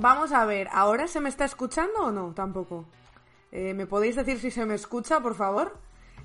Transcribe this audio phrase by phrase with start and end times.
[0.00, 2.32] vamos a ver, ¿ahora se me está escuchando o no?
[2.34, 2.86] Tampoco.
[3.52, 5.76] Eh, ¿Me podéis decir si se me escucha, por favor?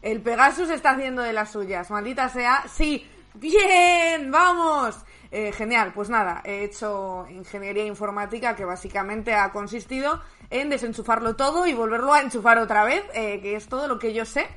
[0.02, 2.64] El Pegasus está haciendo de las suyas, maldita sea.
[2.68, 4.98] Sí, bien, vamos.
[5.32, 11.66] Eh, genial, pues nada, he hecho ingeniería informática que básicamente ha consistido en desenchufarlo todo
[11.66, 14.48] y volverlo a enchufar otra vez, eh, que es todo lo que yo sé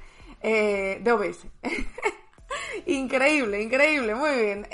[0.40, 1.46] de OBS.
[2.86, 4.68] increíble, increíble, muy bien.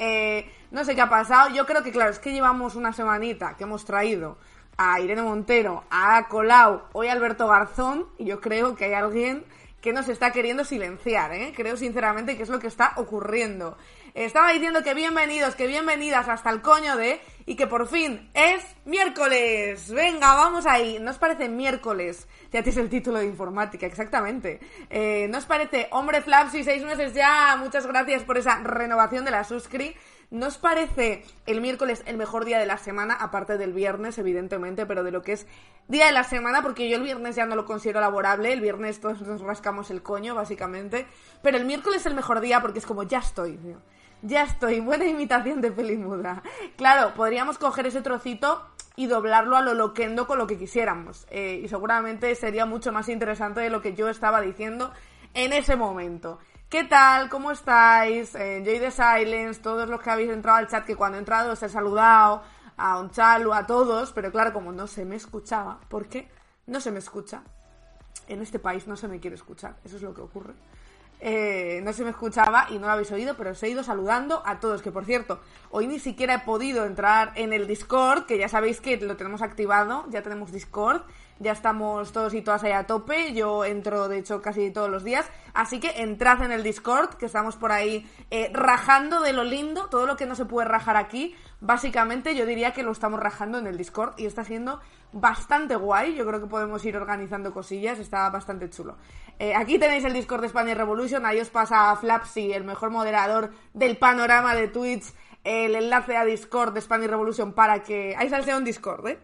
[0.75, 3.63] No sé qué ha pasado, yo creo que claro, es que llevamos una semanita que
[3.63, 4.39] hemos traído
[4.77, 9.45] a Irene Montero, a Colau, hoy a Alberto Garzón, y yo creo que hay alguien
[9.81, 11.53] que nos está queriendo silenciar, ¿eh?
[11.55, 13.79] Creo sinceramente que es lo que está ocurriendo.
[14.15, 17.21] Estaba diciendo que bienvenidos, que bienvenidas hasta el coño de...
[17.47, 19.93] Y que por fin es miércoles.
[19.93, 20.99] Venga, vamos ahí.
[20.99, 22.27] ¿No os parece miércoles?
[22.51, 24.59] Ya tienes el título de informática, exactamente.
[24.89, 27.55] Eh, ¿No os parece hombre Flapsy, seis meses ya?
[27.59, 29.95] Muchas gracias por esa renovación de la suscri.
[30.31, 34.87] ¿No os parece el miércoles el mejor día de la semana, aparte del viernes, evidentemente,
[34.87, 35.47] pero de lo que es
[35.89, 39.01] día de la semana, porque yo el viernes ya no lo considero laborable, el viernes
[39.01, 41.07] todos nos rascamos el coño, básicamente,
[41.43, 43.59] pero el miércoles es el mejor día porque es como, ya estoy,
[44.23, 46.43] ya estoy, buena imitación de pelimuda.
[46.77, 48.67] Claro, podríamos coger ese trocito
[48.97, 53.09] y doblarlo a lo loquendo con lo que quisiéramos, eh, y seguramente sería mucho más
[53.09, 54.93] interesante de lo que yo estaba diciendo
[55.35, 56.39] en ese momento.
[56.75, 57.29] ¿Qué tal?
[57.29, 58.35] ¿Cómo estáis?
[58.35, 61.53] Eh, Joy the Silence, todos los que habéis entrado al chat, que cuando he entrado
[61.53, 62.43] os he saludado,
[62.77, 66.29] a Onchalu, a todos, pero claro, como no se me escuchaba, ¿por qué?
[66.67, 67.45] No se me escucha.
[68.27, 70.55] En este país no se me quiere escuchar, eso es lo que ocurre.
[71.21, 74.43] Eh, no se me escuchaba y no lo habéis oído, pero os he ido saludando
[74.45, 75.39] a todos, que por cierto,
[75.71, 79.43] hoy ni siquiera he podido entrar en el Discord, que ya sabéis que lo tenemos
[79.43, 81.03] activado, ya tenemos Discord,
[81.39, 85.05] ya estamos todos y todas ahí a tope, yo entro de hecho casi todos los
[85.05, 89.45] días, así que entrad en el Discord, que estamos por ahí eh, rajando de lo
[89.45, 93.21] lindo, todo lo que no se puede rajar aquí, básicamente yo diría que lo estamos
[93.21, 94.81] rajando en el Discord y está siendo
[95.13, 98.97] bastante guay, yo creo que podemos ir organizando cosillas, está bastante chulo.
[99.39, 103.51] Eh, aquí tenéis el Discord de Spanish Revolution, ahí os pasa Flapsy, el mejor moderador
[103.73, 105.13] del panorama de Twitch,
[105.45, 108.15] el enlace a Discord de Spanish Revolution para que...
[108.17, 109.19] Ahí salseo en Discord, ¿eh?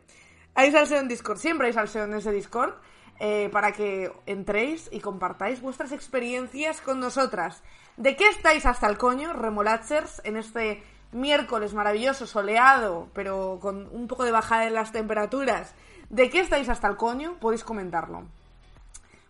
[0.60, 2.75] Hay salseo en Discord, siempre hay salseo en ese Discord,
[3.19, 7.62] eh, para que entréis y compartáis vuestras experiencias con nosotras.
[7.97, 10.82] ¿De qué estáis hasta el coño, remolachers, en este
[11.12, 15.75] miércoles maravilloso, soleado, pero con un poco de bajada en las temperaturas?
[16.10, 17.38] ¿De qué estáis hasta el coño?
[17.41, 18.25] Podéis comentarlo.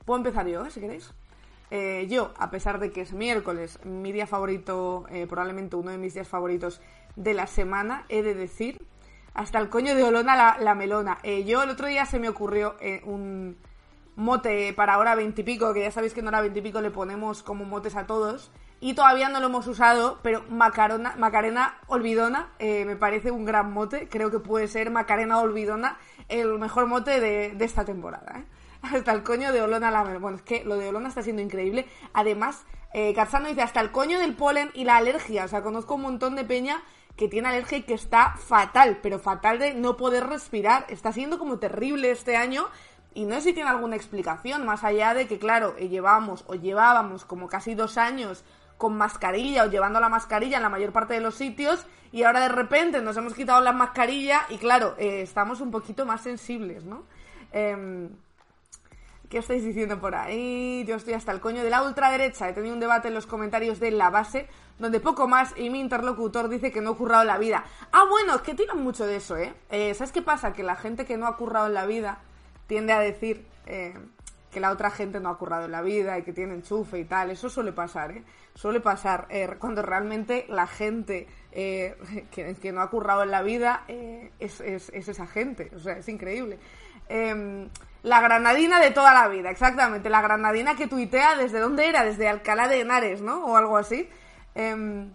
[0.04, 0.70] Puedo empezar yo, ¿eh?
[0.72, 1.12] si queréis.
[1.70, 6.12] Eh, yo, a pesar de que es miércoles, mi día favorito, probablemente uno de mis
[6.12, 6.80] días favoritos
[7.14, 8.84] de la semana, he de decir
[9.40, 11.18] hasta el coño de Olona la, melona.
[11.22, 13.56] Eh, yo el otro día se me ocurrió eh, un
[14.14, 17.96] mote para ahora veintipico, que ya sabéis que en hora veintipico le ponemos como motes
[17.96, 18.50] a todos.
[18.80, 23.72] Y todavía no lo hemos usado, pero Macarona, Macarena Olvidona eh, me parece un gran
[23.72, 24.08] mote.
[24.08, 28.44] Creo que puede ser Macarena Olvidona el mejor mote de, esta temporada.
[28.82, 30.20] Hasta el coño de Olona la melona.
[30.20, 31.86] Bueno, es que lo de Olona está siendo increíble.
[32.12, 33.14] Además, eh,
[33.48, 35.44] dice hasta el coño del polen y la alergia.
[35.44, 36.82] O sea, conozco un montón de peña
[37.20, 40.86] que tiene alergia y que está fatal, pero fatal de no poder respirar.
[40.88, 42.66] Está siendo como terrible este año
[43.12, 47.26] y no sé si tiene alguna explicación, más allá de que, claro, llevamos o llevábamos
[47.26, 48.42] como casi dos años
[48.78, 52.40] con mascarilla o llevando la mascarilla en la mayor parte de los sitios y ahora
[52.40, 56.84] de repente nos hemos quitado la mascarilla y, claro, eh, estamos un poquito más sensibles,
[56.84, 57.02] ¿no?
[57.52, 58.08] Em,
[59.30, 60.84] ¿Qué estáis diciendo por ahí?
[60.88, 62.48] Yo estoy hasta el coño de la ultraderecha.
[62.48, 64.48] He tenido un debate en los comentarios de la base
[64.80, 67.62] donde poco más y mi interlocutor dice que no ha currado la vida.
[67.92, 69.54] Ah, bueno, es que tiran mucho de eso, ¿eh?
[69.70, 69.94] ¿eh?
[69.94, 70.52] ¿Sabes qué pasa?
[70.52, 72.18] Que la gente que no ha currado en la vida
[72.66, 73.94] tiende a decir eh,
[74.50, 77.04] que la otra gente no ha currado en la vida y que tiene enchufe y
[77.04, 77.30] tal.
[77.30, 78.24] Eso suele pasar, ¿eh?
[78.56, 84.60] Suele pasar eh, cuando realmente la gente que, no ha currado en la vida es,
[84.60, 85.70] es, es esa gente.
[85.76, 86.58] O sea, es increíble.
[88.02, 90.08] La granadina de toda la vida, exactamente.
[90.08, 93.44] La granadina que tuitea desde dónde era, desde Alcalá de Henares, ¿no?
[93.44, 94.08] O algo así.
[94.54, 95.12] Em,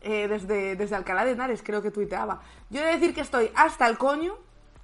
[0.00, 2.40] eh, desde, desde Alcalá de Henares creo que tuiteaba.
[2.70, 4.36] Yo he de decir que estoy hasta el coño,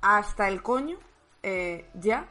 [0.02, 0.98] hasta el coño,
[1.42, 2.26] eh, ya,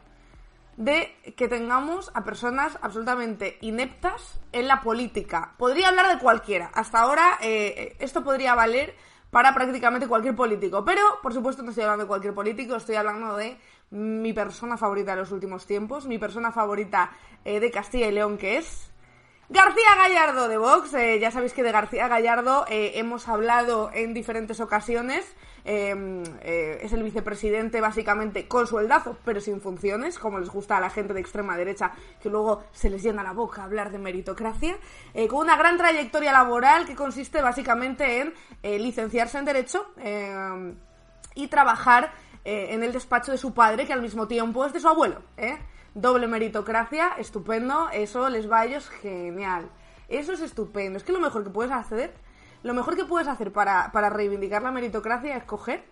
[0.78, 5.54] de que tengamos a personas absolutamente ineptas en la política.
[5.58, 6.72] Podría hablar de cualquiera.
[6.74, 8.96] Hasta ahora eh, esto podría valer
[9.30, 10.84] para prácticamente cualquier político.
[10.86, 13.58] Pero, por supuesto, no estoy hablando de cualquier político, estoy hablando de
[13.92, 17.12] mi persona favorita de los últimos tiempos, mi persona favorita
[17.44, 18.92] eh, de Castilla y León, que es
[19.50, 20.94] García Gallardo de Vox.
[20.94, 25.36] Eh, ya sabéis que de García Gallardo eh, hemos hablado en diferentes ocasiones.
[25.66, 31.14] Es el vicepresidente básicamente con sueldazo, pero sin funciones, como les gusta a la gente
[31.14, 34.78] de extrema derecha, que luego se les llena la boca hablar de meritocracia,
[35.30, 38.34] con una gran trayectoria laboral que consiste básicamente en
[38.82, 39.86] licenciarse en Derecho
[41.36, 42.14] y trabajar
[42.44, 45.22] en el despacho de su padre, que al mismo tiempo es de su abuelo.
[45.38, 45.58] ¿eh?
[45.94, 49.70] Doble meritocracia, estupendo, eso les va a ellos genial.
[50.08, 50.98] Eso es estupendo.
[50.98, 52.14] Es que lo mejor que puedes hacer,
[52.64, 55.84] lo mejor que puedes hacer para, para reivindicar la meritocracia es coger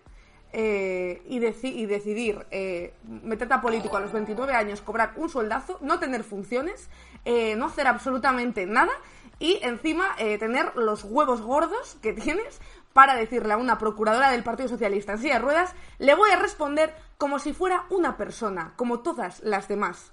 [0.52, 5.78] eh, y, y, decidir eh, meterte a político a los 29 años, cobrar un sueldazo,
[5.82, 6.88] no tener funciones,
[7.26, 8.92] eh, no hacer absolutamente nada
[9.38, 12.60] y encima tener los huevos gordos que tienes
[12.92, 16.38] para decirle a una procuradora del Partido Socialista en silla de ruedas, le voy a
[16.38, 20.12] responder como si fuera una persona, como todas las demás.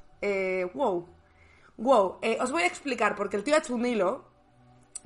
[0.74, 1.08] wow.
[1.78, 2.20] Wow.
[2.40, 4.36] os voy a explicar, porque el tío ha hecho un hilo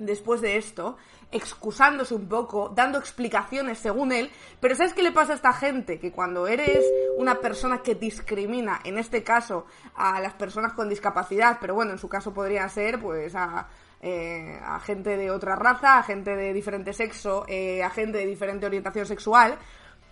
[0.00, 0.96] después de esto,
[1.30, 6.00] excusándose un poco, dando explicaciones según él, pero ¿sabes qué le pasa a esta gente?
[6.00, 6.84] Que cuando eres
[7.18, 11.98] una persona que discrimina, en este caso, a las personas con discapacidad, pero bueno, en
[11.98, 13.68] su caso podría ser pues a,
[14.00, 18.66] eh, gente de otra raza, a gente de diferente sexo, eh, a gente de diferente
[18.66, 19.58] orientación sexual,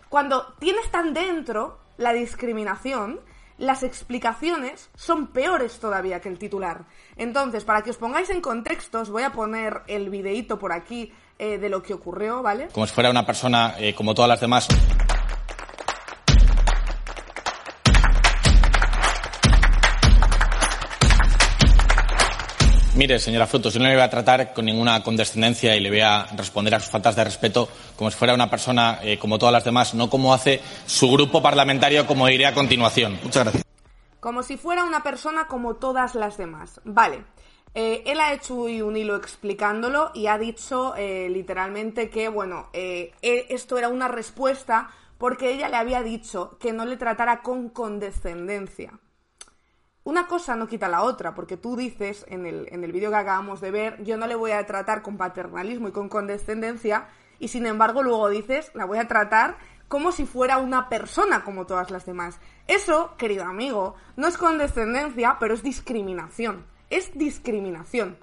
[0.08, 3.20] cuando tienes tan dentro la discriminación,
[3.58, 6.84] las explicaciones son peores todavía que el titular.
[7.16, 11.12] Entonces, para que os pongáis en contexto, os voy a poner el videíto por aquí
[11.38, 12.68] eh, de lo que ocurrió, ¿vale?
[12.72, 14.68] Como si fuera una persona eh, como todas las demás.
[22.98, 26.00] Mire, señora Frutos, yo no le voy a tratar con ninguna condescendencia y le voy
[26.00, 29.52] a responder a sus faltas de respeto como si fuera una persona eh, como todas
[29.52, 33.16] las demás, no como hace su grupo parlamentario, como diré a continuación.
[33.22, 33.64] Muchas gracias.
[34.18, 36.80] Como si fuera una persona como todas las demás.
[36.82, 37.22] Vale.
[37.72, 43.78] Eh, él ha hecho un hilo explicándolo y ha dicho eh, literalmente que, bueno, esto
[43.78, 48.98] era una respuesta porque ella le había dicho que no le tratara con condescendencia.
[50.08, 53.16] Una cosa no quita la otra, porque tú dices en el, en el vídeo que
[53.16, 57.08] acabamos de ver, yo no le voy a tratar con paternalismo y con condescendencia,
[57.38, 61.66] y sin embargo luego dices, la voy a tratar como si fuera una persona como
[61.66, 62.40] todas las demás.
[62.66, 66.64] Eso, querido amigo, no es condescendencia, pero es discriminación.
[66.88, 68.16] Es discriminación.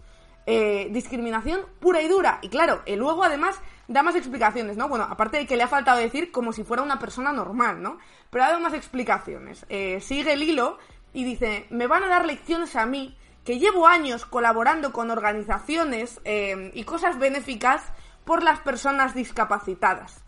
[0.47, 2.39] Eh, discriminación pura y dura.
[2.41, 4.87] Y claro, y luego además da más explicaciones, ¿no?
[4.87, 7.99] Bueno, aparte de que le ha faltado decir como si fuera una persona normal, ¿no?
[8.31, 9.65] Pero ha dado más explicaciones.
[9.69, 10.77] Eh, sigue el hilo
[11.15, 16.19] y dice, me van a dar lecciones a mí, que llevo años colaborando con organizaciones
[16.25, 17.81] eh, y cosas benéficas
[18.25, 20.25] por las personas discapacitadas.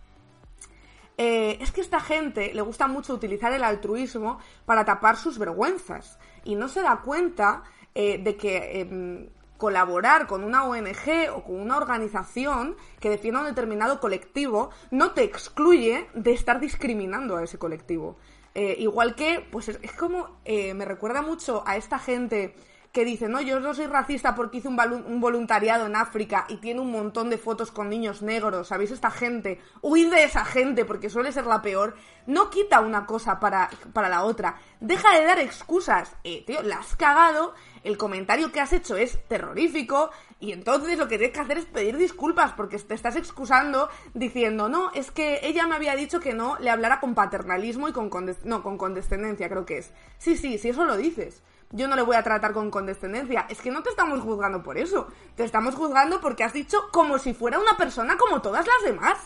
[1.18, 6.20] Eh, es que esta gente le gusta mucho utilizar el altruismo para tapar sus vergüenzas
[6.46, 7.64] y no se da cuenta
[7.94, 13.48] eh, de que em, colaborar con una ONG o con una organización que defienda un
[13.48, 18.18] determinado colectivo no te excluye de estar discriminando a ese colectivo.
[18.58, 22.56] Eh, igual que, pues es, como, eh, me recuerda mucho a esta gente
[22.92, 26.82] que dice, no, yo no soy racista porque hice un, voluntariado en África y tiene
[26.82, 28.92] un montón de fotos con niños negros, ¿sabéis?
[28.92, 31.96] Esta gente, huid de esa gente porque suele ser la peor,
[32.26, 36.78] no quita una cosa para, para la otra, deja de dar excusas, eh, tío, la
[36.78, 37.54] has cagado,
[37.84, 41.66] el comentario que has hecho es terrorífico y entonces lo que tienes que hacer es
[41.66, 46.34] pedir disculpas porque te estás excusando diciendo, no, es que ella me había dicho que
[46.34, 48.10] no le hablara con paternalismo y con,
[48.44, 49.92] no, con condescendencia, creo que es.
[50.18, 53.46] Sí, sí, sí, eso lo dices yo no le voy a tratar con condescendencia.
[53.50, 55.08] Es que no te estamos juzgando por eso.
[55.36, 59.18] Te estamos juzgando porque has dicho como si fuera una persona como todas las demás.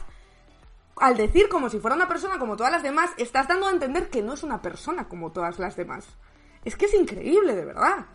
[0.95, 4.09] Al decir como si fuera una persona como todas las demás, estás dando a entender
[4.09, 6.07] que no es una persona como todas las demás.
[6.65, 8.05] Es que es increíble, de verdad.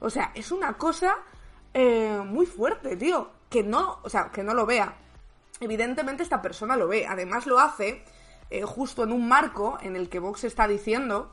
[0.00, 1.16] O sea, es una cosa
[1.72, 3.30] eh, muy fuerte, tío.
[3.50, 4.96] Que no, o sea, que no lo vea.
[5.60, 7.06] Evidentemente esta persona lo ve.
[7.06, 8.04] Además lo hace
[8.50, 11.30] eh, justo en un marco en el que Vox está diciendo,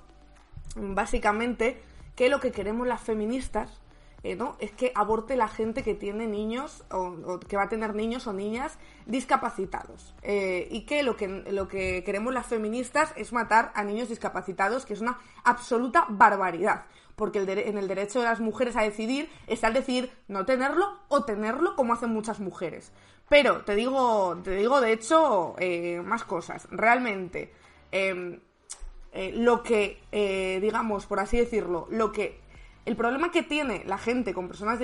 [0.75, 1.81] básicamente,
[2.15, 3.81] que lo que queremos las feministas
[4.23, 4.55] eh, ¿no?
[4.59, 8.33] es que aborte la gente que tiene niños o, que va a tener niños o
[8.33, 8.77] niñas
[9.07, 10.13] discapacitados.
[10.21, 14.85] Eh, y que lo, que lo que queremos las feministas es matar a niños discapacitados,
[14.85, 16.85] que es una absoluta barbaridad.
[17.15, 21.23] Porque en el derecho de las mujeres a decidir está el decidir no tenerlo o
[21.23, 22.91] tenerlo como hacen muchas mujeres.
[23.27, 26.67] Pero te digo, te digo de hecho eh, más cosas.
[26.69, 27.53] Realmente,
[27.91, 28.39] em,
[29.13, 32.39] eh, lo que, eh, digamos, por así decirlo, lo que.
[32.85, 34.79] El problema que tiene la gente con personas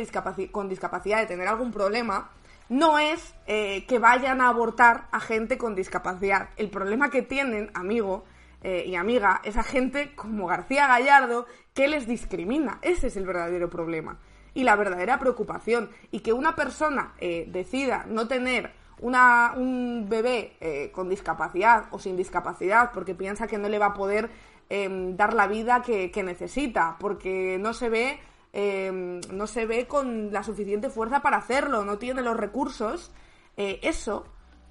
[0.51, 2.29] con discapacidad de tener algún problema
[2.69, 6.49] no es eh, que vayan a abortar a gente con discapacidad.
[6.57, 8.25] El problema que tienen, amigo
[8.63, 12.79] y amiga, es a gente como García Gallardo que les discrimina.
[12.81, 14.19] Ese es el verdadero problema
[14.53, 15.89] y la verdadera preocupación.
[16.11, 22.17] Y que una persona decida no tener una, un bebé eh, con discapacidad o sin
[22.17, 24.29] discapacidad porque piensa que no le va a poder
[24.69, 28.19] em, dar la vida que, necesita, porque no se ve
[28.53, 33.11] em, no se ve con la suficiente fuerza para hacerlo, no tiene los recursos,
[33.55, 34.25] eh, eso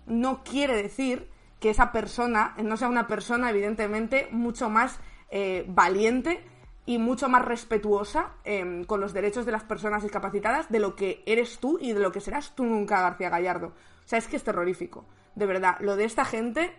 [0.06, 1.28] no quiere decir
[1.61, 6.45] que esa persona no sea una persona, evidentemente, mucho más eh, valiente
[6.85, 11.23] y mucho más respetuosa em, con los derechos de las personas discapacitadas de lo que
[11.26, 13.73] eres tú y de lo que serás tú nunca, García Gallardo.
[14.06, 15.04] O sea, es que es terrorífico.
[15.34, 16.72] De verdad, lo de esta gente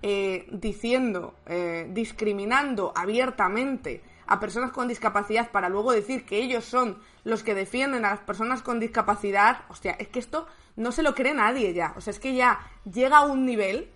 [0.00, 6.98] eh, diciendo, eh, discriminando abiertamente a personas con discapacidad para luego decir que ellos son
[7.24, 10.46] los que defienden a las personas con discapacidad, hostia, es que esto
[10.76, 11.92] no se lo cree nadie ya.
[11.96, 12.58] O sea, es que ya
[12.90, 13.90] llega a un nivel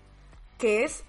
[0.58, 1.04] que es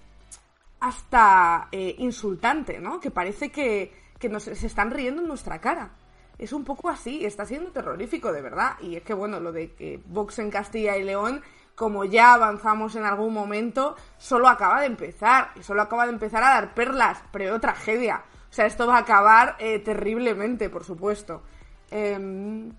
[0.80, 2.98] hasta eh, insultante, ¿no?
[2.98, 5.90] Que parece que, que nos, se están riendo en nuestra cara.
[6.38, 8.76] Es un poco así, está siendo terrorífico, de verdad.
[8.80, 11.42] Y es que, bueno, lo de que Vox en Castilla y León,
[11.74, 15.50] como ya avanzamos en algún momento, solo acaba de empezar.
[15.56, 18.24] Y solo acaba de empezar a dar perlas, pero tragedia.
[18.50, 21.42] O sea, esto va a acabar eh, terriblemente, por supuesto.
[21.90, 22.72] Em,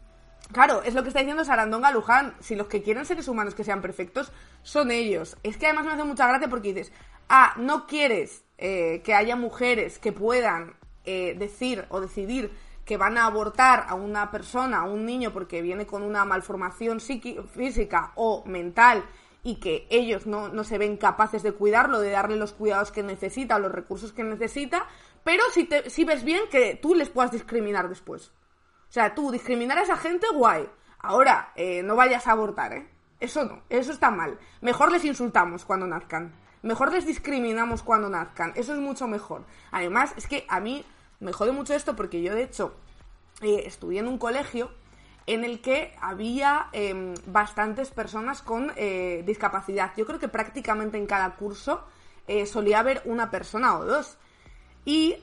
[0.52, 2.36] claro, es lo que está diciendo Sarandonga Luján.
[2.40, 4.32] Si los que quieren seres humanos que sean perfectos
[4.64, 5.38] son ellos.
[5.44, 6.94] Es que además me hace mucha gracia porque dices,
[7.30, 12.52] ah, no quieres eh, que haya mujeres que puedan eh, decir o decidir
[12.86, 17.00] que van a abortar a una persona, a un niño, porque viene con una malformación
[17.00, 19.04] física o mental
[19.44, 23.04] y que ellos no, no, se ven capaces de cuidarlo, de darle los cuidados que
[23.04, 24.88] necesita los recursos que necesita,
[25.24, 28.32] pero si, te, si ves bien que tú les puedas discriminar después.
[28.88, 30.70] O sea, tú discriminar a esa gente, guay.
[31.00, 32.90] Ahora, eh, no vayas a abortar, ¿eh?
[33.20, 34.38] Eso no, eso está mal.
[34.62, 36.34] Mejor les insultamos cuando nazcan.
[36.62, 38.52] Mejor les discriminamos cuando nazcan.
[38.56, 39.46] Eso es mucho mejor.
[39.72, 40.84] Además, es que a mí
[41.20, 42.76] me jode mucho esto porque yo, de hecho,
[43.42, 44.70] eh, estudié en un colegio
[45.28, 49.92] en el que había em, bastantes personas con eh, discapacidad.
[49.98, 51.84] Yo creo que prácticamente en cada curso
[52.28, 54.18] eh, solía haber una persona o dos.
[54.88, 55.16] Y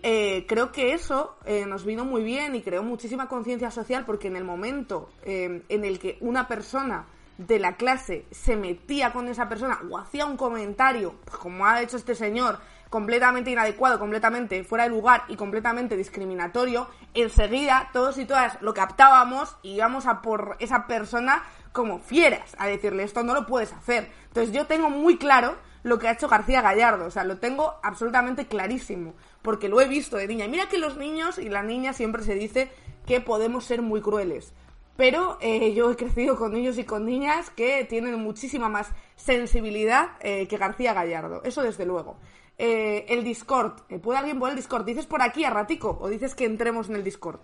[0.49, 1.37] creo que eso
[1.69, 5.85] nos vino muy bien y creó muchísima conciencia social porque en el momento em, en
[5.85, 7.07] el que una persona
[7.39, 11.81] de la clase se metía con esa persona o hacía un comentario, pues como ha
[11.81, 12.59] hecho este señor,
[12.93, 19.57] completamente inadecuado, completamente fuera de lugar y completamente discriminatorio, enseguida todos y todas lo captábamos
[19.63, 24.11] y íbamos a por esa persona como fieras, a decirle esto no lo puedes hacer.
[24.27, 27.77] Entonces yo tengo muy claro lo que ha hecho García Gallardo, o sea, lo tengo
[27.83, 30.47] absolutamente clarísimo, porque lo he visto de niña.
[30.47, 32.71] Mira que los niños y la niña siempre se dice
[33.07, 34.53] que podemos ser muy crueles.
[34.99, 40.11] Pero eh, yo he crecido con niños y con niñas que tienen muchísima más sensibilidad
[40.21, 42.19] eh, que García Gallardo, eso desde luego.
[42.59, 44.85] Eh, el Discord, ¿puede alguien poner el Discord?
[44.85, 47.41] ¿Dices por aquí a ratico o dices que entremos en el Discord?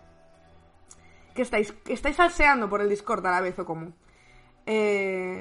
[1.34, 3.92] ¿Que estáis, estáis falseando por el Discord a la vez o cómo?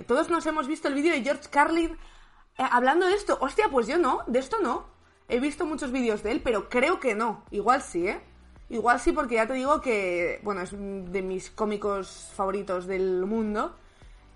[0.07, 1.97] todos nos hemos visto el vídeo de George Carlin
[2.57, 3.37] hablando de esto.
[3.41, 4.85] Hostia, pues yo no, de esto no.
[5.29, 7.43] He visto muchos vídeos de él, pero creo que no.
[7.51, 8.21] Igual sí, ¿eh?
[8.69, 13.75] Igual sí, porque ya te digo que, bueno, es de mis cómicos favoritos del mundo.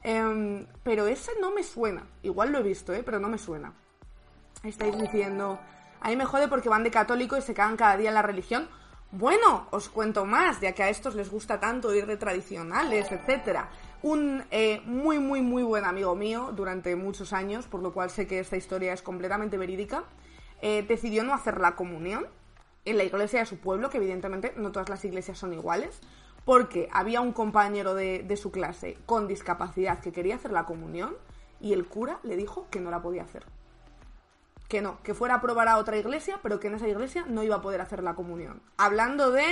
[0.03, 2.07] Em, pero ese no me suena.
[2.23, 3.03] Igual lo he visto, ¿eh?
[3.03, 3.73] Pero no me suena.
[4.63, 5.59] Estáis diciendo,
[6.01, 8.21] a mí me jode porque van de católico y se cagan cada día en la
[8.21, 8.69] religión.
[9.11, 13.69] Bueno, os cuento más, ya que a estos les gusta tanto ir de tradicionales, etcétera.
[14.03, 18.27] Un eh, muy, muy, muy buen amigo mío durante muchos años, por lo cual sé
[18.27, 20.03] que esta historia es completamente verídica,
[20.61, 22.27] eh, decidió no hacer la comunión
[22.85, 25.99] en la iglesia de su pueblo, que evidentemente no todas las iglesias son iguales,
[26.45, 31.15] porque había un compañero de, de, su clase con discapacidad que quería hacer la comunión
[31.59, 33.43] y el cura le dijo que no la podía hacer.
[34.71, 37.43] Que no, que fuera a probar a otra iglesia, pero que en esa iglesia no
[37.43, 38.61] iba a poder hacer la comunión.
[38.77, 39.43] Hablando de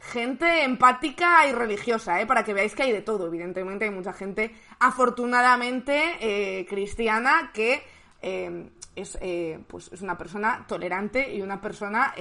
[0.00, 2.26] gente empática y religiosa, ¿eh?
[2.26, 3.26] para que veáis que hay de todo.
[3.26, 7.82] Evidentemente hay mucha gente, afortunadamente, eh, cristiana que
[8.22, 12.14] eh, es, eh, pues es una persona tolerante y una persona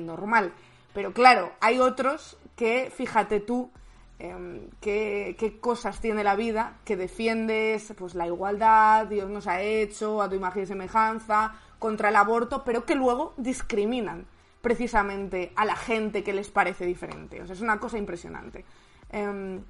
[0.00, 0.54] normal.
[0.94, 3.70] Pero claro, hay otros que, fíjate tú,
[4.18, 10.22] em, qué, cosas tiene la vida, que defiendes pues la igualdad, Dios nos ha hecho,
[10.22, 14.26] a tu imagen y semejanza, contra el aborto, pero que luego discriminan
[14.60, 17.40] precisamente a la gente que les parece diferente.
[17.40, 18.64] O sea, es una cosa impresionante.
[19.10, 19.62] Em,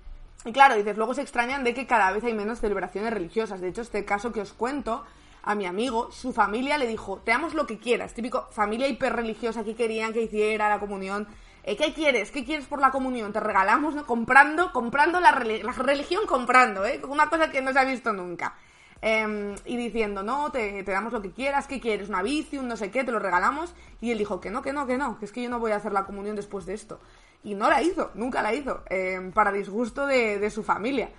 [0.45, 3.61] y claro, dices, luego se extrañan de que cada vez hay menos celebraciones religiosas.
[3.61, 5.05] De hecho, este caso que os cuento
[5.43, 9.64] a mi amigo, su familia le dijo, te damos lo que quieras, típico familia hiperreligiosa
[9.64, 11.26] que querían que hiciera la comunión.
[11.65, 12.31] Eh, ¿Qué quieres?
[12.31, 13.33] ¿Qué quieres por la comunión?
[13.33, 14.07] Te regalamos, ¿no?
[14.07, 17.00] Comprando, comprando la, religión, comprando, ¿eh?
[17.09, 18.55] Una cosa que no se ha visto nunca.
[19.00, 22.09] Em, y diciendo, no, te, damos lo que quieras, ¿qué quieres?
[22.09, 23.75] Una bici, un no sé qué, te lo regalamos.
[24.00, 25.73] Y él dijo que no, que no, que no, que es que yo no voy
[25.73, 27.00] a hacer la comunión después de esto.
[27.45, 31.11] Y no la hizo, nunca la hizo, em, para disgusto de, su familia.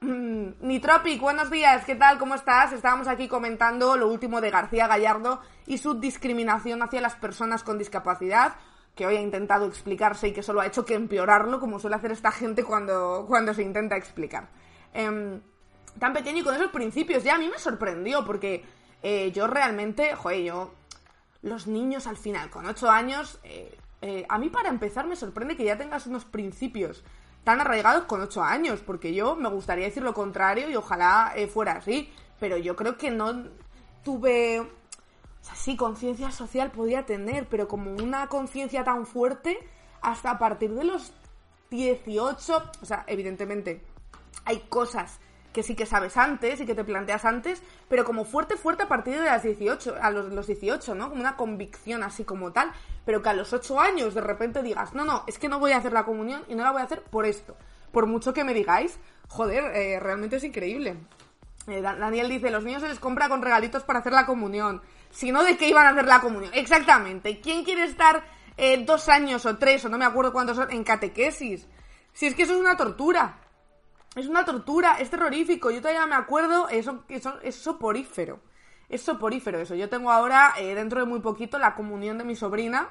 [0.00, 2.18] Mm, Nitropic, buenos días, ¿qué tal?
[2.18, 2.72] ¿Cómo estás?
[2.72, 7.78] Estábamos aquí comentando lo último de García Gallardo y su discriminación hacia las personas con
[7.78, 8.54] discapacidad,
[8.96, 12.12] que hoy ha intentado explicarse y que solo ha hecho que empeorarlo, como suele hacer
[12.12, 14.48] esta gente cuando, cuando se intenta explicar.
[14.94, 15.40] Em,
[15.98, 18.64] tan pequeño y con esos principios, ya a mí me sorprendió, porque
[19.02, 20.74] eh, yo realmente, joder, yo,
[21.42, 25.56] los niños al final, con ocho años, eh, eh, a mí para empezar me sorprende
[25.56, 27.04] que ya tengas unos principios
[27.44, 31.72] tan arraigados con ocho años, porque yo me gustaría decir lo contrario y ojalá fuera
[31.72, 32.10] así,
[32.40, 33.44] pero yo creo que no
[34.02, 34.66] tuve,
[35.46, 39.56] o sea, sí, conciencia social podía tener, pero como una conciencia tan fuerte
[40.02, 41.12] hasta a partir de los
[41.70, 43.84] 18, o sea, evidentemente
[44.44, 45.20] hay cosas
[45.52, 48.88] que sí que sabes antes y que te planteas antes, pero como fuerte, fuerte a
[48.88, 51.10] partir de las 18, a los, los 18, ¿no?
[51.10, 52.72] Como una convicción así como tal,
[53.04, 55.70] pero que a los 8 años de repente digas, no, no, es que no voy
[55.70, 57.56] a hacer la comunión y no la voy a hacer por esto.
[57.92, 58.98] Por mucho que me digáis,
[59.28, 60.96] joder, eh, realmente es increíble.
[61.68, 64.82] Eh, Daniel dice, los niños se les compra con regalitos para hacer la comunión.
[65.10, 66.52] Si no, ¿de qué iban a hacer la comunión?
[66.54, 67.40] Exactamente.
[67.40, 68.24] ¿Quién quiere estar
[68.56, 71.66] eh, dos años o tres, o no me acuerdo cuántos son, en catequesis?
[72.12, 73.40] Si es que eso es una tortura.
[74.14, 75.70] Es una tortura, es terrorífico.
[75.70, 78.40] Yo todavía me acuerdo, eso, eso es soporífero.
[78.88, 79.74] Es soporífero eso.
[79.74, 82.88] Yo tengo ahora, eh, dentro de muy poquito, la comunión de mi sobrina.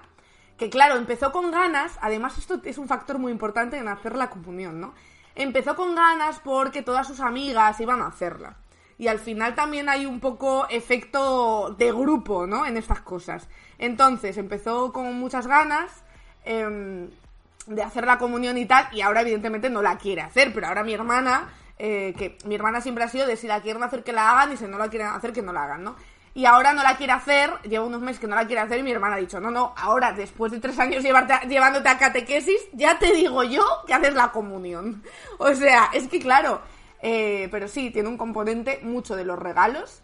[0.57, 1.97] Que claro, empezó con ganas.
[2.01, 4.93] Además, esto es un factor muy importante en hacer la comunión, ¿no?
[5.33, 8.57] Empezó con ganas porque todas sus amigas iban a hacerla.
[8.97, 12.65] Y al final también hay un poco efecto de grupo, ¿no?
[12.65, 13.47] En estas cosas.
[13.77, 16.03] Entonces, empezó con muchas ganas.
[16.45, 17.09] Eh,
[17.67, 20.83] de hacer la comunión y tal, y ahora evidentemente no la quiere hacer, pero ahora
[20.83, 24.13] mi hermana, eh, que mi hermana siempre ha sido de si la quieren hacer que
[24.13, 25.95] la hagan y si no la quieren hacer que no la hagan, ¿no?
[26.33, 28.83] Y ahora no la quiere hacer, lleva unos meses que no la quiere hacer y
[28.83, 32.59] mi hermana ha dicho, no, no, ahora después de tres años llevarte llevándote a catequesis,
[32.73, 35.03] ya te digo yo que haces la comunión.
[35.37, 36.61] O sea, es que claro,
[37.01, 40.01] eh, pero sí, tiene un componente mucho de los regalos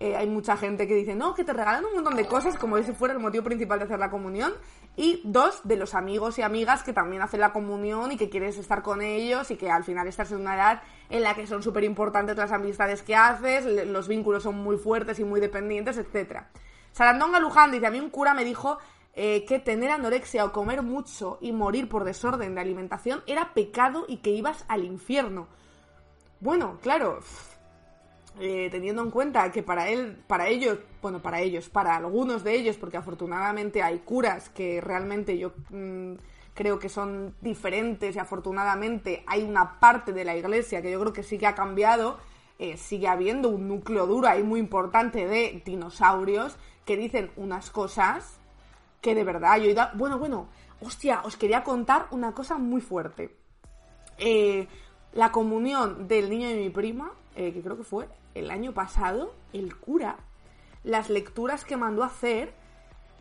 [0.00, 2.76] eh, hay mucha gente que dice, no, que te regalan un montón de cosas, como
[2.82, 4.52] si fuera el motivo principal de hacer la comunión.
[4.96, 8.58] Y dos, de los amigos y amigas que también hacen la comunión y que quieres
[8.58, 11.62] estar con ellos y que al final estás en una edad en la que son
[11.62, 16.42] súper importantes las amistades que haces, los vínculos son muy fuertes y muy dependientes, etc.
[16.92, 18.78] Sarandonga Luján dice, a mí un cura me dijo
[19.14, 24.04] eh, que tener anorexia o comer mucho y morir por desorden de alimentación era pecado
[24.06, 25.48] y que ibas al infierno.
[26.44, 27.20] Bueno, claro,
[28.38, 32.54] eh, teniendo en cuenta que para él, para ellos, bueno, para ellos, para algunos de
[32.54, 36.16] ellos, porque afortunadamente hay curas que realmente yo mm,
[36.52, 41.14] creo que son diferentes y afortunadamente hay una parte de la iglesia que yo creo
[41.14, 42.18] que sí que ha cambiado,
[42.58, 48.38] eh, sigue habiendo un núcleo duro ahí muy importante de dinosaurios que dicen unas cosas
[49.00, 49.88] que de verdad yo he ido...
[49.94, 50.48] Bueno, bueno,
[50.82, 53.34] hostia, os quería contar una cosa muy fuerte.
[54.18, 54.68] Eh,
[55.14, 59.76] la comunión del niño de mi prima, que creo que fue el año pasado, el
[59.76, 60.16] cura,
[60.82, 62.52] las lecturas que mandó a hacer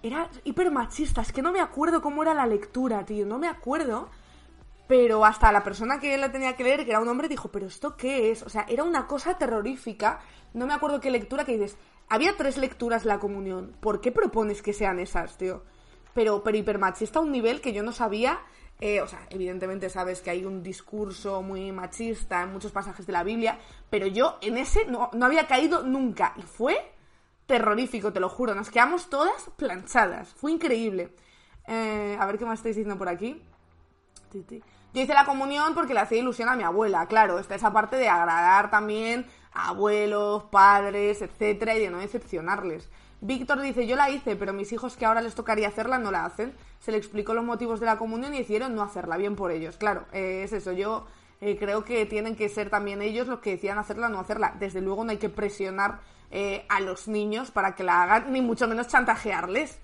[0.04, 1.32] eran hiper machistas.
[1.32, 3.26] Que no me acuerdo cómo era la lectura, tío.
[3.26, 4.10] No me acuerdo.
[4.86, 7.68] Pero hasta la persona que la tenía que leer, que era un hombre, dijo, ¿pero
[7.68, 8.44] esto qué es?
[8.44, 10.20] O sea, era una cosa terrorífica.
[10.54, 11.78] No me acuerdo qué lectura que dices.
[12.10, 13.74] Había tres lecturas la comunión.
[13.80, 15.64] ¿Por qué propones que sean esas, tío?
[16.14, 18.42] Pero, pero hipermachista a un nivel que yo no sabía
[18.80, 23.14] eh, o sea, evidentemente sabes que hay un discurso muy machista en muchos pasajes de
[23.14, 23.58] la Biblia,
[23.90, 26.92] pero yo en ese no, había caído nunca y fue
[27.46, 28.56] terrorífico, te lo juro.
[28.56, 31.16] Nos quedamos todas planchadas, fue increíble.
[31.68, 33.42] Eh, a ver qué más estáis diciendo por aquí.
[34.94, 37.96] Yo hice la comunión porque le hacía ilusión a mi abuela, claro, está esa parte
[37.96, 42.90] de agradar también a abuelos, padres, etcétera, y de no decepcionarles.
[43.22, 46.26] Víctor dice, yo la hice, pero mis hijos que ahora les tocaría hacerla no la
[46.26, 46.54] hacen.
[46.84, 49.78] Se le explicó los motivos de la comunión y decidieron no hacerla, bien por ellos.
[49.78, 51.08] Claro, eh, es eso, yo
[51.40, 54.54] eh, creo que tienen que ser también ellos los que decían hacerla o no hacerla.
[54.60, 58.42] Desde luego no hay que presionar eh, a los niños para que la hagan, ni
[58.42, 59.80] mucho menos chantajearles.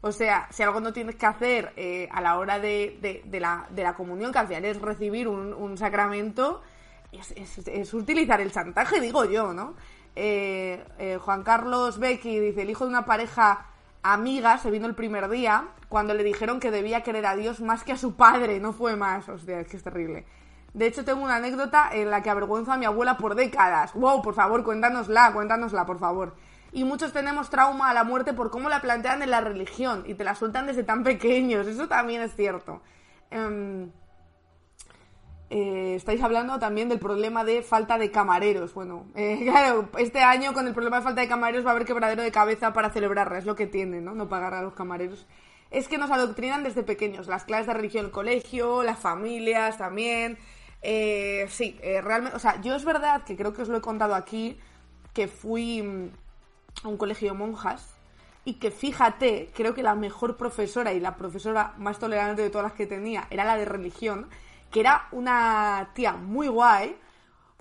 [0.00, 1.74] O sea, si algo no tienes que hacer
[2.12, 3.00] a la hora de,
[3.32, 6.62] la, de, la, comunión, que al final es recibir un, sacramento,
[7.10, 9.74] es utilizar el chantaje, digo yo, ¿no?
[10.14, 13.73] Juan Carlos Becky dice, el hijo de una pareja
[14.04, 17.82] amiga se vino el primer día cuando le dijeron que debía querer a Dios más
[17.82, 20.26] que a su padre, no fue más, hostia, es que es terrible.
[20.74, 23.94] De hecho, tengo una anécdota en la que avergüenzo a mi abuela por décadas.
[23.94, 26.34] Wow, por favor, cuéntanosla, cuéntanosla, por favor.
[26.72, 30.14] Y muchos tenemos trauma a la muerte por cómo la plantean en la religión y
[30.14, 32.82] te la sueltan desde tan pequeños, eso también es cierto.
[33.30, 33.90] Em,
[35.50, 38.74] eh, estáis hablando también del problema de falta de camareros.
[38.74, 41.86] Bueno, eh, claro, este año con el problema de falta de camareros va a haber
[41.86, 44.14] quebradero de cabeza para celebrarla, es lo que tiene, ¿no?
[44.14, 45.26] No pagar a los camareros.
[45.70, 50.38] Es que nos adoctrinan desde pequeños, las clases de religión, el colegio, las familias también.
[50.82, 54.14] Eh, sí, realmente, o sea, yo es verdad que creo que os lo he contado
[54.14, 54.58] aquí,
[55.12, 56.10] que fui mm,
[56.84, 57.94] a un colegio de monjas
[58.44, 62.66] y que fíjate, creo que la mejor profesora y la profesora más tolerante de todas
[62.66, 64.28] las que tenía era la de religión
[64.74, 66.98] que era una tía muy guay,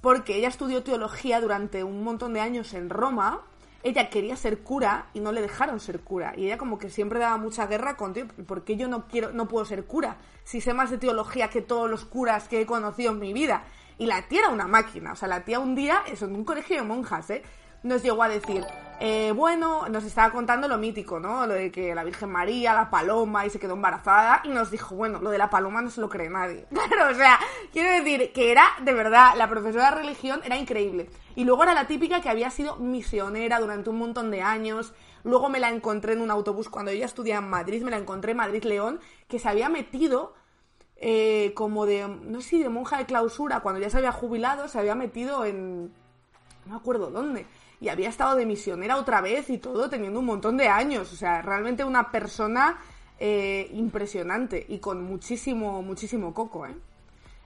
[0.02, 3.42] porque ella estudió teología durante un montón de años en Roma,
[3.84, 6.34] ella quería ser cura y no le dejaron ser cura.
[6.36, 8.14] Y ella como que siempre daba mucha guerra con,
[8.48, 10.18] ¿por qué yo no quiero, no puedo ser cura?
[10.44, 13.64] Si sé más de teología que todos los curas que he conocido en mi vida.
[14.00, 16.44] Y la tía era una máquina, o sea, la tía un día, eso, en un
[16.44, 17.44] colegio de monjas, ¿eh?
[17.84, 18.66] Nos llegó a decir,
[19.00, 21.46] eh, bueno, nos estaba contando lo mítico, ¿no?
[21.46, 24.96] Lo de que la Virgen María, la paloma, y se quedó embarazada, y nos dijo,
[24.96, 26.66] bueno, lo de la paloma no se lo cree nadie.
[26.74, 27.40] Claro, o sea,
[27.72, 31.10] quiero decir que era, de verdad, la profesora de religión era increíble.
[31.36, 34.94] Y luego era la típica que había sido misionera durante un montón de años.
[35.24, 38.32] Luego me la encontré en un autobús cuando ella estudiaba en Madrid, me la encontré
[38.32, 40.34] en Madrid-León, que se había metido
[40.98, 44.68] eh, como de, no sé si de monja de clausura, cuando ya se había jubilado,
[44.68, 45.88] se había metido en...
[46.66, 47.48] no me acuerdo dónde
[47.80, 51.12] y había estado de misionera otra vez y todo teniendo un montón de años.
[51.12, 52.80] O sea, realmente una persona
[53.20, 56.76] eh, impresionante y con muchísimo, muchísimo coco, ¿eh?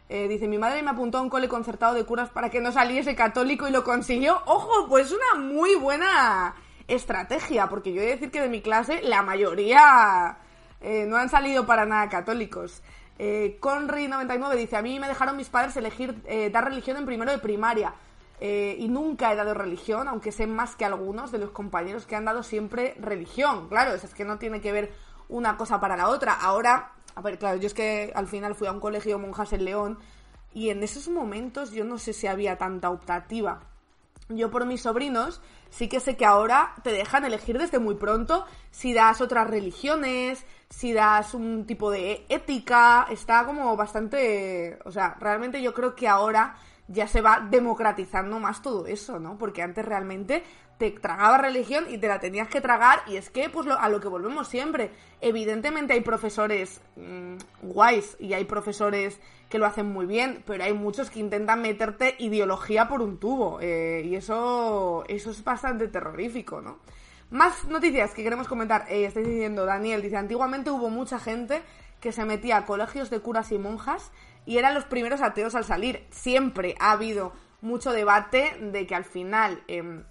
[0.10, 0.28] ¿eh?
[0.28, 3.16] Dice, mi madre me apuntó a un cole concertado de curas para que no saliese
[3.16, 4.42] católico y lo consiguió.
[4.46, 6.56] Ojo, pues una muy buena
[6.88, 10.38] estrategia, porque yo he de decir que de mi clase la mayoría
[10.82, 12.82] eh, no han salido para nada católicos.
[13.20, 16.16] Eh, Conry99 dice, a mí me dejaron mis padres elegir
[16.52, 17.94] dar religión en primero de primaria.
[18.40, 22.16] Eh, y nunca he dado religión, aunque sé más que algunos de los compañeros que
[22.16, 23.68] han dado siempre religión.
[23.68, 24.94] Claro, es que no tiene que ver
[25.28, 26.34] una cosa para la otra.
[26.34, 29.66] Ahora, a ver, claro, yo es que al final fui a un colegio monjas en
[29.66, 29.98] León
[30.54, 33.62] y en esos momentos yo no sé si había tanta optativa.
[34.30, 38.46] Yo por mis sobrinos sí que sé que ahora te dejan elegir desde muy pronto
[38.72, 45.16] si das otras religiones, si das un tipo de ética, está como bastante, o sea,
[45.20, 49.38] realmente yo creo que ahora ya se va democratizando más todo eso, ¿no?
[49.38, 50.44] Porque antes realmente
[50.78, 54.00] te tragaba religión y te la tenías que tragar y es que pues a lo
[54.00, 54.92] que volvemos siempre.
[55.22, 59.20] Evidentemente hay profesores mm, guays y hay profesores
[59.50, 63.60] que lo hacen muy bien pero hay muchos que intentan meterte ideología por un tubo
[63.62, 66.80] eh, y eso eso es bastante terrorífico no
[67.30, 68.86] más noticias que queremos comentar.
[68.90, 71.62] Eh, estáis diciendo Daniel dice antiguamente hubo mucha gente
[72.00, 74.12] que se metía a colegios de curas y monjas
[74.48, 76.08] y eran los primeros ateos al salir.
[76.10, 80.06] Siempre ha habido mucho debate de que al final en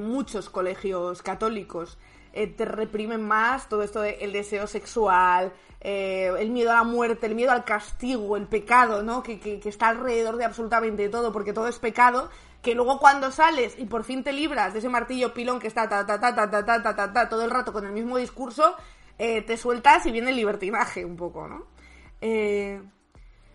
[0.00, 1.98] muchos colegios católicos
[2.34, 7.26] eh, te reprimen más todo esto del deseo sexual, eh, el miedo a la muerte,
[7.26, 9.22] el miedo al castigo, el pecado, ¿no?
[9.22, 13.76] Que, que, está alrededor de absolutamente todo, porque todo es pecado, que luego cuando sales
[13.78, 16.50] y por fin te libras de ese martillo pilón que está ta ta ta ta
[16.50, 18.74] ta ta, ta todo el rato con el mismo discurso,
[19.16, 21.66] eh, te sueltas y viene el libertinaje un poco, ¿no?
[22.20, 22.82] Eh,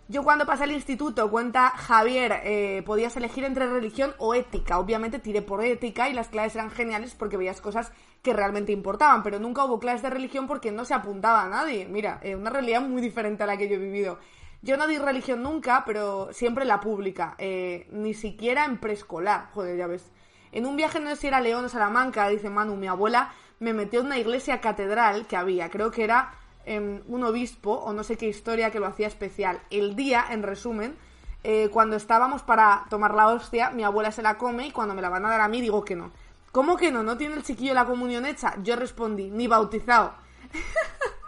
[0.10, 4.80] yo cuando pasé al instituto, cuenta Javier, eh, podías elegir entre religión o ética.
[4.80, 9.24] Obviamente tiré por ética y las clases eran geniales porque veías cosas que realmente importaban,
[9.24, 11.86] pero nunca hubo clases de religión porque no se apuntaba a nadie.
[11.86, 14.20] Mira, una realidad muy diferente a la que yo he vivido.
[14.62, 19.78] Yo no di religión nunca, pero siempre la pública, eh, ni siquiera en preescolar, joder,
[19.78, 20.12] ya ves.
[20.52, 23.74] En un viaje no sé si era León o Salamanca, dice Manu, mi abuela me
[23.74, 26.34] metió en una iglesia catedral que había, creo que era
[26.78, 29.60] un obispo o no sé qué historia que lo hacía especial.
[29.70, 30.96] El día, en resumen,
[31.44, 35.02] eh, cuando estábamos para tomar la hostia, mi abuela se la come y cuando me
[35.02, 36.12] la van a dar a mí digo que no.
[36.52, 37.04] ¿Cómo que no?
[37.04, 38.56] ¿No tiene el chiquillo la comunión hecha?
[38.64, 40.14] Yo respondí, ni bautizado.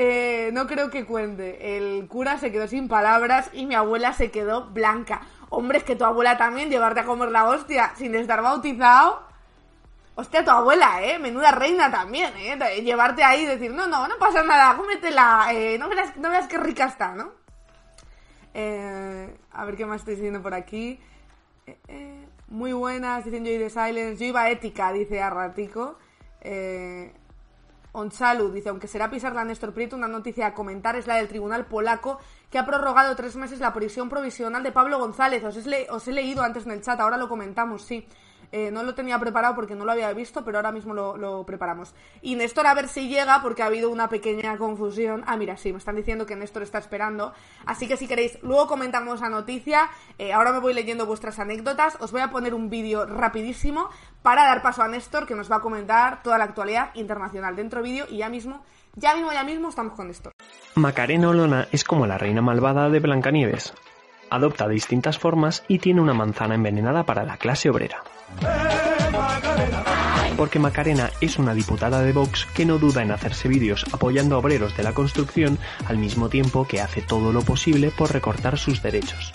[0.00, 1.76] Eh, no creo que cuente.
[1.76, 5.22] El cura se quedó sin palabras y mi abuela se quedó blanca.
[5.48, 9.27] Hombre, es que tu abuela también llevarte a comer la hostia sin estar bautizado.
[10.20, 11.16] Hostia, tu abuela, ¿eh?
[11.16, 12.82] Menuda reina también, ¿eh?
[12.82, 16.48] Llevarte ahí y decir, no, no, no pasa nada, cómetela, eh, no, veas, no veas
[16.48, 17.34] qué rica está, ¿no?
[18.52, 20.98] Eh, a ver qué más estoy diciendo por aquí.
[21.66, 24.16] Eh, eh, muy buenas, dicen Joy de Silence.
[24.16, 25.98] Yo iba ética, dice a ratico.
[26.40, 27.14] Eh,
[27.92, 31.66] Onchalu dice, aunque será pisarla Néstor Prieto, una noticia a comentar es la del tribunal
[31.66, 32.18] polaco
[32.50, 35.44] que ha prorrogado tres meses la prisión provisional de Pablo González.
[35.44, 38.08] Os he leído antes en el chat, ahora lo comentamos, sí.
[38.50, 41.94] Eh, no lo tenía preparado porque no lo había visto, pero ahora mismo lo, preparamos.
[42.22, 45.22] Y Néstor a ver si llega porque ha habido una pequeña confusión.
[45.26, 47.32] Ah, mira, sí, me están diciendo que Néstor está esperando.
[47.66, 49.90] Así que si queréis, luego comentamos la noticia.
[50.18, 51.96] Eh, ahora me voy leyendo vuestras anécdotas.
[52.00, 53.90] Os voy a poner un vídeo rapidísimo
[54.22, 57.82] para dar paso a Néstor que nos va a comentar toda la actualidad internacional dentro
[57.82, 60.32] vídeo y ya mismo, ya mismo, ya mismo estamos con Néstor.
[60.74, 63.74] Macarena Olona es como la reina malvada de Blancanieves.
[64.30, 68.02] Adopta distintas formas y tiene una manzana envenenada para la clase obrera.
[70.36, 74.38] Porque Macarena es una diputada de Vox que no duda en hacerse vídeos apoyando a
[74.38, 78.80] obreros de la construcción al mismo tiempo que hace todo lo posible por recortar sus
[78.80, 79.32] derechos.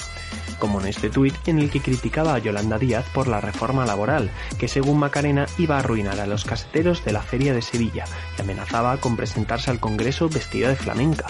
[0.59, 4.31] Como en este tuit en el que criticaba a Yolanda Díaz por la reforma laboral,
[4.57, 8.05] que según Macarena iba a arruinar a los caseteros de la Feria de Sevilla
[8.37, 11.25] y amenazaba con presentarse al Congreso vestida de flamenca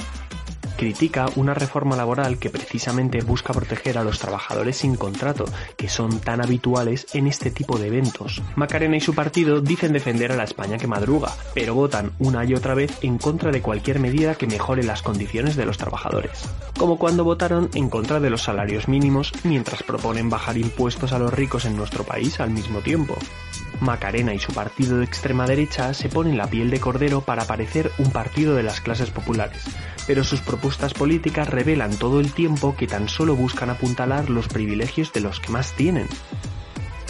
[0.83, 5.45] critica una reforma laboral que precisamente busca proteger a los trabajadores sin contrato,
[5.77, 8.41] que son tan habituales en este tipo de eventos.
[8.57, 12.53] Macarena y su partido dicen defender a la España que madruga, pero votan una y
[12.53, 16.49] otra vez en contra de cualquier medida que mejore las condiciones de los trabajadores.
[16.77, 21.33] Como cuando votaron en contra de los salarios mínimos mientras proponen bajar impuestos a los
[21.33, 23.15] ricos en nuestro país al mismo tiempo.
[23.83, 27.91] Macarena y su partido de extrema derecha se ponen la piel de cordero para parecer
[27.99, 29.63] un partido de las clases populares,
[30.07, 35.13] pero sus propuestas políticas revelan todo el tiempo que tan solo buscan apuntalar los privilegios
[35.13, 36.07] de los que más tienen.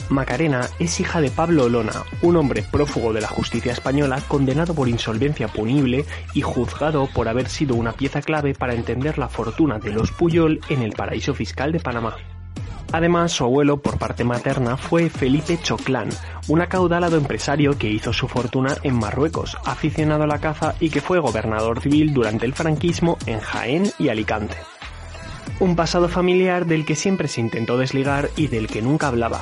[0.09, 4.89] Macarena es hija de Pablo Olona, un hombre prófugo de la justicia española condenado por
[4.89, 9.93] insolvencia punible y juzgado por haber sido una pieza clave para entender la fortuna de
[9.93, 12.15] los Puyol en el paraíso fiscal de Panamá.
[12.93, 16.09] Además, su abuelo, por parte materna, fue Felipe Choclán,
[16.47, 21.01] un acaudalado empresario que hizo su fortuna en Marruecos, aficionado a la caza y que
[21.01, 24.57] fue gobernador civil durante el franquismo en Jaén y Alicante.
[25.59, 29.41] Un pasado familiar del que siempre se intentó desligar y del que nunca hablaba.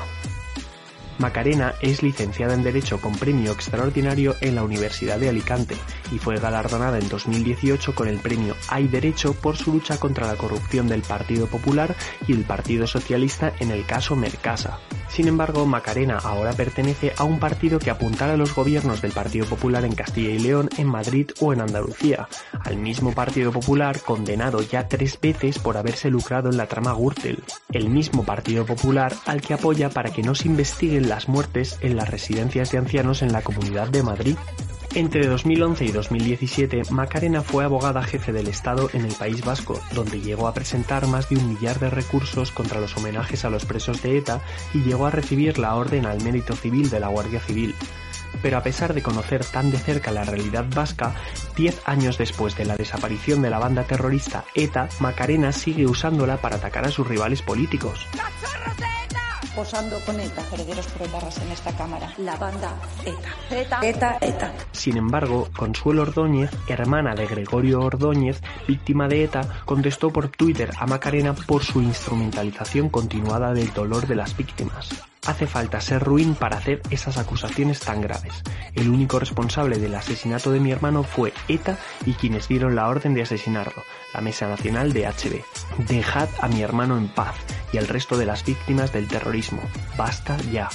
[1.21, 5.77] Macarena es licenciada en Derecho con premio extraordinario en la Universidad de Alicante
[6.11, 10.35] y fue galardonada en 2018 con el premio Hay Derecho por su lucha contra la
[10.35, 11.95] corrupción del Partido Popular
[12.27, 14.79] y el Partido Socialista en el caso Mercasa.
[15.11, 19.45] Sin embargo, Macarena ahora pertenece a un partido que apuntala a los gobiernos del Partido
[19.45, 22.29] Popular en Castilla y León, en Madrid o en Andalucía,
[22.63, 27.43] al mismo Partido Popular condenado ya tres veces por haberse lucrado en la trama Gürtel,
[27.73, 31.97] el mismo Partido Popular al que apoya para que no se investiguen las muertes en
[31.97, 34.37] las residencias de ancianos en la Comunidad de Madrid.
[34.93, 40.19] Entre 2011 y 2017, Macarena fue abogada jefe del Estado en el País Vasco, donde
[40.19, 44.01] llegó a presentar más de un millar de recursos contra los homenajes a los presos
[44.01, 44.41] de ETA
[44.73, 47.73] y llegó a recibir la Orden al Mérito Civil de la Guardia Civil.
[48.41, 51.15] Pero a pesar de conocer tan de cerca la realidad vasca,
[51.55, 56.57] diez años después de la desaparición de la banda terrorista ETA, Macarena sigue usándola para
[56.57, 58.05] atacar a sus rivales políticos
[59.55, 62.13] posando con ETA, herederos proetarras en esta cámara.
[62.17, 62.73] La banda
[63.05, 63.35] ETA.
[63.51, 63.79] ETA.
[63.81, 64.17] ETA.
[64.21, 64.53] ETA.
[64.71, 70.87] Sin embargo, Consuelo Ordóñez, hermana de Gregorio Ordóñez, víctima de ETA, contestó por Twitter a
[70.87, 75.10] Macarena por su instrumentalización continuada del dolor de las víctimas.
[75.27, 78.41] Hace falta ser ruin para hacer esas acusaciones tan graves.
[78.73, 83.13] El único responsable del asesinato de mi hermano fue ETA y quienes dieron la orden
[83.13, 83.83] de asesinarlo,
[84.15, 85.85] la Mesa Nacional de HB.
[85.87, 87.35] Dejad a mi hermano en paz
[87.71, 89.61] y al resto de las víctimas del terrorismo.
[89.95, 90.69] Basta ya.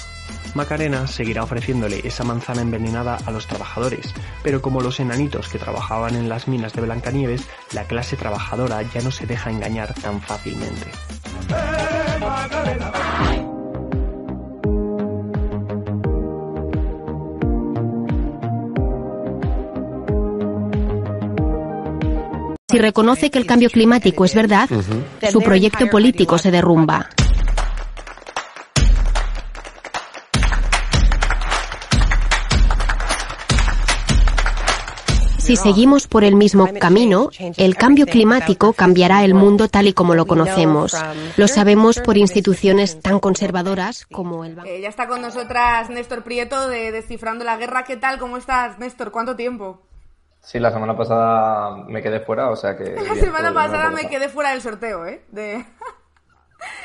[0.55, 6.15] Macarena seguirá ofreciéndole esa manzana envenenada a los trabajadores, pero como los enanitos que trabajaban
[6.15, 10.93] en las minas de Blancanieves, la clase trabajadora ya no se deja engañar tan fácilmente.
[22.69, 24.69] Si reconoce que el cambio climático es verdad,
[25.31, 27.09] su proyecto político se derrumba.
[35.39, 40.17] Si seguimos por el mismo camino, el cambio climático cambiará el mundo tal y como
[40.17, 40.93] lo conocemos.
[41.37, 46.67] Lo sabemos por instituciones tan conservadoras como el eh, ya está con nosotras Néstor Prieto
[46.67, 47.85] de Descifrando la Guerra.
[47.85, 48.19] ¿Qué tal?
[48.19, 49.13] ¿Cómo estás, Néstor?
[49.13, 49.86] ¿Cuánto tiempo?
[50.47, 52.95] Sí, la semana pasada me quedé fuera, o sea que...
[52.95, 55.25] La semana pasada me quedé fuera del sorteo, ¿eh?
[55.33, 55.65] De...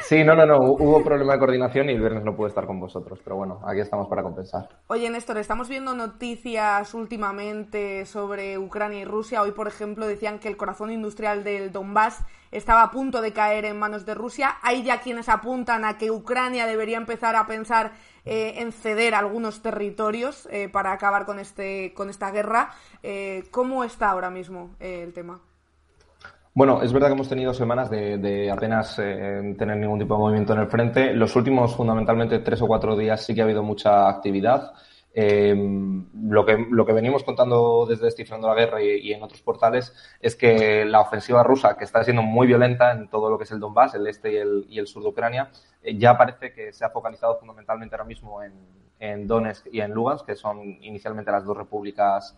[0.01, 2.79] Sí, no, no, no, hubo problema de coordinación y el viernes no pude estar con
[2.81, 4.67] vosotros, pero bueno, aquí estamos para compensar.
[4.87, 9.41] Oye, Néstor, estamos viendo noticias últimamente sobre Ucrania y Rusia.
[9.41, 13.63] Hoy, por ejemplo, decían que el corazón industrial del Donbass estaba a punto de caer
[13.63, 14.57] en manos de Rusia.
[14.61, 17.93] Hay ya quienes apuntan a que Ucrania debería empezar a pensar
[18.25, 22.71] eh, en ceder algunos territorios eh, para acabar con, este, con esta guerra.
[23.01, 25.39] Eh, ¿Cómo está ahora mismo el tema?
[26.53, 30.59] Bueno, es verdad que hemos tenido semanas de, apenas tener ningún tipo de movimiento en
[30.59, 31.13] el frente.
[31.13, 34.73] Los últimos, fundamentalmente, tres o cuatro días sí que ha habido mucha actividad.
[35.13, 35.53] Eh,
[36.13, 40.35] lo, que, lo que venimos contando desde Descifrando la Guerra y, en otros portales es
[40.35, 43.59] que la ofensiva rusa, que está siendo muy violenta en todo lo que es el
[43.59, 45.51] Donbass, el este y el, y el sur de Ucrania,
[45.83, 48.53] eh, ya parece que se ha focalizado fundamentalmente ahora mismo en,
[48.99, 52.37] en Donetsk y en Lugansk, que son inicialmente las dos repúblicas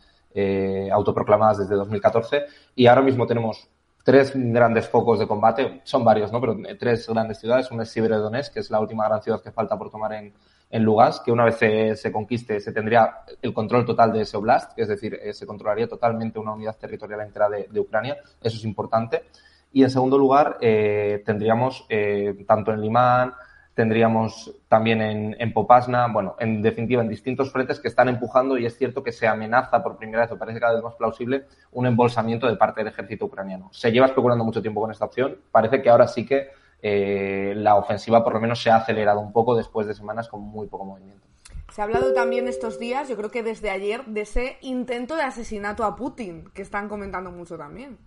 [0.91, 2.45] autoproclamadas desde 2014.
[2.73, 3.69] Y ahora mismo tenemos
[4.03, 6.41] tres grandes focos de combate, son varios, ¿no?
[6.41, 7.69] Pero tres grandes ciudades.
[7.69, 10.33] Una es Siberodonetsk, que es la última gran ciudad que falta por tomar en,
[10.73, 11.57] en Lugansk, que una vez
[11.99, 15.87] se, conquiste se tendría el control total de ese oblast, es decir, eh, se controlaría
[15.87, 18.17] totalmente una unidad territorial entera de, de Ucrania.
[18.41, 19.21] Eso es importante.
[19.71, 23.33] Y en segundo lugar, eh, tendríamos eh, tanto en Limán,
[23.75, 28.65] tendríamos también en, en, Popasna, bueno, en definitiva, en distintos frentes que están empujando y
[28.65, 31.85] es cierto que se amenaza por primera vez, o parece cada vez más plausible, un
[31.85, 33.69] embolsamiento de parte del ejército ucraniano.
[33.71, 37.75] Se lleva especulando mucho tiempo con esta opción, parece que ahora sí que eh, la
[37.75, 40.83] ofensiva por lo menos se ha acelerado un poco después de semanas con muy poco
[40.83, 41.25] movimiento.
[41.71, 45.23] Se ha hablado también estos días, yo creo que desde ayer, de ese intento de
[45.23, 47.97] asesinato a Putin, que están comentando mucho también.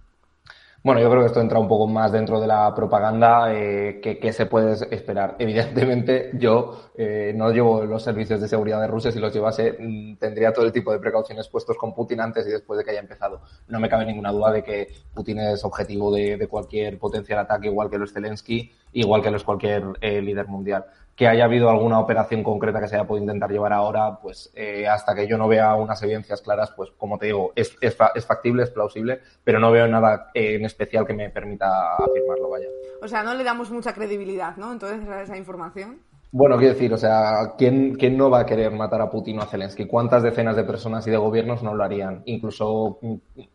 [0.86, 4.32] Bueno, yo creo que esto entra un poco más dentro de la propaganda eh, que,
[4.32, 5.34] se puede esperar.
[5.40, 9.10] Evidentemente, yo eh, no llevo los servicios de seguridad de Rusia.
[9.10, 12.50] Si los llevase, mm, tendría todo el tipo de precauciones puestos con Putin antes y
[12.50, 13.40] después de que haya empezado.
[13.66, 17.90] No me cabe ninguna duda de que Putin es objetivo de, cualquier potencial ataque, igual
[17.90, 20.84] que lo es Zelensky, igual que lo es cualquier eh, líder mundial
[21.16, 24.86] que haya habido alguna operación concreta que se haya podido intentar llevar ahora, pues eh,
[24.86, 28.64] hasta que yo no vea unas evidencias claras, pues como te digo, es, es, factible,
[28.64, 32.68] es plausible, pero no veo nada en especial que me permita afirmarlo, vaya.
[33.00, 34.70] O sea, no le damos mucha credibilidad, ¿no?
[34.72, 36.00] Entonces, a esa información.
[36.32, 39.42] Bueno, quiero decir, o sea, ¿quién, ¿quién no va a querer matar a Putin o
[39.42, 39.86] a Zelensky?
[39.86, 42.22] ¿Cuántas decenas de personas y de gobiernos no lo harían?
[42.26, 42.98] Incluso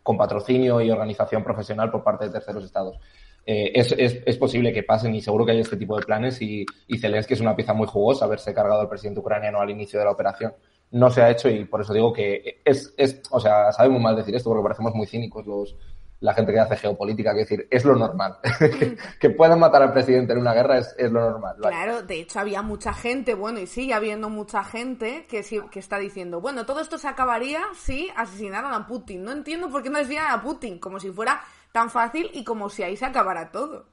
[0.02, 2.97] con patrocinio y organización profesional por parte de terceros estados.
[3.46, 6.64] Eh, es, es, posible que pasen y seguro que hay este tipo de planes y,
[6.88, 10.06] y Zelensky es una pieza muy jugosa haberse cargado al presidente ucraniano al inicio de
[10.06, 10.54] la operación.
[10.92, 14.00] No se ha hecho y por eso digo que es, es o sea, sabe muy
[14.00, 15.76] mal decir esto porque parecemos muy cínicos los,
[16.22, 18.38] la gente que hace geopolítica, que decir, es lo normal.
[19.20, 21.56] que, puedan matar al presidente en una guerra es, es lo normal.
[21.60, 25.98] Claro, de hecho había mucha gente, bueno, y sigue habiendo mucha gente que, que está
[25.98, 29.24] diciendo, bueno, todo esto se acabaría si asesinaran a Putin.
[29.24, 32.70] No entiendo por qué no asesinan a Putin, como si fuera tan fácil y como
[32.70, 33.92] si ahí se acabara todo.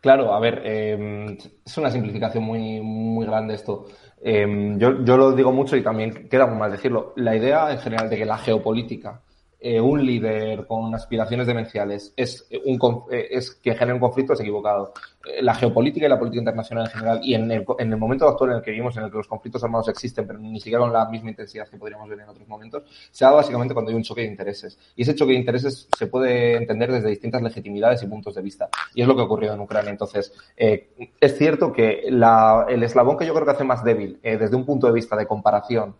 [0.00, 3.86] Claro, a ver, em, es una simplificación muy, muy grande esto.
[4.20, 7.14] Em, yo, yo lo digo mucho y también queda muy mal decirlo.
[7.16, 9.22] La idea en general de que la geopolítica
[9.66, 14.40] eh, un líder con aspiraciones demenciales es, un, eh, es que genera un conflicto es
[14.40, 14.92] equivocado.
[15.24, 18.28] Eh, la geopolítica y la política internacional en general y en el, en el momento
[18.28, 20.80] actual en el que vivimos, en el que los conflictos armados existen, pero ni siquiera
[20.80, 23.96] con la misma intensidad que podríamos ver en otros momentos, se da básicamente cuando hay
[23.96, 24.78] un choque de intereses.
[24.96, 28.68] Y ese choque de intereses se puede entender desde distintas legitimidades y puntos de vista.
[28.94, 29.92] Y es lo que ha ocurrido en Ucrania.
[29.92, 34.56] Entonces, es cierto que la, el eslabón que yo creo que hace más débil, desde
[34.56, 35.94] un punto de vista de comparación,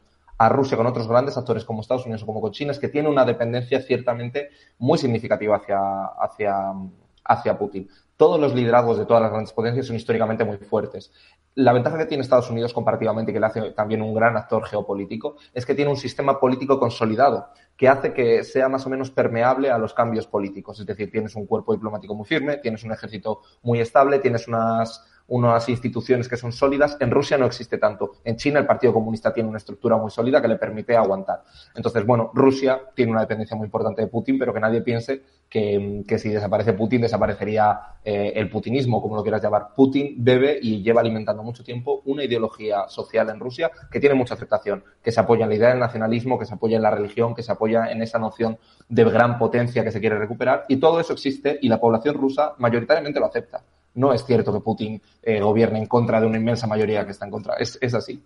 [0.45, 2.89] a Rusia con otros grandes actores como Estados Unidos o como con China es que
[2.89, 5.79] tiene una dependencia ciertamente muy significativa hacia,
[6.21, 6.55] hacia,
[7.25, 7.89] hacia Putin.
[8.17, 11.13] Todos los liderazgos de todas las grandes potencias son históricamente muy fuertes.
[11.55, 14.65] La ventaja que tiene Estados Unidos comparativamente, y que le hace también un gran actor
[14.65, 19.11] geopolítico, es que tiene un sistema político consolidado que hace que sea más o menos
[19.11, 20.79] permeable a los cambios políticos.
[20.79, 25.05] Es decir, tienes un cuerpo diplomático muy firme, tienes un ejército muy estable, tienes unas
[25.29, 26.97] unas instituciones que son sólidas.
[27.01, 28.17] En Rusia no existe tanto.
[28.25, 31.45] En China el Partido Comunista tiene una estructura muy sólida que le permite aguantar.
[31.75, 36.05] Entonces, bueno, Rusia tiene una dependencia muy importante de Putin, pero que nadie piense que,
[36.19, 39.69] si desaparece Putin desaparecería eh, el putinismo, como lo quieras llamar.
[39.75, 44.35] Putin bebe y lleva alimentando mucho tiempo una ideología social en Rusia que tiene mucha
[44.35, 47.35] aceptación, que se apoya en la idea del nacionalismo, que se apoya en la religión,
[47.35, 48.59] que se apoya en esa noción
[48.89, 50.65] de gran potencia que se quiere recuperar.
[50.69, 53.63] Y todo eso existe y la población rusa mayoritariamente lo acepta
[53.95, 57.25] no es cierto que Putin eh, gobierne en contra de una inmensa mayoría que está
[57.25, 57.55] en contra.
[57.57, 58.23] Es, así.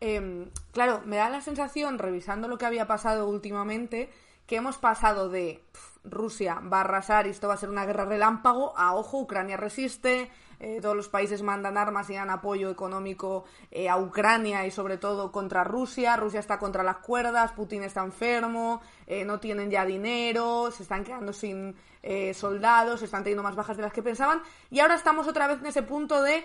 [0.00, 4.10] Em, claro, me da la sensación, revisando lo que había pasado últimamente,
[4.46, 5.62] que hemos pasado de
[6.04, 9.56] Rusia va a arrasar y esto va a ser una guerra relámpago a ojo, Ucrania
[9.56, 14.70] resiste, eh, todos los países mandan armas y dan apoyo económico eh, a Ucrania y
[14.70, 16.16] sobre todo contra Rusia.
[16.16, 18.80] Rusia está contra las cuerdas, Putin está enfermo,
[19.24, 21.74] no tienen ya dinero, se están quedando sin
[22.06, 24.40] eh, soldados, están teniendo más bajas de las que pensaban.
[24.70, 26.44] Y ahora estamos otra vez en ese punto de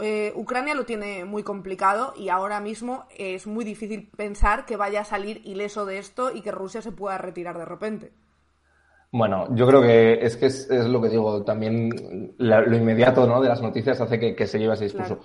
[0.00, 5.00] eh, Ucrania lo tiene muy complicado y ahora mismo es muy difícil pensar que vaya
[5.00, 8.12] a salir ileso de esto y que Rusia se pueda retirar de repente.
[9.12, 11.90] Bueno, yo creo que es que es, lo que digo, también
[12.38, 13.40] lo inmediato ¿no?
[13.40, 15.18] de las noticias hace que, se lleve ese discurso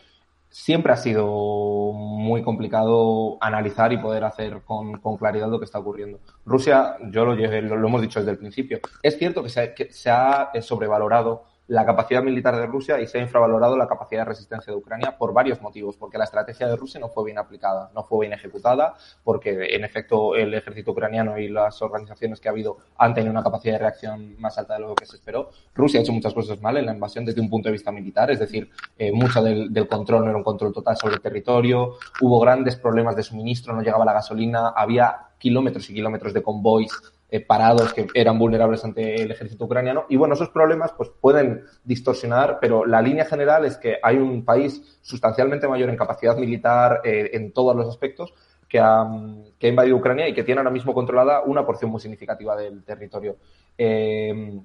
[0.56, 6.22] siempre ha sido muy complicado analizar y poder hacer con, claridad lo que está ocurriendo.
[6.46, 10.10] Rusia, yo lo, lo, hemos dicho desde el principio, es cierto que se, que se
[10.10, 14.72] ha sobrevalorado la capacidad militar de Rusia y se ha infravalorado la capacidad de resistencia
[14.72, 18.04] de Ucrania por varios motivos, porque la estrategia de Rusia no fue bien aplicada, no
[18.04, 22.78] fue bien ejecutada, porque en efecto el ejército ucraniano y las organizaciones que ha habido
[22.98, 25.50] han tenido una capacidad de reacción más alta de lo que se esperó.
[25.74, 28.30] Rusia ha hecho muchas cosas mal en la invasión desde un punto de vista militar,
[28.30, 31.96] es decir, eh, mucho del, del control no era un control total sobre el territorio,
[32.22, 37.15] hubo grandes problemas de suministro, no llegaba la gasolina, había kilómetros y kilómetros de convoys
[37.30, 40.06] eh, parados que eran vulnerables ante el ejército ucraniano.
[40.10, 44.46] Y bueno, esos problemas pues pueden distorsionar, pero la línea general es que hay un
[44.46, 48.34] país sustancialmente mayor en capacidad militar eh, en todos los aspectos
[48.70, 49.06] que ha,
[49.58, 52.84] que ha, invadido Ucrania y que tiene ahora mismo controlada una porción muy significativa del
[52.84, 53.38] territorio.
[53.78, 54.60] Eh,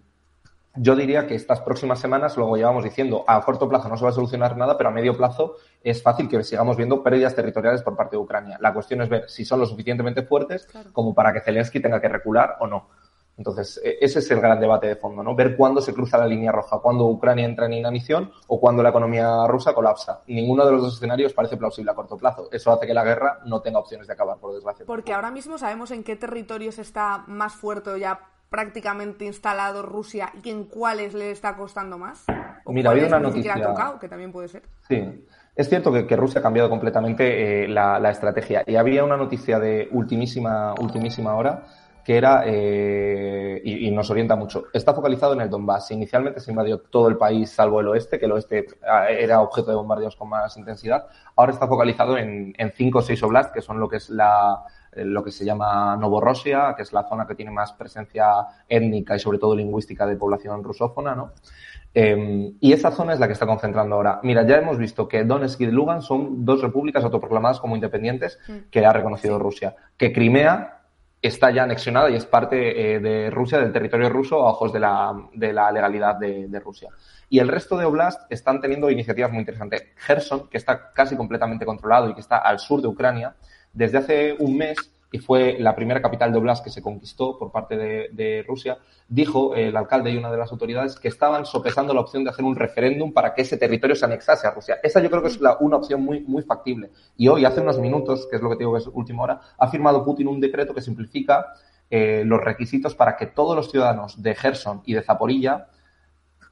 [0.77, 4.11] yo diría que estas próximas semanas, luego llevamos diciendo, a corto plazo no se va
[4.11, 7.97] a solucionar nada, pero a medio plazo es fácil que sigamos viendo pérdidas territoriales por
[7.97, 8.57] parte de Ucrania.
[8.61, 12.09] La cuestión es ver si son lo suficientemente fuertes como para que Zelensky tenga que
[12.09, 12.89] recular o no.
[13.37, 15.35] Entonces, e, ese es el gran debate de fondo, ¿no?
[15.35, 18.91] Ver cuándo se cruza la línea roja, cuándo Ucrania entra en inanición o cuándo la
[18.91, 20.21] economía rusa colapsa.
[20.27, 22.49] Ninguno de los dos escenarios parece plausible a corto plazo.
[22.53, 24.85] Eso hace que la guerra no tenga opciones de acabar, por desgracia.
[24.87, 30.51] Porque ahora mismo sabemos en qué territorios está más fuerte ya prácticamente instalado Rusia y
[30.51, 32.25] en cuáles le está costando más?
[32.67, 33.55] Mira, ha habido una noticia.
[33.55, 34.63] tocado, que también puede ser.
[34.89, 35.25] Sí.
[35.55, 38.65] Es cierto que, Rusia ha cambiado completamente eh, la, estrategia.
[38.67, 41.65] Y había una noticia de ultimísima, ultimísima hora
[42.05, 45.91] que era, eh, y, nos orienta mucho, está focalizado en el Donbass.
[45.91, 49.71] Inicialmente se invadió todo el país salvo el oeste, que el oeste ah, era objeto
[49.71, 51.07] de bombardeos con más intensidad.
[51.37, 54.65] Ahora está focalizado en, en cinco o seis oblasts, que son lo que es la,
[54.93, 58.27] lo que se llama Novorosia, que es la zona que tiene más presencia
[58.69, 61.33] étnica y sobre todo lingüística de población rusófona, ¿no?
[61.93, 64.21] Em, y esa zona es la que está concentrando ahora.
[64.23, 68.71] Mira, ya hemos visto que Donetsk y Lugan son dos repúblicas autoproclamadas como independientes mm.
[68.71, 69.75] que ha reconocido Rusia.
[69.97, 70.81] Que Crimea
[71.21, 74.81] está ya anexionada y es parte eh, de Rusia, del territorio ruso, a ojos de
[74.81, 76.91] la, de la legalidad de, de, Rusia.
[77.29, 79.89] Y el resto de Oblast están teniendo iniciativas muy interesantes.
[80.07, 83.35] Kherson, que está casi completamente controlado y que está al sur de Ucrania,
[83.73, 84.77] desde hace un mes,
[85.13, 89.57] y fue la primera capital de Oblast que se conquistó por parte de, Rusia, dijo
[89.57, 92.55] el alcalde y una de las autoridades que estaban sopesando la opción de hacer un
[92.55, 94.79] referéndum para que ese territorio se anexase a Rusia.
[94.83, 96.91] Esa yo creo que es una opción muy, muy factible.
[97.17, 99.41] Y hoy, hace unos minutos, que es lo que te digo que es última hora,
[99.59, 101.55] ha firmado Putin un decreto que simplifica
[101.91, 105.67] eh, los requisitos para que todos los ciudadanos de Gerson y de Zaporilla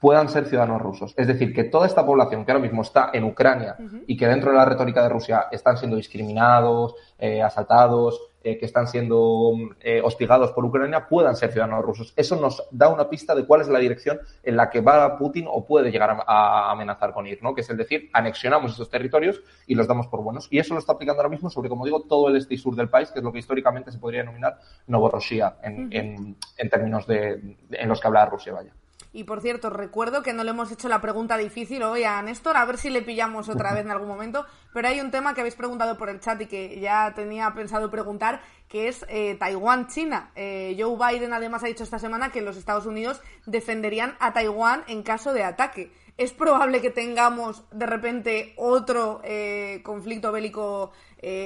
[0.00, 1.14] puedan ser ciudadanos rusos.
[1.16, 3.76] Es decir, que toda esta población que ahora mismo está en Ucrania
[4.06, 8.66] y que dentro de la retórica de Rusia están siendo discriminados, eh, asaltados, eh, que
[8.66, 12.12] están siendo eh, hostigados por Ucrania, puedan ser ciudadanos rusos.
[12.14, 15.46] Eso nos da una pista de cuál es la dirección en la que va Putin
[15.48, 17.52] o puede llegar a, amenazar con ir, ¿no?
[17.52, 20.46] Que es el decir, anexionamos esos territorios y los damos por buenos.
[20.50, 22.76] Y eso lo está aplicando ahora mismo sobre, como digo, todo el este y sur
[22.76, 27.56] del país, que es lo que históricamente se podría denominar Novorossiya en, en términos de,
[27.72, 28.72] en los que habla Rusia, vaya.
[29.12, 32.56] Y por cierto, recuerdo que no le hemos hecho la pregunta difícil hoy a Néstor,
[32.56, 34.44] a ver si le pillamos otra vez en algún momento,
[34.74, 37.90] pero hay un tema que habéis preguntado por el chat y que ya tenía pensado
[37.90, 40.32] preguntar, que es eh, Taiwán-China.
[40.36, 44.84] Eh, Joe Biden además ha dicho esta semana que los Estados Unidos defenderían a Taiwán
[44.88, 45.90] en caso de ataque.
[46.18, 50.92] ¿Es probable que tengamos de repente otro eh, conflicto bélico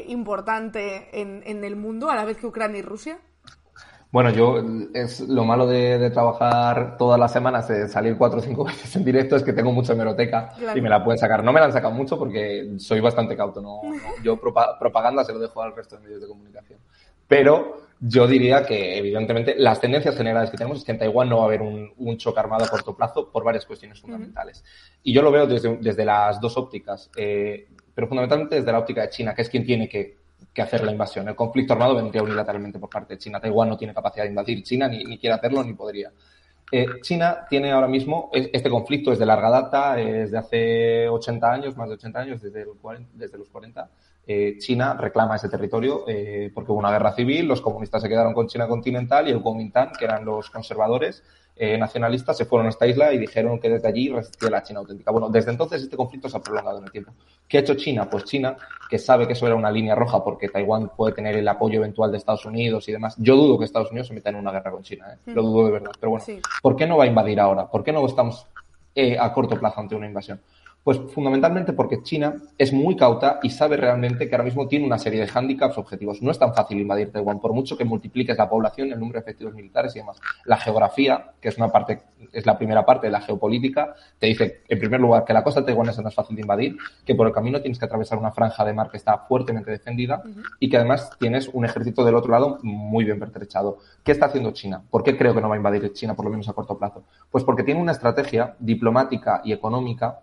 [0.09, 3.19] importante en, en el mundo a la vez que Ucrania y Rusia?
[4.13, 8.63] Bueno, yo es lo malo de, trabajar todas las semanas, de salir cuatro o cinco
[8.67, 11.43] veces en directo, es que tengo mucha hemeroteca y me la pueden sacar.
[11.43, 13.63] No me la han sacado mucho porque soy bastante cauto.
[13.63, 13.81] No,
[14.23, 16.79] yo propaganda se lo dejo al resto de medios de comunicación.
[17.27, 21.39] Pero yo diría que, evidentemente, las tendencias generales que tenemos es que en Taiwán no
[21.39, 24.63] va a haber un, choque armado a corto plazo por varias cuestiones fundamentales.
[25.03, 29.01] Y yo lo veo desde, desde las dos ópticas, eh, pero fundamentalmente desde la óptica
[29.01, 30.22] de China, que es quien tiene que
[30.53, 31.29] que hacer la invasión.
[31.29, 33.41] El conflicto armado vendría unilateralmente por parte de China.
[33.41, 36.11] Taiwán no tiene capacidad de invadir China, ni, ni quiere hacerlo, ni podría.
[36.75, 41.53] Eh, China tiene ahora mismo, este conflicto es de larga data, es de hace 80
[41.53, 42.65] años, más de 80 años, desde,
[43.13, 43.91] desde los 40.
[44.27, 48.33] Eh, China reclama ese territorio eh, porque hubo una guerra civil, los comunistas se quedaron
[48.33, 51.23] con China continental y el Kuomintang, que eran los conservadores,
[51.55, 54.81] eh, nacionalistas se fueron a esta isla y dijeron que desde allí resistía la China
[54.81, 55.11] auténtica.
[55.11, 57.13] Bueno, desde entonces este conflicto se ha prolongado en el tiempo.
[57.47, 58.09] ¿Qué ha hecho China?
[58.09, 58.57] Pues China,
[58.89, 62.11] que sabe que eso era una línea roja porque Taiwán puede tener el apoyo eventual
[62.11, 63.15] de Estados Unidos y demás.
[63.19, 65.33] Yo dudo que Estados Unidos se meta en una guerra con China, ¿eh?
[65.33, 65.93] lo dudo de verdad.
[66.01, 66.25] Pero bueno,
[66.63, 67.71] ¿por qué no va a invadir ahora?
[67.71, 68.47] ¿Por qué no estamos
[68.95, 70.41] eh, a corto plazo ante una invasión?
[70.85, 74.99] Pues fundamentalmente porque China es muy cauta y sabe realmente que ahora mismo tiene una
[74.99, 76.21] serie de hándicaps objetivos.
[76.23, 79.21] No es tan fácil invadir Taiwán, por mucho que multipliques la población, el número de
[79.21, 80.21] efectivos militares y demás.
[80.45, 82.03] La geografía, que es una parte,
[82.33, 85.65] es la primera parte de la geopolítica, te dice, en primer lugar, que la costa
[85.65, 88.65] taiwanesa no es fácil de invadir, que por el camino tienes que atravesar una franja
[88.65, 90.21] de mar que está fuertemente defendida
[90.59, 93.79] y que además tienes un ejército del otro lado muy bien pertrechado.
[94.03, 94.83] ¿Qué está haciendo China?
[94.91, 97.05] ¿Por qué creo que no va a invadir China, por lo menos a corto plazo?
[97.31, 100.19] Pues porque tiene una estrategia diplomática y económica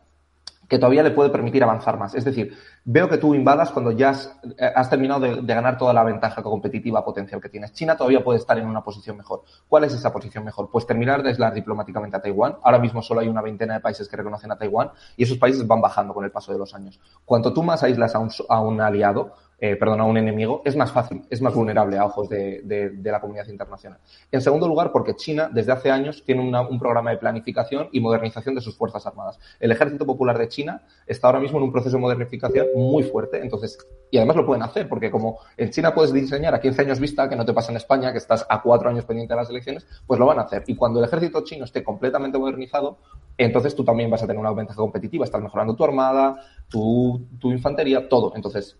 [0.69, 2.13] que todavía le puede permitir avanzar más.
[2.13, 2.55] Es decir,
[2.85, 7.03] veo que tú invadas cuando ya has, eh, terminado de, ganar toda la ventaja competitiva
[7.03, 7.73] potencial que tienes.
[7.73, 9.43] China todavía puede estar en una posición mejor.
[9.67, 10.69] ¿Cuál es esa posición mejor?
[10.71, 12.57] Pues terminar de aislar diplomáticamente a Taiwán.
[12.61, 15.65] Ahora mismo solo hay una veintena de países que reconocen a Taiwán y esos países
[15.65, 16.99] van bajando con el paso de los años.
[17.25, 20.75] Cuanto tú más aíslas a un, a un aliado, eh, perdón, a un enemigo, es
[20.77, 23.99] más fácil, es más vulnerable a ojos de, de, la comunidad internacional.
[24.31, 28.55] En segundo lugar, porque China desde hace años tiene un programa de planificación y modernización
[28.55, 29.37] de sus Fuerzas Armadas.
[29.59, 33.41] El Ejército Popular de China está ahora mismo en un proceso de modernización muy fuerte,
[33.41, 33.77] entonces,
[34.09, 37.27] y además lo pueden hacer, porque como en China puedes diseñar a 15 años vista,
[37.27, 39.85] que no te pasa en España, que estás a cuatro años pendiente de las elecciones,
[40.07, 40.63] pues lo van a hacer.
[40.67, 42.99] Y cuando el ejército chino esté completamente modernizado,
[43.37, 47.51] entonces tú también vas a tener una ventaja competitiva, estás mejorando tu armada, tu, tu
[47.51, 48.33] infantería, todo.
[48.35, 48.77] Entonces,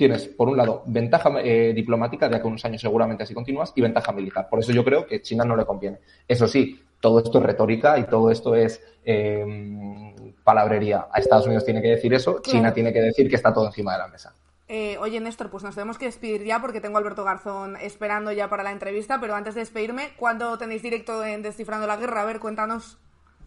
[0.00, 3.82] tienes, por un lado, ventaja eh, diplomática, de que unos años seguramente así continúas, y
[3.82, 4.48] ventaja militar.
[4.48, 5.98] Por eso yo creo que China no le conviene.
[6.26, 11.08] Eso sí, todo esto es retórica y todo esto es em, palabrería.
[11.12, 13.92] A Estados Unidos tiene que decir eso, China tiene que decir que está todo encima
[13.92, 14.34] de la mesa.
[14.68, 18.32] Eh, oye, Néstor, pues nos tenemos que despedir ya porque tengo a Alberto Garzón esperando
[18.32, 22.22] ya para la entrevista, pero antes de despedirme, ¿cuándo tenéis directo en Descifrando la Guerra?
[22.22, 22.96] A ver, cuéntanos.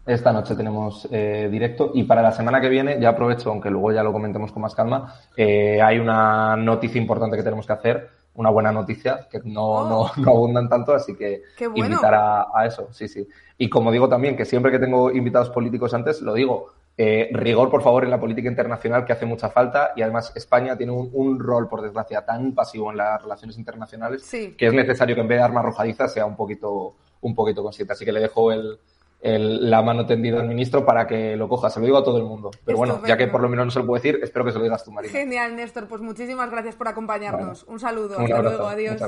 [0.06, 3.90] Esta noche tenemos eh, directo y para la semana que viene, ya aprovecho, aunque luego
[3.90, 8.10] ya lo comentemos con más calma, eh, hay una noticia importante que tenemos que hacer,
[8.34, 10.10] una buena noticia, que no, oh.
[10.16, 11.42] no, abundan tanto, así que
[11.74, 13.26] invitar a, eso, sí, sí.
[13.56, 17.70] Y como digo también, que siempre que tengo invitados políticos antes, lo digo, eh, rigor,
[17.70, 21.40] por favor, en la política internacional que hace mucha falta y además España tiene un,
[21.40, 25.38] rol, por desgracia, tan pasivo en las relaciones internacionales que es necesario que en vez
[25.38, 27.94] de arma arrojadiza sea un poquito, un poquito consciente.
[27.94, 28.78] Así que le dejo el,
[29.24, 31.70] la mano tendida al ministro para que lo coja.
[31.70, 32.50] Se lo digo a todo el mundo.
[32.64, 34.58] Pero bueno, ya que por lo menos no se lo puedo decir, espero que se
[34.58, 35.10] lo digas tú, María.
[35.10, 35.88] Genial, Néstor.
[35.88, 37.64] Pues muchísimas gracias por acompañarnos.
[37.64, 38.18] Un saludo.
[38.18, 38.66] Hasta luego.
[38.66, 39.00] Adiós.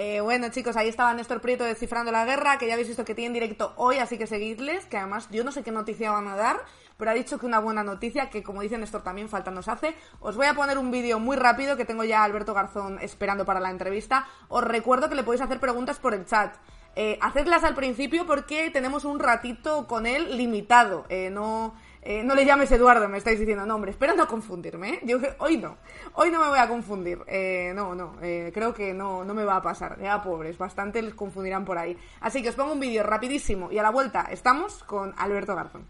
[0.00, 3.16] Eh, bueno, chicos, ahí estaba Néstor Prieto descifrando la guerra, que ya habéis visto que
[3.16, 6.36] tiene directo hoy, así que seguidles, que además yo no sé qué noticia van a
[6.36, 6.58] dar,
[6.96, 9.96] pero ha dicho que una buena noticia, que como dice Néstor también falta nos hace.
[10.20, 13.44] Os voy a poner un vídeo muy rápido que tengo ya a Alberto Garzón esperando
[13.44, 14.28] para la entrevista.
[14.46, 16.54] Os recuerdo que le podéis hacer preguntas por el chat.
[17.00, 21.04] Eh, hacedlas al principio porque tenemos un ratito con él limitado.
[21.08, 23.64] Eh, no, eh, no le llames Eduardo, me estáis diciendo.
[23.64, 24.94] No, hombre, espero no confundirme.
[24.94, 25.36] ¿eh?
[25.38, 25.76] Hoy no.
[26.14, 27.18] Hoy no me voy a confundir.
[27.76, 28.16] no, no.
[28.52, 29.96] creo que no, no me va a pasar.
[30.02, 30.58] Ya, pobres.
[30.58, 31.96] Bastante les confundirán por ahí.
[32.20, 35.82] Así que os pongo un vídeo rapidísimo y a la vuelta estamos con Alberto Garzón.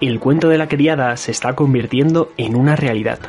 [0.00, 3.20] El cuento de la criada se está convirtiendo en una realidad.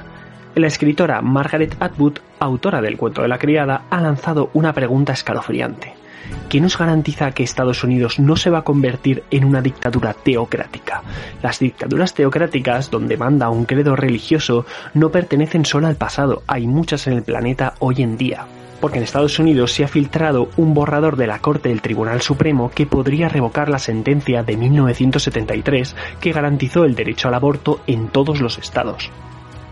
[0.55, 6.00] La escritora Margaret Atwood, autora del cuento de la criada, ha lanzado una pregunta escalofriante.
[6.49, 11.01] ¿Qué nos garantiza que Estados Unidos no se va a convertir en una dictadura teocrática?
[11.41, 17.07] Las dictaduras teocráticas, donde manda un credo religioso, no pertenecen solo al pasado, hay muchas
[17.07, 18.45] en el planeta hoy en día
[18.81, 22.71] porque en Estados Unidos se ha filtrado un borrador de la Corte del Tribunal Supremo
[22.73, 28.41] que podría revocar la sentencia de 1973 que garantizó el derecho al aborto en todos
[28.41, 29.11] los estados.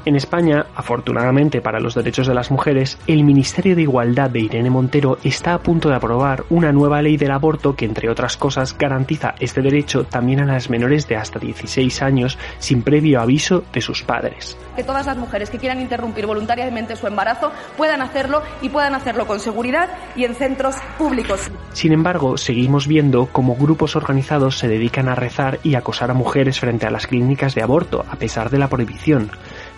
[0.05, 4.69] En España, afortunadamente para los derechos de las mujeres, el Ministerio de Igualdad de Irene
[4.69, 8.77] Montero está a punto de aprobar una nueva ley del aborto que, entre otras cosas,
[8.77, 13.81] garantiza este derecho también a las menores de hasta 16 años sin previo aviso de
[13.81, 14.57] sus padres.
[14.77, 19.27] Que todas las mujeres que quieran interrumpir voluntariamente su embarazo puedan hacerlo y puedan hacerlo
[19.27, 21.51] con seguridad y en centros públicos.
[21.73, 26.59] Sin embargo, seguimos viendo cómo grupos organizados se dedican a rezar y acosar a mujeres
[26.59, 29.29] frente a las clínicas de aborto, a pesar de la prohibición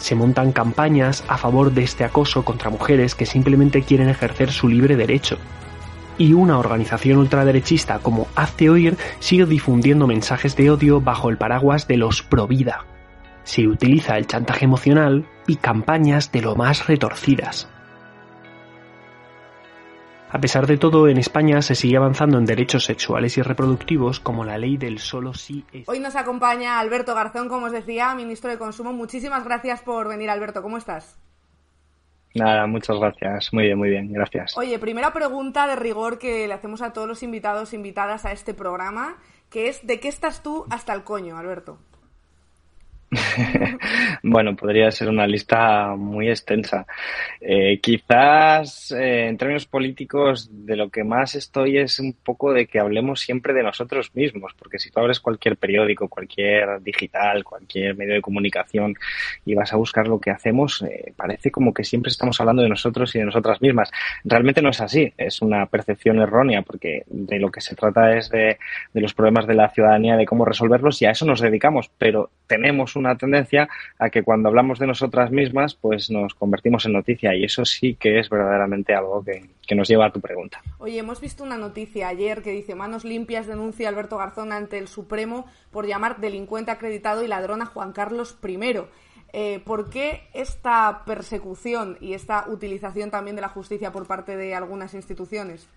[0.02, 4.68] se montan campañas a favor de este acoso contra mujeres que simplemente quieren ejercer su
[4.68, 5.38] libre derecho.
[6.18, 11.88] Y una organización ultraderechista como Hazte Oír sigue difundiendo mensajes de odio bajo el paraguas
[11.88, 12.86] de los pro vida.
[13.44, 17.68] Se utiliza el chantaje emocional y campañas de lo más retorcidas.
[20.34, 24.46] A pesar de todo, en España se sigue avanzando en derechos sexuales y reproductivos como
[24.46, 25.90] la ley del solo sí es.
[25.90, 28.94] Hoy nos acompaña Alberto Garzón, como os decía, ministro de Consumo.
[28.94, 30.62] Muchísimas gracias por venir, Alberto.
[30.62, 31.20] ¿Cómo estás?
[32.34, 33.50] Nada, muchas gracias.
[33.52, 34.58] Muy bien, muy bien, gracias.
[34.58, 38.54] Oye, primera pregunta de rigor que le hacemos a todos los invitados, invitadas a este
[38.54, 39.18] programa,
[39.50, 41.78] que es ¿de qué estás tú hasta el coño, Alberto?
[44.24, 46.86] bueno, podría ser una lista muy extensa.
[47.42, 52.68] Eh, quizás eh, en términos políticos de lo que más estoy es un poco de
[52.68, 57.98] que hablemos siempre de nosotros mismos, porque si tú abres cualquier periódico, cualquier digital, cualquier
[57.98, 58.96] medio de comunicación
[59.46, 62.70] y vas a buscar lo que hacemos, eh, parece como que siempre estamos hablando de
[62.70, 63.92] nosotros y de nosotras mismas.
[64.24, 68.30] Realmente no es así, es una percepción errónea, porque de lo que se trata es
[68.30, 68.58] de,
[68.94, 72.30] de los problemas de la ciudadanía, de cómo resolverlos y a eso nos dedicamos, pero
[72.48, 73.68] tenemos una tendencia
[74.00, 77.96] a que cuando hablamos de nosotras mismas, pues nos convertimos en noticia y eso sí
[77.96, 80.62] que es verdaderamente algo que, nos lleva a tu pregunta.
[80.80, 84.78] Oye, hemos visto una noticia ayer que dice Manos Limpias denuncia a Alberto Garzón ante
[84.78, 88.80] el Supremo por llamar delincuente acreditado y ladrón a Juan Carlos I.
[89.32, 94.56] Eh, ¿Por qué esta persecución y esta utilización también de la justicia por parte de
[94.56, 95.70] algunas instituciones?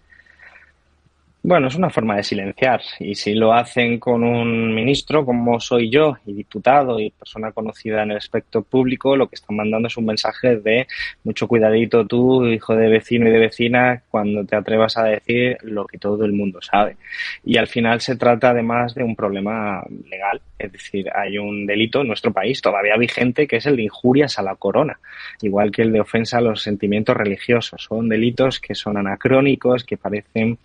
[1.46, 5.90] Bueno, es una forma de silenciar y si lo hacen con un ministro como soy
[5.90, 9.96] yo y diputado y persona conocida en el aspecto público, lo que están mandando es
[9.98, 10.86] un mensaje de
[11.22, 15.86] mucho cuidadito tú, hijo de vecino y de vecina, cuando te atrevas a decir lo
[15.86, 16.96] que todo el mundo sabe.
[17.44, 22.00] Y al final se trata además de un problema legal, es decir, hay un delito
[22.00, 24.98] en nuestro país todavía vigente que es el de injurias a la corona,
[25.42, 27.82] igual que el de ofensa a los sentimientos religiosos.
[27.82, 30.56] Son delitos que son anacrónicos, que parecen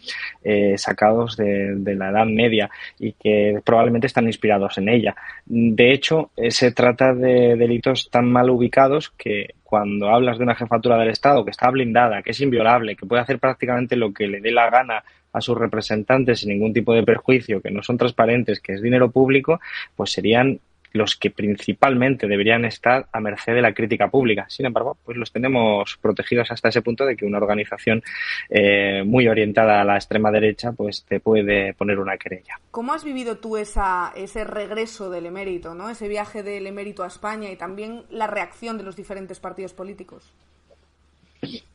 [0.41, 5.15] eh, sacados de, la Edad Media y que probablemente están inspirados en ella.
[5.45, 10.55] De hecho, eh, se trata de delitos tan mal ubicados que cuando hablas de una
[10.55, 14.27] jefatura del Estado que está blindada, que es inviolable, que puede hacer prácticamente lo que
[14.27, 17.97] le dé la gana a sus representantes sin ningún tipo de perjuicio, que no son
[17.97, 19.59] transparentes, que es dinero público,
[19.95, 20.59] pues serían
[20.91, 24.45] los que principalmente deberían estar a merced de la crítica pública.
[24.49, 28.01] Sin embargo, pues los tenemos protegidos hasta ese punto de que una organización
[28.49, 32.59] eh, muy orientada a la extrema derecha pues te puede poner una querella.
[32.71, 35.89] ¿Cómo has vivido tú esa, ese regreso del emérito, ¿no?
[35.89, 40.33] ese viaje del emérito a España y también la reacción de los diferentes partidos políticos?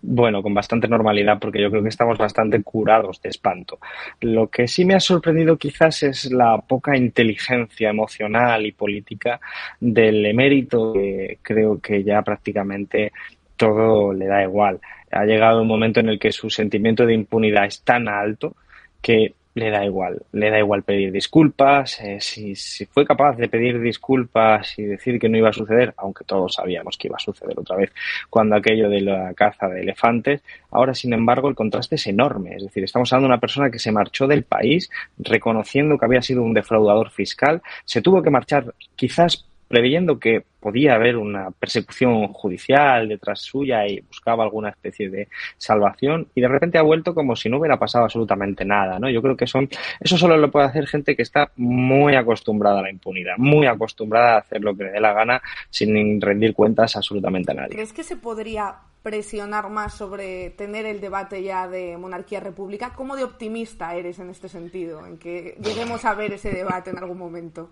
[0.02, 3.78] Bueno, con bastante normalidad, porque yo creo que estamos bastante curados de espanto.
[4.20, 9.40] Lo que sí me ha sorprendido quizás es la poca inteligencia emocional y política
[9.80, 13.12] del emérito, que creo que ya prácticamente
[13.56, 14.80] todo le da igual.
[15.10, 18.56] Ha llegado un momento en el que su sentimiento de impunidad es tan alto
[19.00, 23.48] que le da igual, le da igual pedir disculpas, eh, si, si, fue capaz de
[23.48, 27.20] pedir disculpas y decir que no iba a suceder, aunque todos sabíamos que iba a
[27.20, 27.92] suceder otra vez
[28.28, 32.64] cuando aquello de la caza de elefantes, ahora sin embargo el contraste es enorme, es
[32.64, 36.42] decir, estamos hablando de una persona que se marchó del país reconociendo que había sido
[36.42, 43.08] un defraudador fiscal, se tuvo que marchar quizás preveyendo que podía haber una persecución judicial
[43.08, 47.48] detrás suya y buscaba alguna especie de salvación y de repente ha vuelto como si
[47.48, 49.10] no hubiera pasado absolutamente nada, ¿no?
[49.10, 49.68] Yo creo que son
[50.00, 54.36] eso solo lo puede hacer gente que está muy acostumbrada a la impunidad, muy acostumbrada
[54.36, 57.74] a hacer lo que le dé la gana sin rendir cuentas absolutamente a nadie.
[57.74, 62.94] ¿Crees que se podría presionar más sobre tener el debate ya de monarquía-república?
[62.94, 66.98] ¿Cómo de optimista eres en este sentido, en que lleguemos a ver ese debate en
[66.98, 67.68] algún momento?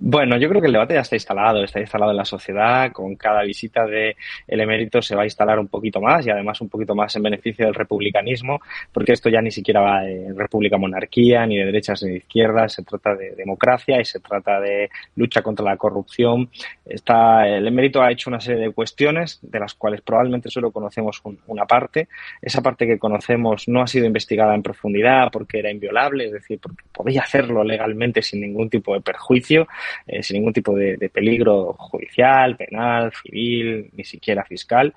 [0.00, 2.92] Bueno, yo creo que el debate ya está instalado, está instalado en la sociedad.
[2.92, 6.60] Con cada visita de el emérito se va a instalar un poquito más y además
[6.60, 8.60] un poquito más en beneficio del republicanismo,
[8.92, 12.84] porque esto ya ni siquiera va de república-monarquía, ni de derechas ni de izquierdas, se
[12.84, 16.48] trata de democracia y se trata de lucha contra la corrupción.
[16.86, 21.20] Está, el emérito ha hecho una serie de cuestiones de las cuales probablemente solo conocemos
[21.48, 22.06] una parte.
[22.40, 26.60] Esa parte que conocemos no ha sido investigada en profundidad porque era inviolable, es decir,
[26.60, 29.66] porque podía hacerlo legalmente sin ningún tipo de perjuicio.
[30.06, 34.94] Eh, sin ningún tipo de, peligro judicial, penal, civil, ni siquiera fiscal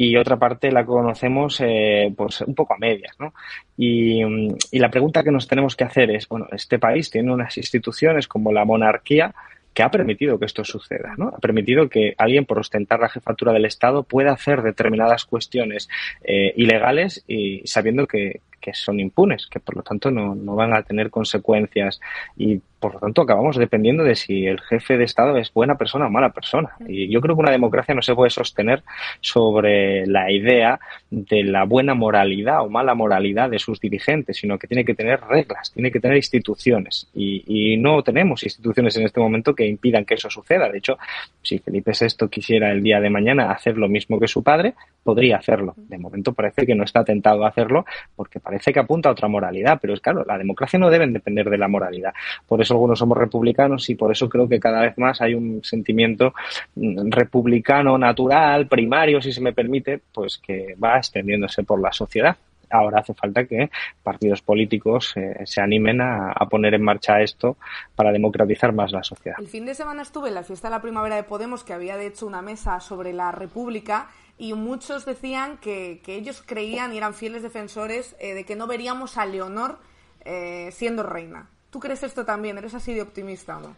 [0.00, 3.34] y otra parte la conocemos eh, pues un poco a medias, ¿no?
[3.76, 4.22] Y,
[4.70, 8.28] y, la pregunta que nos tenemos que hacer es, bueno, este país tiene unas instituciones
[8.28, 9.34] como la monarquía
[9.78, 11.28] que ha permitido que esto suceda, ¿no?
[11.28, 15.88] Ha permitido que alguien por ostentar la jefatura del Estado pueda hacer determinadas cuestiones
[16.24, 20.74] eh, ilegales y sabiendo que, que son impunes, que por lo tanto no, no van
[20.74, 22.00] a tener consecuencias
[22.36, 26.06] y por lo tanto acabamos dependiendo de si el jefe de Estado es buena persona
[26.06, 26.70] o mala persona.
[26.86, 28.82] Y yo creo que una democracia no se puede sostener
[29.20, 30.78] sobre la idea
[31.10, 35.20] de la buena moralidad o mala moralidad de sus dirigentes, sino que tiene que tener
[35.20, 37.08] reglas, tiene que tener instituciones.
[37.14, 40.68] Y, no tenemos instituciones en este momento que impidan que eso suceda.
[40.68, 40.98] De hecho,
[41.42, 45.36] si Felipe VI quisiera el día de mañana hacer lo mismo que su padre, podría
[45.36, 45.74] hacerlo.
[45.76, 47.84] De momento parece que no está tentado a hacerlo
[48.16, 51.48] porque parece que apunta a otra moralidad, pero es claro, la democracia no debe depender
[51.48, 52.12] de la moralidad.
[52.46, 55.62] Por eso algunos somos republicanos y por eso creo que cada vez más hay un
[55.62, 56.34] sentimiento
[56.74, 62.36] mm, republicano natural, primario, si se me permite, pues que va extendiéndose por la sociedad
[62.70, 63.70] ahora hace falta que
[64.02, 67.56] partidos políticos eh, se animen a, poner en marcha esto
[67.94, 69.38] para democratizar más la sociedad.
[69.38, 71.96] El fin de semana estuve en la fiesta de la primavera de Podemos, que había
[71.96, 74.08] de hecho una mesa sobre la República,
[74.38, 79.18] y muchos decían que, ellos creían y eran fieles defensores eh, de que no veríamos
[79.18, 79.78] a Leonor
[80.24, 81.50] eh, siendo reina.
[81.70, 82.58] ¿Tú crees esto también?
[82.58, 83.76] ¿Eres así de optimista o no?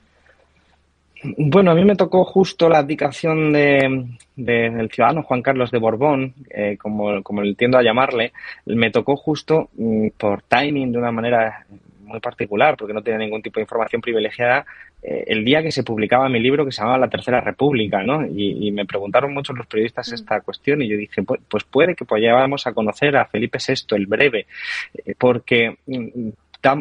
[1.22, 6.34] Bueno, a mí me tocó justo la abdicación de, del ciudadano Juan Carlos de Borbón,
[6.48, 8.32] eh, como, como entiendo a llamarle,
[8.64, 11.66] me tocó justo mm, por timing de una manera
[12.04, 14.64] muy particular, porque no tenía ningún tipo de información privilegiada,
[15.02, 18.26] eh, el día que se publicaba mi libro que se llamaba La Tercera República, ¿no?
[18.26, 20.14] Y, me preguntaron muchos los periodistas mm.
[20.14, 24.06] esta cuestión y yo dije, pues, puede que pues a conocer a Felipe VI el
[24.06, 24.46] Breve,
[24.94, 26.30] eh, porque mm,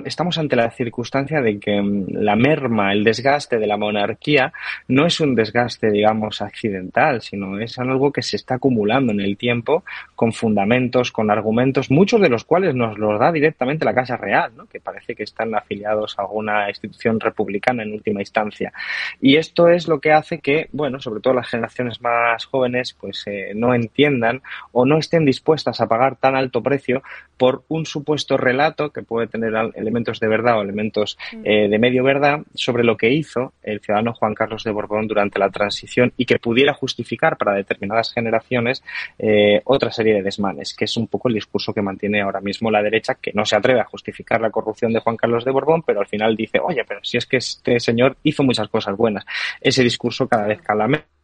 [0.06, 4.52] estamos ante la circunstancia de que mm, la merma, el desgaste de la monarquía
[4.88, 9.38] no es un desgaste, digamos, accidental, sino es algo que se está acumulando en el
[9.38, 9.84] tiempo
[10.16, 14.52] con fundamentos, con argumentos, muchos de los cuales nos los da directamente la Casa Real,
[14.56, 14.66] ¿no?
[14.68, 18.74] que parece que están afiliados a alguna institución republicana en última instancia.
[19.22, 23.24] Y esto es lo que hace que, bueno, sobre todo las generaciones más jóvenes, pues
[23.28, 27.02] eh, no entiendan o no estén dispuestas a pagar tan alto precio
[27.38, 31.42] por un supuesto relato que puede tener elementos de verdad o elementos mm.
[31.44, 35.40] eh, de medio verdad sobre lo que hizo el ciudadano Juan Carlos de Borbón durante
[35.40, 38.84] la transición y que pudiera justificar para determinadas generaciones
[39.18, 42.72] eh, otra serie de desmanes, que es un poco el discurso que mantiene ahora mismo
[42.72, 45.84] la derecha, que no se atreve a justificar la corrupción de Juan Carlos de Borbón,
[45.84, 49.26] pero al final dice, oye, pero si es que este señor hizo muchas cosas buenas.
[49.62, 51.19] Ese discurso cada vez cala menos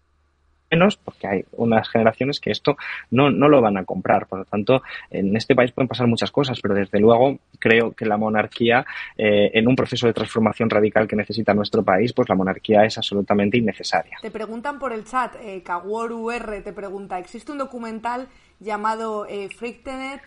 [1.04, 2.78] porque hay unas generaciones que esto
[3.12, 4.28] no, no lo van a comprar.
[4.28, 8.06] Por lo tanto, en este país pueden pasar muchas cosas, pero desde luego creo que
[8.06, 8.86] la monarquía,
[9.18, 12.98] eh, en un proceso de transformación radical que necesita nuestro país, pues la monarquía es
[12.98, 14.18] absolutamente innecesaria.
[14.22, 18.28] Te preguntan por el chat, eh, R te pregunta, ¿existe un documental
[18.60, 19.50] llamado eh,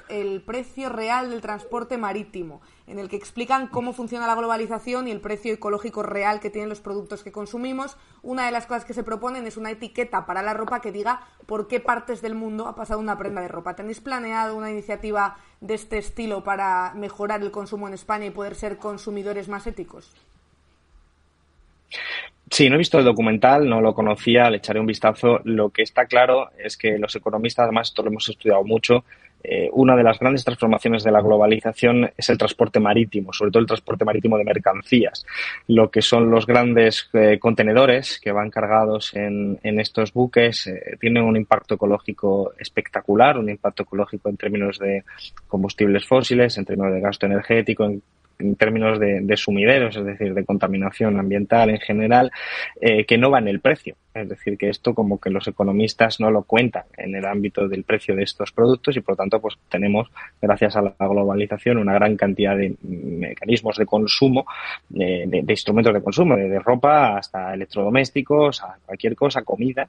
[0.09, 2.61] el precio real del transporte marítimo?
[2.89, 6.71] en el que explican cómo funciona la globalización y el precio ecológico real que tienen
[6.71, 7.97] los productos que consumimos.
[8.23, 11.21] Una de las cosas que se proponen es una etiqueta para la ropa que diga
[11.47, 13.77] por qué partes del mundo ha pasado una prenda de ropa.
[13.77, 18.55] ¿Tenéis planeado una iniciativa de este estilo para mejorar el consumo en España y poder
[18.55, 20.11] ser consumidores más éticos?
[22.51, 25.41] Sí, no he visto el documental, no lo conocía, le echaré un vistazo.
[25.45, 29.05] Lo que está claro es que los economistas, además, esto lo hemos estudiado mucho,
[29.43, 33.61] eh, una de las grandes transformaciones de la globalización es el transporte marítimo, sobre todo
[33.61, 35.25] el transporte marítimo de mercancías.
[35.69, 41.23] Lo que son los grandes eh, contenedores que van cargados en, estos buques eh, tienen
[41.23, 45.05] un impacto ecológico espectacular, un impacto ecológico en términos de
[45.47, 48.03] combustibles fósiles, en términos de gasto energético, en
[48.39, 52.31] en términos de, sumideros, es decir, de contaminación ambiental en general,
[52.81, 53.97] eh, que no va en el precio.
[54.23, 57.85] Es decir, que esto como que los economistas no lo cuentan en el ámbito del
[57.85, 60.11] precio de estos productos y por lo tanto pues tenemos,
[60.41, 64.47] gracias a la globalización, una gran cantidad de mecanismos de consumo,
[64.89, 69.89] de, instrumentos de consumo, de, ropa hasta electrodomésticos, a cualquier cosa, comida,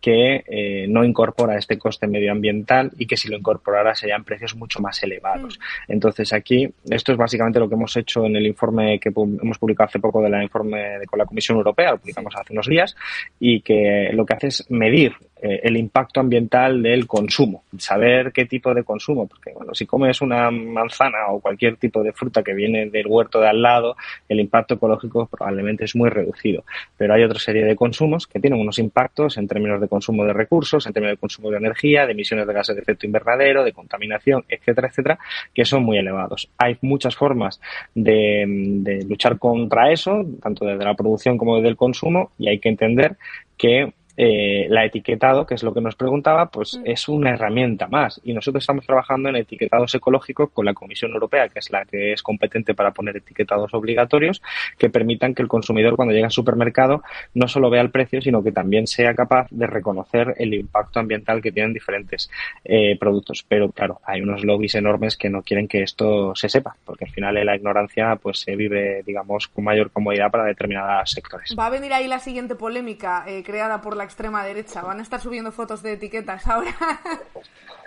[0.00, 4.80] que eh, no incorpora este coste medioambiental y que si lo incorporara serían precios mucho
[4.80, 5.58] más elevados.
[5.58, 5.92] Mm.
[5.92, 9.88] Entonces aquí, esto es básicamente lo que hemos hecho en el informe que hemos publicado
[9.88, 12.96] hace poco de la informe de, con la Comisión Europea, lo publicamos hace unos días,
[13.38, 13.69] y que
[14.12, 15.12] lo que hace es medir
[15.42, 20.20] eh, el impacto ambiental del consumo, saber qué tipo de consumo, porque bueno, si comes
[20.20, 23.96] una manzana o cualquier tipo de fruta que viene del huerto de al lado,
[24.28, 26.64] el impacto ecológico probablemente es muy reducido.
[26.98, 30.34] Pero hay otra serie de consumos que tienen unos impactos en términos de consumo de
[30.34, 33.72] recursos, en términos de consumo de energía, de emisiones de gases de efecto invernadero, de
[33.72, 35.18] contaminación, etcétera, etcétera,
[35.54, 36.50] que son muy elevados.
[36.58, 37.62] Hay muchas formas
[37.94, 42.68] de luchar contra eso, tanto desde la producción como desde el consumo, y hay que
[42.68, 43.16] entender
[43.60, 46.82] que eh, la etiquetado, que es lo que nos preguntaba, pues mm.
[46.84, 48.20] es una herramienta más.
[48.24, 52.12] Y nosotros estamos trabajando en etiquetados ecológicos con la Comisión Europea, que es la que
[52.12, 54.42] es competente para poner etiquetados obligatorios,
[54.78, 57.02] que permitan que el consumidor cuando llegue al supermercado
[57.34, 61.40] no solo vea el precio, sino que también sea capaz de reconocer el impacto ambiental
[61.40, 62.30] que tienen diferentes
[62.64, 63.44] eh, productos.
[63.48, 67.10] Pero claro, hay unos lobbies enormes que no quieren que esto se sepa, porque al
[67.10, 71.54] final la ignorancia pues se vive, digamos, con mayor comodidad para determinados sectores.
[71.58, 74.82] Va a venir ahí la siguiente polémica eh, creada por la extrema derecha.
[74.82, 76.74] Van a estar subiendo fotos de etiquetas ahora.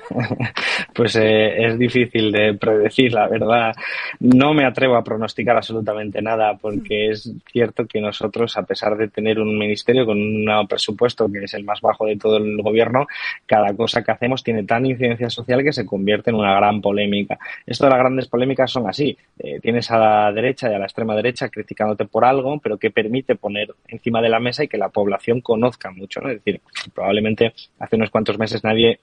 [0.93, 3.73] pues eh, es difícil de predecir, la verdad.
[4.19, 9.07] No me atrevo a pronosticar absolutamente nada porque es cierto que nosotros, a pesar de
[9.07, 13.07] tener un ministerio con un presupuesto que es el más bajo de todo el gobierno,
[13.45, 17.37] cada cosa que hacemos tiene tan incidencia social que se convierte en una gran polémica.
[17.65, 19.17] Esto de las grandes polémicas son así.
[19.39, 22.91] Eh, tienes a la derecha y a la extrema derecha criticándote por algo, pero que
[22.91, 26.21] permite poner encima de la mesa y que la población conozca mucho.
[26.21, 26.29] ¿no?
[26.29, 26.61] Es decir,
[26.93, 28.99] probablemente hace unos cuantos meses nadie,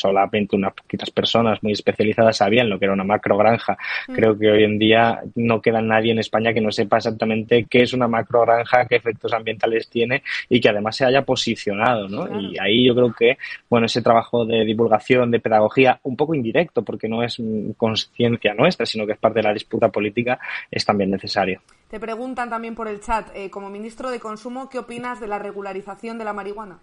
[0.00, 3.76] solamente unas poquitas personas muy especializadas sabían lo que era una macro granja.
[4.08, 4.12] Mm.
[4.14, 7.82] Creo que hoy en día no queda nadie en España que no sepa exactamente qué
[7.82, 12.40] es una macro granja, qué efectos ambientales tiene y que además se haya posicionado, ¿no?
[12.40, 13.38] Y ahí yo creo que,
[13.68, 17.40] bueno, ese trabajo de divulgación, de pedagogía, un poco indirecto, porque no es
[17.76, 20.38] conciencia nuestra, sino que es parte de la disputa política,
[20.70, 21.60] es también necesario.
[21.88, 25.38] Te preguntan también por el chat, eh, como ministro de Consumo, ¿qué opinas de la
[25.38, 26.78] regularización de la marihuana?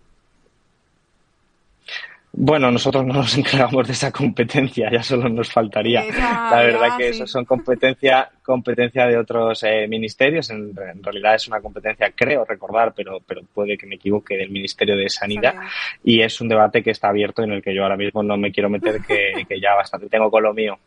[2.39, 6.05] Bueno, nosotros no nos encargamos de esa competencia, ya solo nos faltaría.
[6.05, 10.51] la verdad que eso son competencia, competencia de otros eh, ministerios.
[10.51, 14.95] En, realidad es una competencia, creo recordar, pero, pero puede que me equivoque, del Ministerio
[14.95, 15.55] de Sanidad.
[16.03, 18.51] Y es un debate que está abierto en el que yo ahora mismo no me
[18.51, 20.77] quiero meter, que, que ya bastante tengo con lo mío.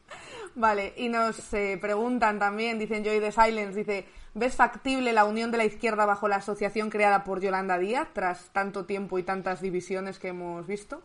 [0.55, 5.51] Vale, y nos eh, preguntan también, dicen Joy de Silence, dice, ¿ves factible la unión
[5.51, 9.61] de la izquierda bajo la asociación creada por Yolanda Díaz tras tanto tiempo y tantas
[9.61, 11.03] divisiones que hemos visto?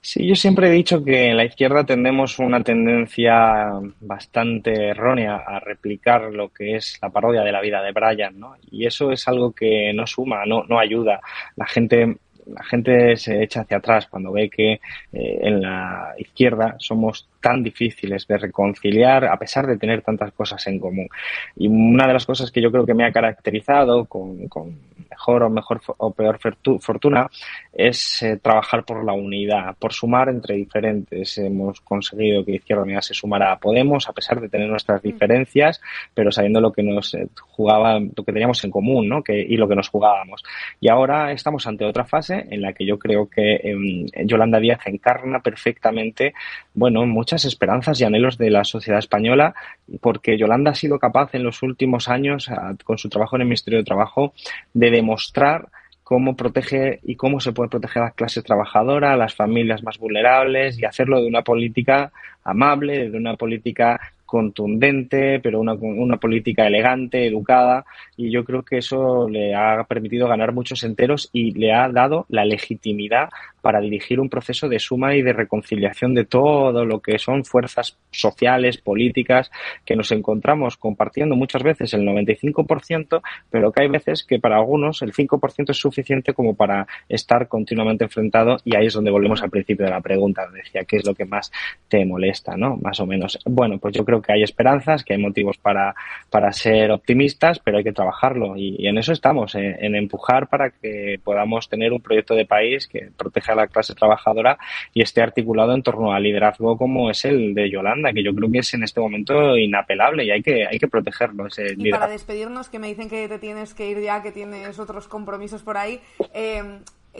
[0.00, 5.58] Sí, yo siempre he dicho que en la izquierda tendemos una tendencia bastante errónea a
[5.58, 8.54] replicar lo que es la parodia de la vida de Brian, ¿no?
[8.70, 11.20] Y eso es algo que no suma, no, no ayuda.
[11.56, 14.80] La gente la gente se echa hacia atrás cuando ve que eh,
[15.12, 20.78] en la izquierda somos tan difíciles de reconciliar a pesar de tener tantas cosas en
[20.78, 21.08] común.
[21.56, 24.76] Y una de las cosas que yo creo que me ha caracterizado con, con
[25.10, 26.38] mejor o mejor o peor
[26.80, 27.28] fortuna
[27.72, 31.38] es eh, trabajar por la unidad, por sumar entre diferentes.
[31.38, 35.06] Hemos conseguido que Izquierda Unida se sumara a Podemos a pesar de tener nuestras mm.
[35.06, 35.80] diferencias,
[36.14, 39.22] pero sabiendo lo que nos eh, jugaba, lo que teníamos en común, ¿no?
[39.22, 40.42] Que, y lo que nos jugábamos.
[40.80, 44.80] Y ahora estamos ante otra fase en la que yo creo que em, Yolanda Díaz
[44.86, 46.34] encarna perfectamente,
[46.74, 49.54] bueno, muchas esperanzas y anhelos de la sociedad española,
[50.00, 52.50] porque Yolanda ha sido capaz en los últimos años,
[52.84, 54.34] con su trabajo en el Ministerio de Trabajo,
[54.74, 55.68] de demostrar
[56.06, 59.98] cómo protege y cómo se puede proteger a las clases trabajadoras, a las familias más
[59.98, 62.12] vulnerables y hacerlo de una política
[62.44, 68.78] amable, de una política contundente, pero una, una política elegante, educada, y yo creo que
[68.78, 73.30] eso le ha permitido ganar muchos enteros y le ha dado la legitimidad
[73.66, 77.98] para dirigir un proceso de suma y de reconciliación de todo lo que son fuerzas
[78.12, 79.50] sociales, políticas,
[79.84, 85.02] que nos encontramos compartiendo muchas veces el 95%, pero que hay veces que para algunos
[85.02, 89.50] el 5% es suficiente como para estar continuamente enfrentado y ahí es donde volvemos al
[89.50, 91.50] principio de la pregunta, decía, ¿qué es lo que más
[91.88, 92.76] te molesta, no?
[92.76, 93.36] Más o menos.
[93.46, 95.92] Bueno, pues yo creo que hay esperanzas, que hay motivos para,
[96.30, 100.70] para ser optimistas, pero hay que trabajarlo y, en eso estamos, en, en empujar para
[100.70, 104.58] que podamos tener un proyecto de país que proteja la clase trabajadora
[104.94, 108.50] y esté articulado en torno al liderazgo como es el de Yolanda, que yo creo
[108.50, 111.46] que es en este momento inapelable y hay que, hay que protegerlo.
[111.46, 114.78] Ese y para despedirnos, que me dicen que te tienes que ir ya, que tienes
[114.78, 116.00] otros compromisos por ahí,
[116.34, 116.62] eh,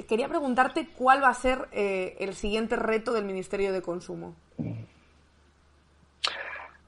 [0.09, 4.35] quería preguntarte cuál va a ser eh, el siguiente reto del Ministerio de Consumo.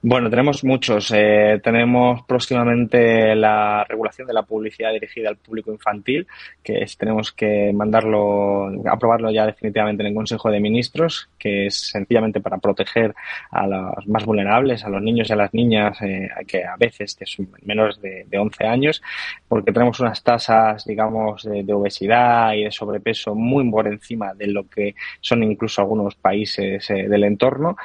[0.01, 1.11] Bueno, tenemos muchos.
[1.13, 6.25] Eh, tenemos próximamente la regulación de la publicidad dirigida al público infantil,
[6.63, 12.39] que tenemos que mandarlo, aprobarlo ya definitivamente en el Consejo de Ministros, que es sencillamente
[12.39, 13.13] para proteger
[13.51, 17.15] a los más vulnerables, a los niños y a las niñas, eh, que a veces
[17.15, 19.01] que son menores de, de, 11 años,
[19.49, 24.69] porque tenemos unas tasas, digamos, de, obesidad y de sobrepeso muy por encima de lo
[24.69, 27.75] que son incluso algunos países eh, del entorno,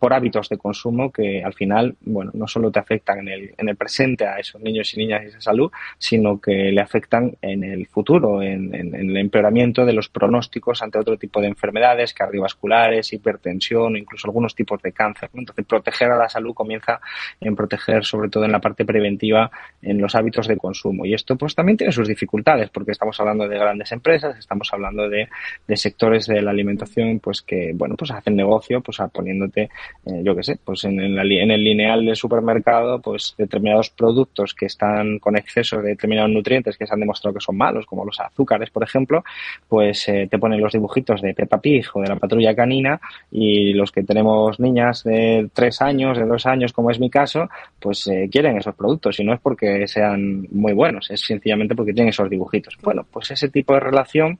[0.00, 3.68] por hábitos de consumo que al final, bueno, no solo te afectan en el, en
[3.68, 7.64] el presente a esos niños y niñas y esa salud, sino que le afectan en
[7.64, 13.96] el futuro, en, el empeoramiento de los pronósticos ante otro tipo de enfermedades cardiovasculares, hipertensión,
[13.96, 15.30] incluso algunos tipos de cáncer.
[15.34, 17.00] Entonces, proteger a la salud comienza
[17.40, 19.50] en proteger, sobre todo en la parte preventiva,
[19.82, 21.04] en los hábitos de consumo.
[21.04, 25.08] Y esto, pues, también tiene sus dificultades, porque estamos hablando de grandes empresas, estamos hablando
[25.08, 25.28] de,
[25.74, 29.62] sectores de la alimentación, pues, que, bueno, pues hacen negocio, pues, poniéndote,
[30.06, 34.54] eh, yo qué sé, pues en, en, la, el lineal del supermercado, pues determinados productos
[34.54, 38.04] que están con exceso de determinados nutrientes que se han demostrado que son malos, como
[38.04, 39.24] los azúcares, por ejemplo,
[39.68, 43.72] pues eh, te ponen los dibujitos de Peppa Pig o de la patrulla canina y
[43.72, 47.48] los que tenemos niñas de tres años, de dos años, como es mi caso,
[47.80, 51.92] pues eh, quieren esos productos y no es porque sean muy buenos, es sencillamente porque
[51.92, 52.76] tienen esos dibujitos.
[52.82, 54.38] Bueno, pues ese tipo de relación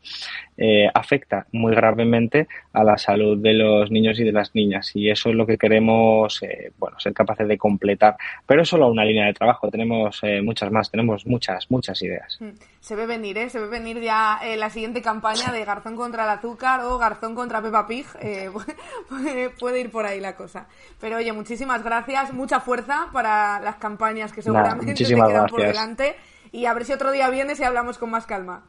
[0.56, 5.10] eh, afecta muy gravemente a la salud de los niños y de las niñas y
[5.10, 8.16] eso es lo que queremos, eh, bueno, ser capaces de completar.
[8.46, 12.38] Pero es solo una línea de trabajo, tenemos eh, muchas más, tenemos muchas, muchas ideas.
[12.40, 12.50] Mm.
[12.80, 13.50] Se ve venir, ¿eh?
[13.50, 17.34] Se ve venir ya eh, la siguiente campaña de Garzón contra el azúcar o Garzón
[17.34, 18.06] contra Peppa Pig.
[18.20, 18.50] Eh,
[19.58, 20.66] puede, ir por ahí la cosa.
[21.00, 25.50] Pero oye, muchísimas gracias, mucha fuerza para las campañas que seguramente te quedan gracias.
[25.50, 26.16] por delante.
[26.52, 28.64] Y a ver si otro día vienes y hablamos con más calma.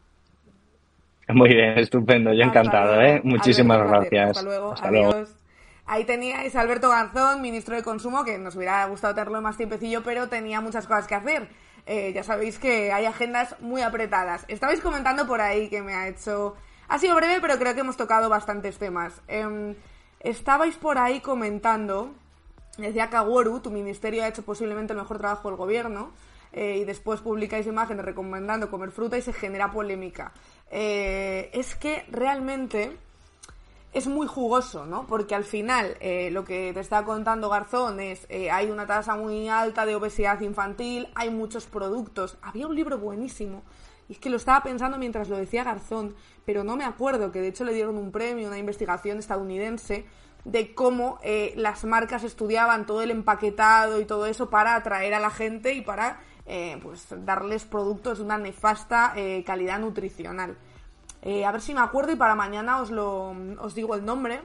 [1.29, 3.21] Muy bien, estupendo, yo encantado, ¿eh?
[3.23, 4.31] Muchísimas gracias.
[4.31, 5.13] Hasta luego, Hasta adiós.
[5.13, 5.38] Luego.
[5.91, 10.03] Ahí teníais a Alberto Garzón, ministro de Consumo, que nos hubiera gustado tenerlo más tiempecillo,
[10.03, 11.49] pero tenía muchas cosas que hacer.
[11.87, 14.45] Eh, ya sabéis que hay agendas muy apretadas.
[14.49, 16.55] Estabais comentando por ahí que me ha hecho...
[16.89, 19.19] Ha sido breve, pero creo que hemos tocado bastantes temas.
[19.27, 19.75] Eh,
[20.19, 22.13] estabais por ahí comentando,
[22.77, 26.11] decía Kaworu, tu ministerio ha hecho posiblemente el mejor trabajo del gobierno,
[26.53, 30.33] eh, y después publicáis imágenes recomendando comer fruta y se genera polémica.
[30.69, 32.95] Eh, es que realmente
[33.91, 35.07] es muy jugoso, ¿no?
[35.07, 39.15] Porque al final eh, lo que te está contando Garzón es eh, hay una tasa
[39.15, 42.37] muy alta de obesidad infantil, hay muchos productos.
[42.41, 43.63] Había un libro buenísimo
[44.07, 46.15] y es que lo estaba pensando mientras lo decía Garzón,
[46.45, 50.05] pero no me acuerdo que de hecho le dieron un premio, una investigación estadounidense
[50.45, 55.19] de cómo eh, las marcas estudiaban todo el empaquetado y todo eso para atraer a
[55.19, 60.57] la gente y para eh, pues darles productos de una nefasta eh, calidad nutricional.
[61.21, 64.41] A ver si me acuerdo y para mañana os lo os digo el nombre,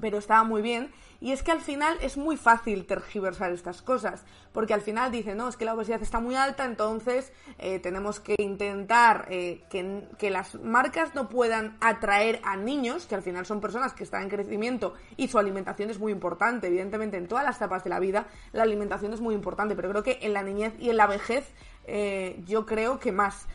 [0.00, 0.90] pero estaba muy bien.
[1.18, 5.38] Y es que al final es muy fácil tergiversar estas cosas, porque al final dicen,
[5.38, 10.06] no, es que la obesidad está muy alta, entonces eh, tenemos que intentar eh, que,
[10.18, 14.24] que, las marcas no puedan atraer a niños, que al final son personas que están
[14.24, 17.98] en crecimiento y su alimentación es muy importante, evidentemente en todas las etapas de la
[17.98, 21.06] vida la alimentación es muy importante, pero creo que en la niñez y en la
[21.06, 21.50] vejez
[21.86, 23.46] eh, yo creo que más.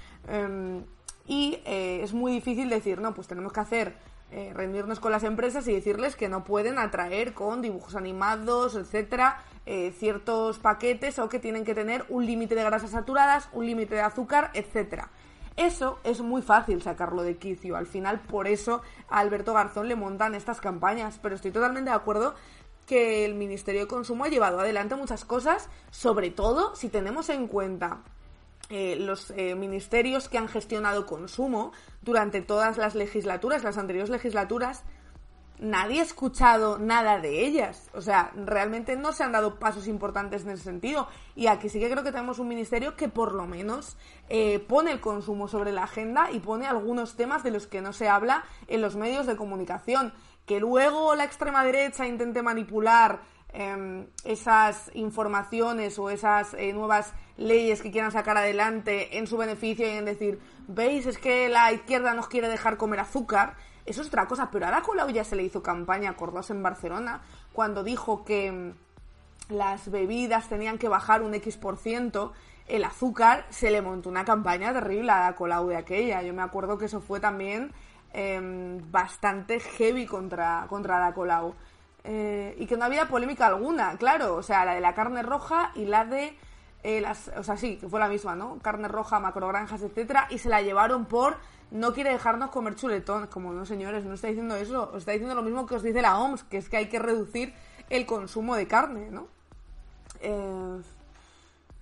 [1.27, 3.95] Y es muy difícil decir, no, pues tenemos que hacer
[4.33, 9.43] eh, reunirnos con las empresas y decirles que no pueden atraer con dibujos animados, etcétera,
[9.65, 13.95] eh, ciertos paquetes o que tienen que tener un límite de grasas saturadas, un límite
[13.95, 15.09] de azúcar, etcétera.
[15.57, 17.75] Eso es muy fácil sacarlo de quicio.
[17.75, 21.19] Al final, por eso a Alberto Garzón le montan estas campañas.
[21.21, 22.33] Pero estoy totalmente de acuerdo
[22.87, 27.47] que el Ministerio de Consumo ha llevado adelante muchas cosas, sobre todo si tenemos en
[27.47, 27.99] cuenta
[28.71, 34.85] eh, los eh, ministerios que han gestionado consumo durante todas las legislaturas, las anteriores legislaturas,
[35.59, 37.89] nadie ha escuchado nada de ellas.
[37.93, 41.09] O sea, realmente no se han dado pasos importantes en ese sentido.
[41.35, 43.97] Y aquí sí que creo que tenemos un ministerio que por lo menos
[44.29, 47.91] eh, pone el consumo sobre la agenda y pone algunos temas de los que no
[47.91, 50.13] se habla en los medios de comunicación.
[50.45, 53.19] Que luego la extrema derecha intente manipular
[53.53, 59.85] Em, esas informaciones o esas eh, nuevas leyes que quieran sacar adelante en su beneficio
[59.85, 60.39] y en decir,
[60.69, 64.67] veis, es que la izquierda nos quiere dejar comer azúcar, eso es otra cosa, pero
[64.67, 67.21] a Colau ya se le hizo campaña, Cordós en Barcelona,
[67.51, 68.73] cuando dijo que em,
[69.49, 72.31] las bebidas tenían que bajar un X por ciento,
[72.67, 76.21] el azúcar, se le montó una campaña terrible a Colau de aquella.
[76.21, 77.73] Yo me acuerdo que eso fue también
[78.13, 81.55] em, bastante heavy contra, contra Colau.
[82.03, 85.71] Eh, y que no había polémica alguna, claro, o sea, la de la carne roja
[85.75, 86.35] y la de
[86.83, 88.57] eh, las, o sea, sí, que fue la misma, ¿no?
[88.59, 91.37] Carne roja, macrogranjas, etcétera, y se la llevaron por
[91.69, 95.35] no quiere dejarnos comer chuletón, como no señores, no está diciendo eso, os está diciendo
[95.35, 97.53] lo mismo que os dice la OMS, que es que hay que reducir
[97.89, 99.27] el consumo de carne, ¿no?
[100.21, 100.81] Eh,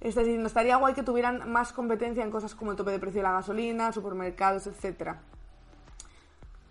[0.01, 3.19] está diciendo, estaría guay que tuvieran más competencia en cosas como el tope de precio
[3.19, 5.21] de la gasolina, supermercados, etcétera.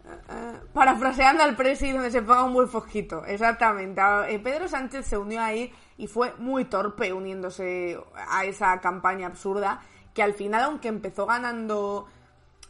[0.09, 3.24] Uh, parafraseando al presi donde se paga un buen fosquito.
[3.26, 4.00] Exactamente.
[4.28, 9.80] Eh, Pedro Sánchez se unió ahí y fue muy torpe uniéndose a esa campaña absurda
[10.14, 12.06] que al final, aunque empezó ganando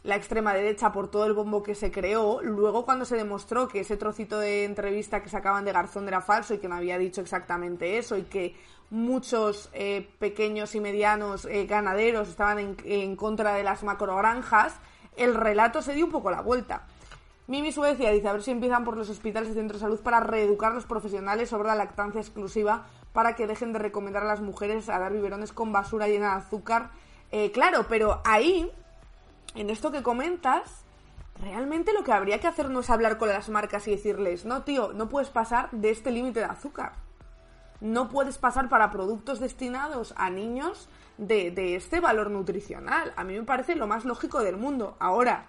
[0.03, 3.81] la extrema derecha por todo el bombo que se creó, luego cuando se demostró que
[3.81, 7.21] ese trocito de entrevista que sacaban de Garzón era falso y que no había dicho
[7.21, 8.55] exactamente eso y que
[8.89, 14.75] muchos eh, pequeños y medianos eh, ganaderos estaban en, en contra de las macrogranjas,
[15.15, 16.85] el relato se dio un poco la vuelta.
[17.49, 20.19] Mimi Suecia dice, a ver si empiezan por los hospitales y centros de salud para
[20.19, 24.39] reeducar a los profesionales sobre la lactancia exclusiva para que dejen de recomendar a las
[24.39, 26.91] mujeres a dar biberones con basura llena de azúcar.
[27.31, 28.71] Eh, claro, pero ahí,
[29.55, 30.85] en esto que comentas,
[31.41, 34.61] realmente lo que habría que hacer no es hablar con las marcas y decirles, no,
[34.61, 36.91] tío, no puedes pasar de este límite de azúcar.
[37.81, 40.87] No puedes pasar para productos destinados a niños
[41.17, 43.11] de, de este valor nutricional.
[43.15, 44.97] A mí me parece lo más lógico del mundo.
[44.99, 45.47] Ahora,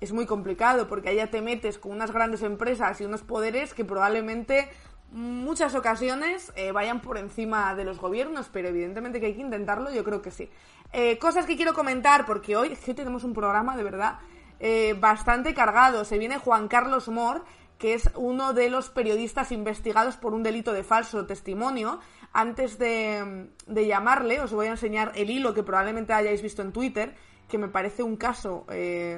[0.00, 3.84] es muy complicado porque allá te metes con unas grandes empresas y unos poderes que
[3.84, 4.68] probablemente
[5.12, 9.90] muchas ocasiones eh, vayan por encima de los gobiernos, pero evidentemente que hay que intentarlo,
[9.90, 10.48] yo creo que sí.
[10.92, 14.18] Eh, cosas que quiero comentar, porque hoy, que tenemos un programa de verdad
[14.58, 16.04] eh, bastante cargado.
[16.04, 17.44] Se viene Juan Carlos Mor,
[17.78, 22.00] que es uno de los periodistas investigados por un delito de falso testimonio.
[22.32, 26.72] Antes de, de llamarle, os voy a enseñar el hilo que probablemente hayáis visto en
[26.72, 27.16] Twitter,
[27.48, 28.66] que me parece un caso,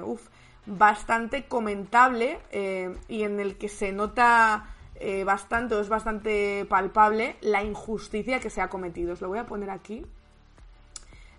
[0.04, 0.28] uff,
[0.66, 7.36] bastante comentable eh, y en el que se nota eh, bastante o es bastante palpable
[7.40, 9.14] la injusticia que se ha cometido.
[9.14, 10.06] Os lo voy a poner aquí.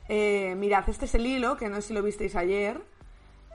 [0.09, 2.81] Eh, mirad, este es el hilo, que no sé si lo visteis ayer.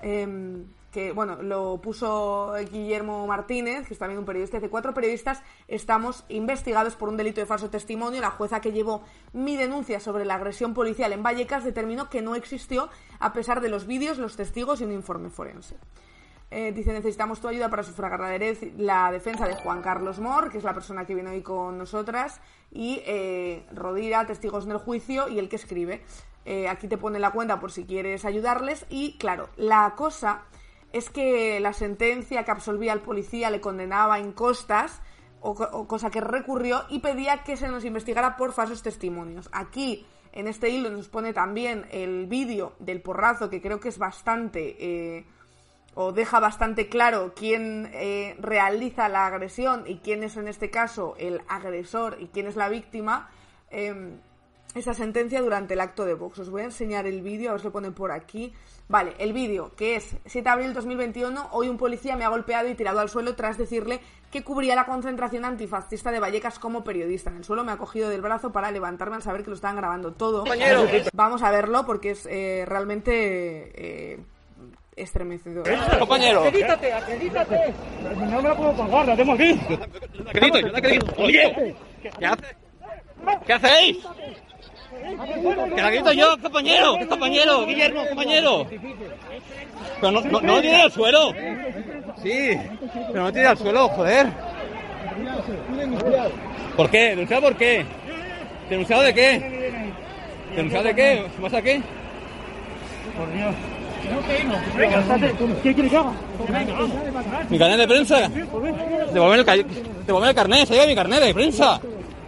[0.00, 5.42] Em, que bueno, lo puso Guillermo Martínez, que es también un periodista, de cuatro periodistas
[5.66, 8.20] estamos investigados por un delito de falso testimonio.
[8.20, 12.34] La jueza que llevó mi denuncia sobre la agresión policial en Vallecas determinó que no
[12.34, 12.88] existió
[13.20, 15.76] a pesar de los vídeos, los testigos y un informe forense.
[16.50, 18.20] Eh, dice, necesitamos tu ayuda para sufragar
[18.78, 22.40] la, defensa de Juan Carlos Mor, que es la persona que viene hoy con nosotras,
[22.70, 26.02] y eh, Rodira, testigos en el juicio, y el que escribe.
[26.46, 28.86] Eh, aquí te pone la cuenta por si quieres ayudarles.
[28.88, 30.44] Y claro, la cosa
[30.92, 35.02] es que la sentencia que absolvía al policía le condenaba en costas,
[35.40, 35.54] o,
[35.86, 39.48] cosa que recurrió, y pedía que se nos investigara por falsos testimonios.
[39.52, 43.98] Aquí, en este hilo, nos pone también el vídeo del porrazo, que creo que es
[43.98, 44.76] bastante...
[44.78, 45.26] Eh,
[46.00, 51.16] o deja bastante claro quién eh, realiza la agresión y quién es en este caso
[51.18, 53.30] el agresor y quién es la víctima,
[53.70, 54.16] eh,
[54.74, 56.38] esa sentencia durante el acto de Vox.
[56.38, 58.52] Os voy a enseñar el vídeo, a ver si lo ponen por aquí.
[58.88, 62.28] Vale, el vídeo, que es 7 de abril de 2021, hoy un policía me ha
[62.28, 64.00] golpeado y tirado al suelo tras decirle
[64.30, 67.30] que cubría la concentración antifascista de Vallecas como periodista.
[67.30, 69.76] En el suelo me ha cogido del brazo para levantarme al saber que lo estaban
[69.76, 70.44] grabando todo.
[71.12, 74.20] Vamos a verlo porque es eh, realmente eh,
[74.96, 75.66] estremecedor.
[75.98, 76.44] Compañero.
[76.44, 77.74] Acredítate, acredítate.
[78.16, 79.60] No me la puedo colgar, la tengo aquí.
[80.28, 81.06] Acredito, yo te acredito.
[81.18, 81.76] Oye,
[82.18, 82.56] ¿qué haces?
[83.46, 83.98] ¿Qué hacéis?
[85.74, 88.66] Que la grito yo, compañero, compañero, Guillermo, compañero.
[90.00, 91.32] Pero no, no, no tiene al suelo.
[92.22, 92.50] Sí,
[93.12, 94.26] pero no tiene al suelo, joder.
[96.76, 97.10] ¿Por qué?
[97.10, 97.84] ¿Denunciado por qué?
[98.70, 99.92] ¿Denunciado de qué?
[100.54, 101.26] ¿Denunciado de qué?
[101.40, 101.82] ¿Vas a qué?
[103.16, 103.54] Por Dios.
[105.62, 106.12] ¿Qué quieres que haga?
[107.50, 108.28] ¿Mi carnet de prensa?
[108.28, 111.80] Devolverme el carnet, se lleva mi carnet de prensa.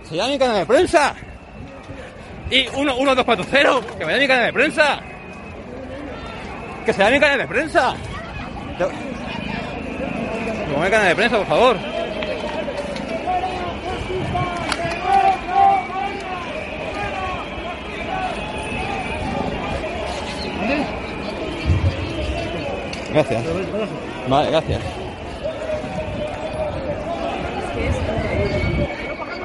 [0.05, 1.15] Se lleva mi carnet de prensa.
[2.51, 5.01] Y 1, 1, 2, 4, 0, que me dé mi carnet de prensa.
[6.85, 7.95] Que se dé mi carnet de prensa.
[10.83, 11.77] El carnet de prensa, por favor.
[23.13, 23.45] Gracias.
[24.29, 24.81] Vale, gracias.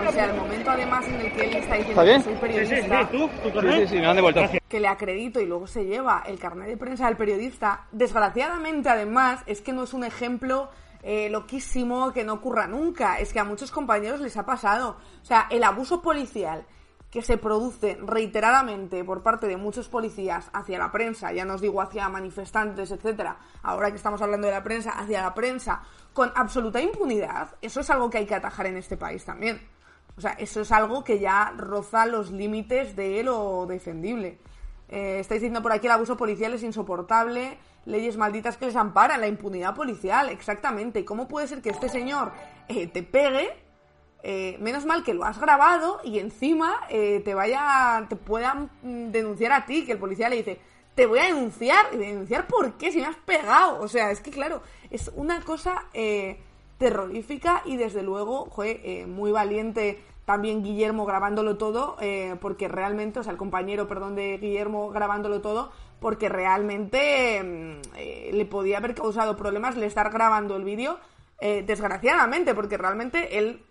[0.07, 2.17] O sea, el momento además en el que él está diciendo ¿Está bien?
[2.23, 4.41] que soy periodista, Sí, sí, sí, me han devuelto.
[4.69, 9.41] que le acredito y luego se lleva el carnet de prensa del periodista, desgraciadamente además
[9.45, 10.69] es que no es un ejemplo
[11.03, 14.97] eh, loquísimo que no ocurra nunca, es que a muchos compañeros les ha pasado.
[15.21, 16.65] O sea, el abuso policial
[17.11, 21.61] que se produce reiteradamente por parte de muchos policías hacia la prensa, ya no os
[21.61, 26.31] digo hacia manifestantes, etcétera, ahora que estamos hablando de la prensa, hacia la prensa, con
[26.35, 29.61] absoluta impunidad, eso es algo que hay que atajar en este país también.
[30.17, 34.37] O sea, eso es algo que ya roza los límites de lo defendible.
[34.87, 39.19] Eh, estáis diciendo por aquí el abuso policial es insoportable, leyes malditas que les amparan,
[39.19, 41.01] la impunidad policial, exactamente.
[41.01, 42.31] ¿Y cómo puede ser que este señor
[42.67, 43.65] eh, te pegue?
[44.27, 49.11] eh, menos mal que lo has grabado y encima eh, te vaya, te puedan mm,
[49.11, 50.59] denunciar a ti, que el policía le dice,
[50.95, 52.91] te voy a denunciar, ¿y denunciar por qué?
[52.91, 53.79] Si me has pegado.
[53.81, 55.85] O sea, es que claro, es una cosa
[56.77, 63.19] terrorífica y desde luego, joder, eh, muy valiente también Guillermo grabándolo todo, eh, porque realmente,
[63.19, 68.79] o sea, el compañero, perdón, de Guillermo grabándolo todo, porque realmente mm, eh, le podía
[68.79, 70.99] haber causado problemas el estar grabando el vídeo,
[71.37, 73.61] desgraciadamente, porque realmente él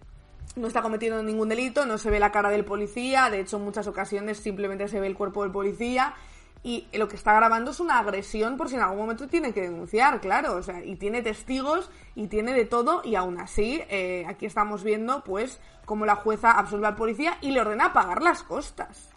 [0.54, 3.64] no está cometiendo ningún delito, no se ve la cara del policía, de hecho en
[3.64, 6.14] muchas ocasiones simplemente se ve el cuerpo del policía
[6.66, 9.60] y lo que está grabando es una agresión por si en algún momento tiene que
[9.60, 14.24] denunciar, claro, o sea, y tiene testigos y tiene de todo y aún así eh,
[14.26, 18.42] aquí estamos viendo pues como la jueza absolve al policía y le ordena pagar las
[18.42, 19.10] costas.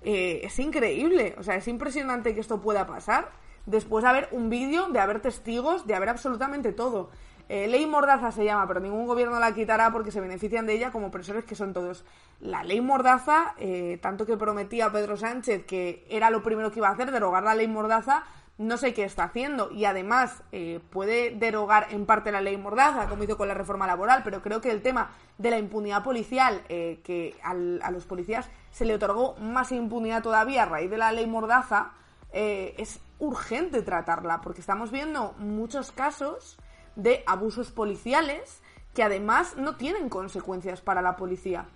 [0.00, 3.30] Eh, es increíble, o sea, es impresionante que esto pueda pasar
[3.66, 7.10] después de haber un vídeo, de haber testigos, de haber absolutamente todo.
[7.48, 10.90] Eh, ley Mordaza se llama, pero ningún gobierno la quitará porque se benefician de ella
[10.90, 12.04] como personas que son todos.
[12.40, 16.88] La ley Mordaza, eh, tanto que prometía Pedro Sánchez que era lo primero que iba
[16.88, 18.24] a hacer, derogar la ley Mordaza,
[18.58, 19.70] no sé qué está haciendo.
[19.70, 23.86] Y además eh, puede derogar en parte la ley Mordaza, como hizo con la reforma
[23.86, 28.84] laboral, pero creo que el tema de la impunidad policial, que a los policías se
[28.84, 31.92] le otorgó más impunidad todavía a raíz de la ley Mordaza,
[32.32, 36.58] es urgente tratarla, porque estamos viendo muchos casos
[36.98, 38.60] de abusos policiales
[38.92, 41.66] que además no tienen consecuencias para la policía.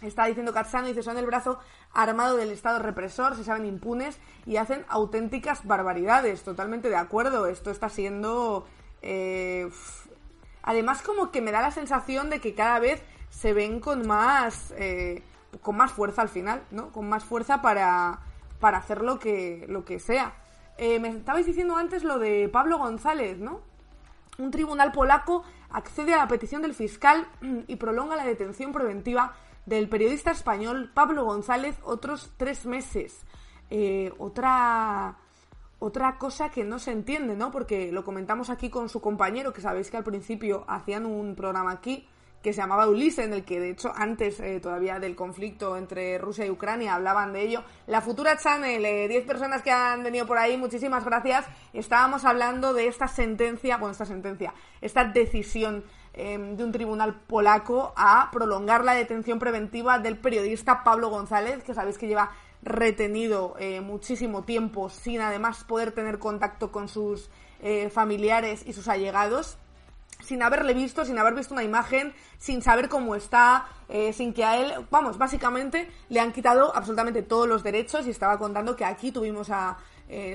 [0.00, 1.58] Está diciendo Catsano, dice, son el brazo
[1.92, 6.44] armado del Estado represor, se saben impunes y hacen auténticas barbaridades.
[6.44, 8.66] Totalmente de acuerdo, esto está siendo...
[9.02, 9.68] eh,
[10.62, 14.72] además como que me da la sensación de que cada vez se ven con más...
[14.76, 15.22] eh,
[15.62, 16.92] con más fuerza al final, ¿no?
[16.92, 18.20] Con más fuerza para,
[18.60, 20.34] para hacer lo que, lo que sea.
[20.76, 23.60] Eh, me estabais diciendo antes lo de Pablo González, ¿no?
[24.38, 27.26] Un tribunal polaco accede a la petición del fiscal
[27.66, 29.34] y prolonga la detención preventiva
[29.64, 33.24] del periodista español Pablo González otros tres meses.
[33.70, 35.16] Eh, otra
[35.78, 37.50] otra cosa que no se entiende, ¿no?
[37.50, 41.72] Porque lo comentamos aquí con su compañero, que sabéis que al principio hacían un programa
[41.72, 42.08] aquí
[42.46, 46.16] que se llamaba Ulises, en el que de hecho antes eh, todavía del conflicto entre
[46.16, 47.64] Rusia y Ucrania hablaban de ello.
[47.88, 51.44] La futura channel, eh, 10 personas que han venido por ahí, muchísimas gracias.
[51.72, 55.82] Estábamos hablando de esta sentencia, bueno, esta sentencia, esta decisión
[56.12, 61.74] em, de un tribunal polaco a prolongar la detención preventiva del periodista Pablo González, que
[61.74, 62.30] sabéis que lleva
[62.62, 67.28] retenido eh, muchísimo tiempo sin además poder tener contacto con sus
[67.60, 69.58] eh, familiares y sus allegados
[70.22, 74.44] sin haberle visto, sin haber visto una imagen, sin saber cómo está, eh, sin que
[74.44, 78.84] a él, vamos, básicamente le han quitado absolutamente todos los derechos y estaba contando que
[78.84, 79.78] aquí tuvimos a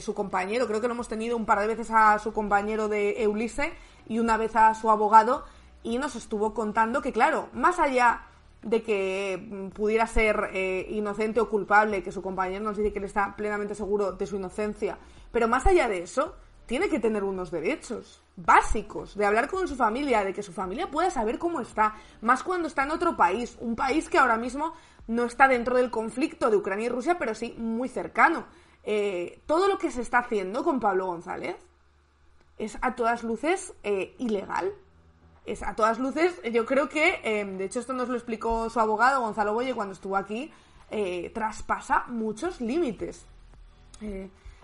[0.01, 3.23] su compañero, creo que lo hemos tenido un par de veces a su compañero de
[3.23, 3.71] Eulise
[4.05, 5.45] y una vez a su abogado
[5.83, 8.23] y nos estuvo contando que, claro, más allá
[8.61, 12.99] de que mm, pudiera ser eh, inocente o culpable, que su compañero nos dice que
[12.99, 14.97] él está plenamente seguro de su inocencia,
[15.31, 16.35] pero más allá de eso,
[16.71, 20.89] tiene que tener unos derechos básicos, de hablar con su familia, de que su familia
[20.89, 24.73] pueda saber cómo está, más cuando está en otro país, un país que ahora mismo
[25.05, 28.45] no está dentro del conflicto de Ucrania y Rusia, pero sí muy cercano.
[28.85, 31.57] Eh, todo lo que se está haciendo con Pablo González
[32.57, 34.71] es a todas luces eh, ilegal,
[35.45, 38.79] es a todas luces, yo creo que, em, de hecho esto nos lo explicó su
[38.79, 40.53] abogado Gonzalo Boye cuando estuvo aquí,
[40.89, 43.25] eh, traspasa muchos límites.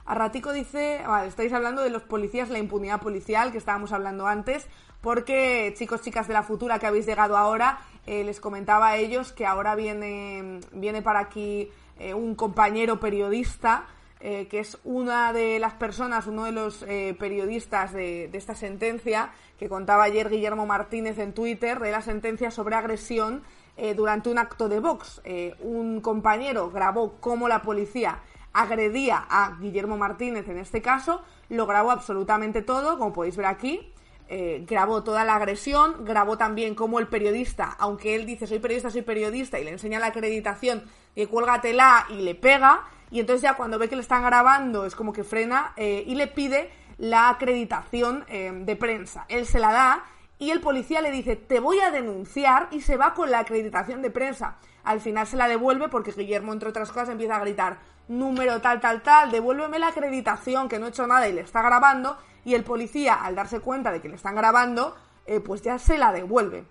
[0.07, 4.67] A ratico dice, estáis hablando de los policías, la impunidad policial que estábamos hablando antes,
[5.01, 9.33] porque chicos, chicas de la futura que habéis llegado ahora, eh, les comentaba a ellos
[9.33, 11.69] que ahora viene, viene para aquí
[12.15, 13.87] un compañero periodista
[14.19, 16.85] que es una de las personas, uno de los
[17.17, 22.75] periodistas de, esta sentencia, que contaba ayer Guillermo Martínez en Twitter de la sentencia sobre
[22.75, 23.43] agresión
[23.75, 25.21] eh, durante un acto de Vox.
[25.23, 28.21] Eh, un compañero grabó cómo la policía
[28.61, 33.93] agredía a Guillermo Martínez en este caso, lo grabó absolutamente todo, como podéis ver aquí.
[34.29, 38.89] Eh, grabó toda la agresión, grabó también cómo el periodista, aunque él dice soy periodista,
[38.89, 40.83] soy periodista, y le enseña la acreditación,
[41.15, 44.95] que cuélgatela y le pega, y entonces ya cuando ve que le están grabando es
[44.95, 49.25] como que frena y le pide la acreditación eh, de prensa.
[49.29, 50.03] Él se la da
[50.39, 54.01] y el policía le dice, te voy a denunciar y se va con la acreditación
[54.01, 54.57] de prensa.
[54.83, 58.79] Al final se la devuelve porque Guillermo, entre otras cosas, empieza a gritar, número tal,
[58.79, 62.17] tal, tal, devuélveme la acreditación, que no he hecho nada y le está grabando.
[62.45, 65.97] Y el policía, al darse cuenta de que le están grabando, eh, pues ya se
[65.97, 66.65] la devuelve.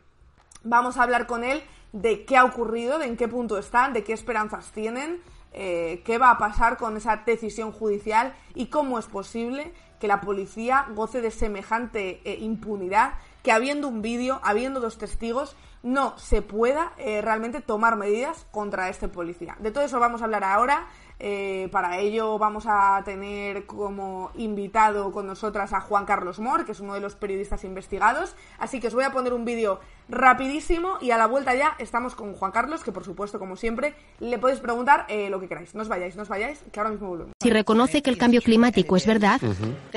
[0.64, 4.02] Vamos a hablar con él de qué ha ocurrido, de en qué punto están, de
[4.02, 5.20] qué esperanzas tienen,
[5.52, 10.22] eh, qué va a pasar con esa decisión judicial y cómo es posible que la
[10.22, 16.42] policía goce de semejante eh, impunidad, que habiendo un vídeo, habiendo dos testigos, no se
[16.42, 19.56] pueda realmente tomar medidas contra este policía.
[19.60, 20.88] De todo eso vamos a hablar ahora.
[21.18, 26.72] Eh, para ello vamos a tener como invitado con nosotras a Juan Carlos Mor, que
[26.72, 28.36] es uno de los periodistas investigados.
[28.58, 32.14] Así que os voy a poner un vídeo rapidísimo y a la vuelta ya estamos
[32.14, 35.74] con Juan Carlos, que por supuesto, como siempre, le podéis preguntar eh, lo que queráis.
[35.74, 37.32] No os vayáis, no os vayáis, que ahora mismo volvemos.
[37.42, 39.40] Si reconoce que el cambio climático es verdad,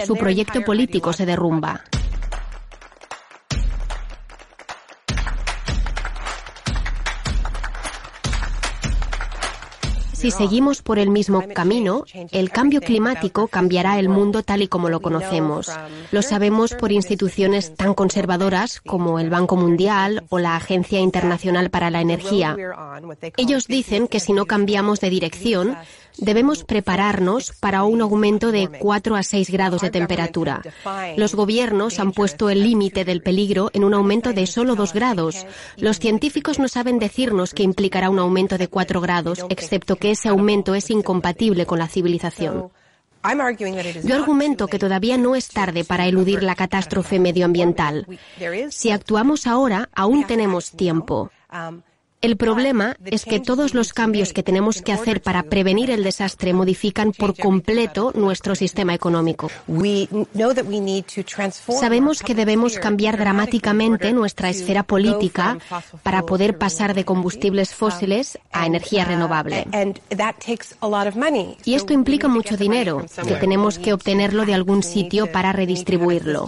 [0.05, 1.83] su proyecto político se derrumba.
[10.19, 14.89] Si seguimos por el mismo camino, el cambio climático cambiará el mundo tal y como
[14.89, 15.71] lo conocemos.
[16.11, 21.89] Lo sabemos por instituciones tan conservadoras como el Banco Mundial o la Agencia Internacional para
[21.89, 22.57] la Energía.
[23.37, 25.77] Ellos dicen que si no cambiamos de dirección,
[26.21, 30.61] debemos prepararnos para un aumento de 4 a 6 grados de temperatura.
[31.17, 35.45] Los gobiernos han puesto el límite del peligro en un aumento de solo 2 grados.
[35.77, 40.29] Los científicos no saben decirnos que implicará un aumento de 4 grados, excepto que ese
[40.29, 42.71] aumento es incompatible con la civilización.
[44.03, 48.07] Yo argumento que todavía no es tarde para eludir la catástrofe medioambiental.
[48.69, 51.29] Si actuamos ahora, aún tenemos tiempo.
[52.21, 56.53] El problema es que todos los cambios que tenemos que hacer para prevenir el desastre
[56.53, 59.49] modifican por completo nuestro sistema económico.
[61.79, 65.59] Sabemos que debemos cambiar dramáticamente nuestra esfera política
[66.03, 69.65] para poder pasar de combustibles fósiles a energía renovable.
[71.63, 76.47] Y esto implica mucho dinero, que tenemos que obtenerlo de algún sitio para redistribuirlo.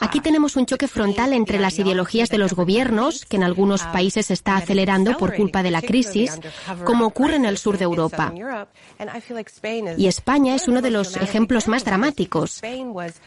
[0.00, 4.26] Aquí tenemos un choque frontal entre las ideologías de los gobiernos, que en algunos países
[4.26, 6.38] se está acelerando por culpa de la crisis,
[6.84, 8.32] como ocurre en el sur de Europa.
[9.96, 12.60] Y España es uno de los ejemplos más dramáticos.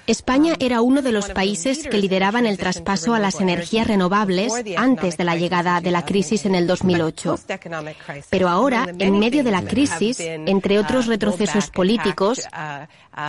[0.07, 5.17] España era uno de los países que lideraban el traspaso a las energías renovables antes
[5.17, 7.39] de la llegada de la crisis en el 2008.
[8.29, 12.47] Pero ahora, en medio de la crisis, entre otros retrocesos políticos,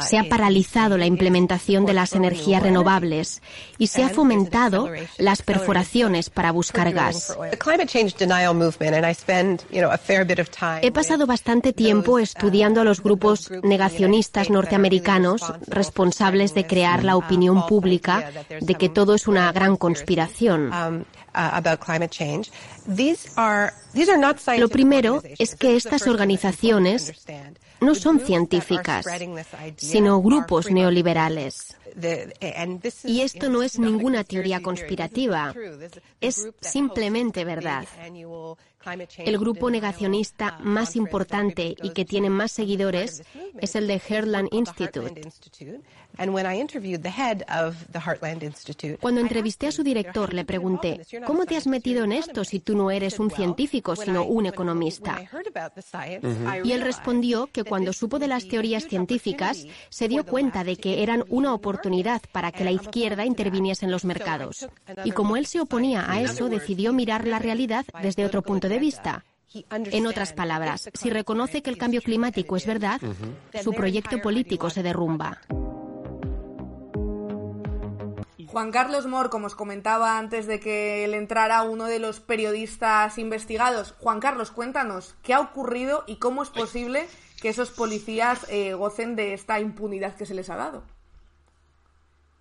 [0.02, 3.42] se ha paralizado la implementación de las energías renovables
[3.78, 7.36] y se ha fomentado las perforaciones para buscar gas.
[10.82, 17.66] He pasado bastante tiempo estudiando a los grupos negacionistas norteamericanos responsables de crear la opinión
[17.66, 20.70] pública de que todo es una gran conspiración.
[24.58, 27.12] Lo primero es que estas organizaciones
[27.80, 29.06] no son científicas,
[29.76, 31.76] sino grupos neoliberales.
[33.04, 35.54] Y esto no es ninguna teoría conspirativa,
[36.20, 37.86] es simplemente verdad.
[39.18, 43.22] El grupo negacionista más importante y que tiene más seguidores
[43.60, 45.20] es el de Heartland Institute.
[49.00, 52.74] Cuando entrevisté a su director, le pregunté, ¿cómo te has metido en esto si tú
[52.74, 55.20] no eres un científico, sino un economista?
[56.64, 61.02] Y él respondió que cuando supo de las teorías científicas, se dio cuenta de que
[61.02, 61.79] eran una oportunidad
[62.32, 64.68] para que la izquierda interviniese en los mercados.
[65.04, 68.78] Y como él se oponía a eso, decidió mirar la realidad desde otro punto de
[68.78, 69.24] vista.
[69.70, 73.00] En otras palabras, si reconoce que el cambio climático es verdad,
[73.62, 75.40] su proyecto político se derrumba.
[78.50, 83.16] Juan Carlos Mor, como os comentaba antes de que él entrara, uno de los periodistas
[83.16, 83.94] investigados.
[84.00, 87.06] Juan Carlos, cuéntanos, ¿qué ha ocurrido y cómo es posible
[87.40, 90.82] que esos policías eh, gocen de esta impunidad que se les ha dado?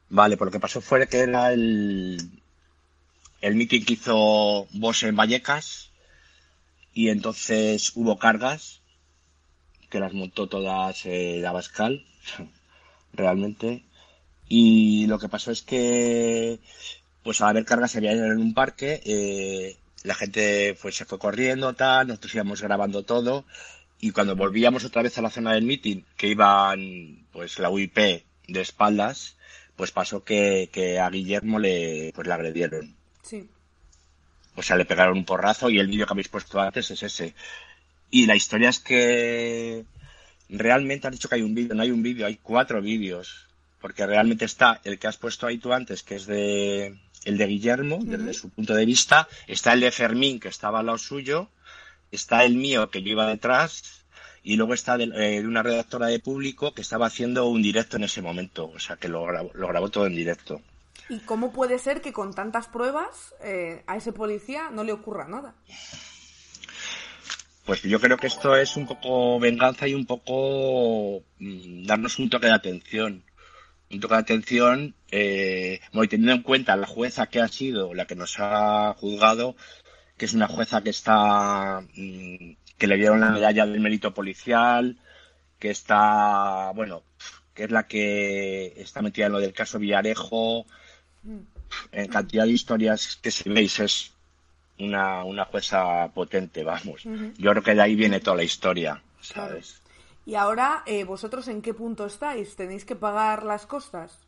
[0.10, 2.18] Vale, pues lo que pasó fue que era el,
[3.42, 5.92] el mitin que hizo Bosch en Vallecas
[6.94, 8.80] y entonces hubo cargas
[9.90, 12.06] que las montó todas eh, Abascal,
[13.14, 13.84] realmente,
[14.48, 16.60] y lo que pasó es que,
[17.24, 21.20] pues al haber cargas se había en un parque, eh, la gente pues se fue
[21.20, 23.46] corriendo, tal, nosotros íbamos grabando todo,
[24.00, 27.98] y cuando volvíamos otra vez a la zona del meeting, que iban pues la UIP
[28.48, 29.36] de espaldas,
[29.80, 32.98] pues pasó que, que a Guillermo le, pues le agredieron.
[33.24, 33.48] Sí.
[34.56, 37.34] O sea, le pegaron un porrazo y el vídeo que habéis puesto antes es ese.
[38.12, 39.86] Y la historia es que
[40.50, 43.48] realmente han dicho que hay un vídeo, no hay un vídeo, hay cuatro vídeos
[43.80, 47.48] porque realmente está el que has puesto ahí tú antes, que es de el de
[47.48, 51.48] Guillermo, desde su punto de vista, está el de Fermín, que estaba al lado suyo,
[52.12, 53.99] está el mío, que yo iba detrás,
[54.50, 58.06] y luego está de, eh, una redactora de público que estaba haciendo un directo en
[58.06, 60.60] ese momento, o sea, que lo grabó, lo grabó todo en directo.
[61.08, 65.28] ¿Y cómo puede ser que con tantas pruebas eh, a ese policía no le ocurra
[65.28, 65.54] nada?
[67.64, 72.32] Pues yo creo que esto es un poco venganza y un poco mm, darnos un
[72.32, 73.24] toque de atención
[73.92, 78.16] un toque de atención, eh, teniendo en cuenta la jueza que ha sido la que
[78.16, 79.56] nos ha juzgado,
[80.18, 84.98] que es una jueza que está, mm, que le dieron la medalla del mérito policial,
[85.60, 87.04] que está, bueno,
[87.54, 90.66] que es la que está metida en lo del caso Villarejo,
[91.92, 94.14] en cantidad de historias que si veis es
[94.80, 97.04] una, una jueza potente, vamos.
[97.38, 99.82] Yo creo que de ahí viene toda la historia, ¿sabes?
[100.26, 102.56] Y ahora, eh, ¿vosotros en qué punto estáis?
[102.56, 104.20] ¿Tenéis que pagar las costas?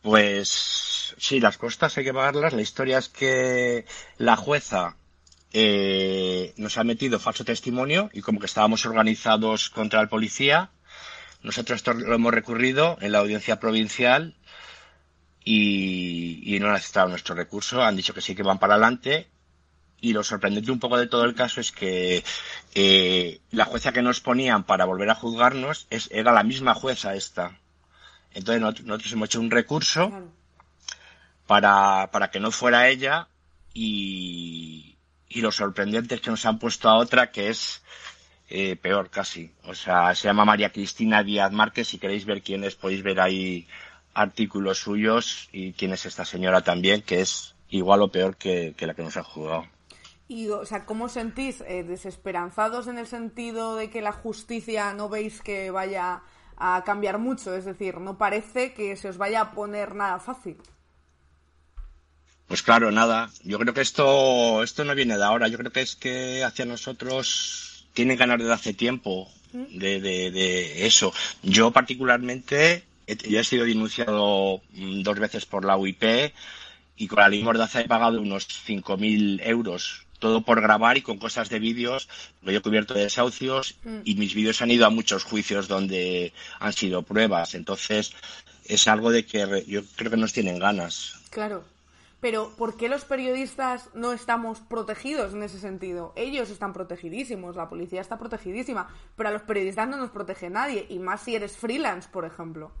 [0.00, 2.54] Pues sí, las costas hay que pagarlas.
[2.54, 3.84] La historia es que
[4.16, 4.96] la jueza
[5.52, 10.70] eh, nos ha metido falso testimonio y como que estábamos organizados contra el policía.
[11.42, 14.34] Nosotros esto lo hemos recurrido en la audiencia provincial
[15.44, 17.82] y, y no han aceptado nuestro recurso.
[17.82, 19.28] Han dicho que sí que van para adelante
[20.00, 22.22] y lo sorprendente un poco de todo el caso es que
[22.74, 27.14] eh, la jueza que nos ponían para volver a juzgarnos es, era la misma jueza
[27.14, 27.58] esta.
[28.32, 30.30] Entonces nosotros, hemos hecho un recurso
[31.46, 33.28] para, para que no fuera ella
[33.74, 34.97] y,
[35.28, 37.82] y lo sorprendente es que nos han puesto a otra que es
[38.48, 39.52] eh, peor casi.
[39.64, 41.88] O sea, se llama María Cristina Díaz Márquez.
[41.88, 43.66] Si queréis ver quién es, podéis ver ahí
[44.14, 48.86] artículos suyos y quién es esta señora también, que es igual o peor que, que
[48.86, 49.66] la que nos ha jugado.
[50.28, 51.62] Y, o sea, ¿cómo sentís?
[51.62, 56.22] Eh, ¿Desesperanzados en el sentido de que la justicia no veis que vaya
[56.56, 57.54] a cambiar mucho?
[57.54, 60.58] Es decir, no parece que se os vaya a poner nada fácil.
[62.48, 63.30] Pues claro, nada.
[63.44, 65.48] Yo creo que esto, esto no viene de ahora.
[65.48, 70.86] Yo creo que es que hacia nosotros tienen ganar desde hace tiempo de, de, de
[70.86, 71.12] eso.
[71.42, 76.32] Yo particularmente ya he sido denunciado mm, dos veces por la UIP
[76.96, 81.18] y con la ley Mordaza he pagado unos 5.000 euros todo por grabar y con
[81.18, 82.08] cosas de vídeos,
[82.42, 84.00] lo he cubierto de desahucios mm.
[84.04, 87.54] y mis vídeos han ido a muchos juicios donde han sido pruebas.
[87.54, 88.12] Entonces,
[88.64, 91.14] es algo de que yo creo que nos tienen ganas.
[91.30, 91.64] Claro.
[92.20, 96.12] Pero, ¿por qué los periodistas no estamos protegidos en ese sentido?
[96.16, 100.86] Ellos están protegidísimos, la policía está protegidísima, pero a los periodistas no nos protege nadie,
[100.88, 102.72] y más si eres freelance, por ejemplo.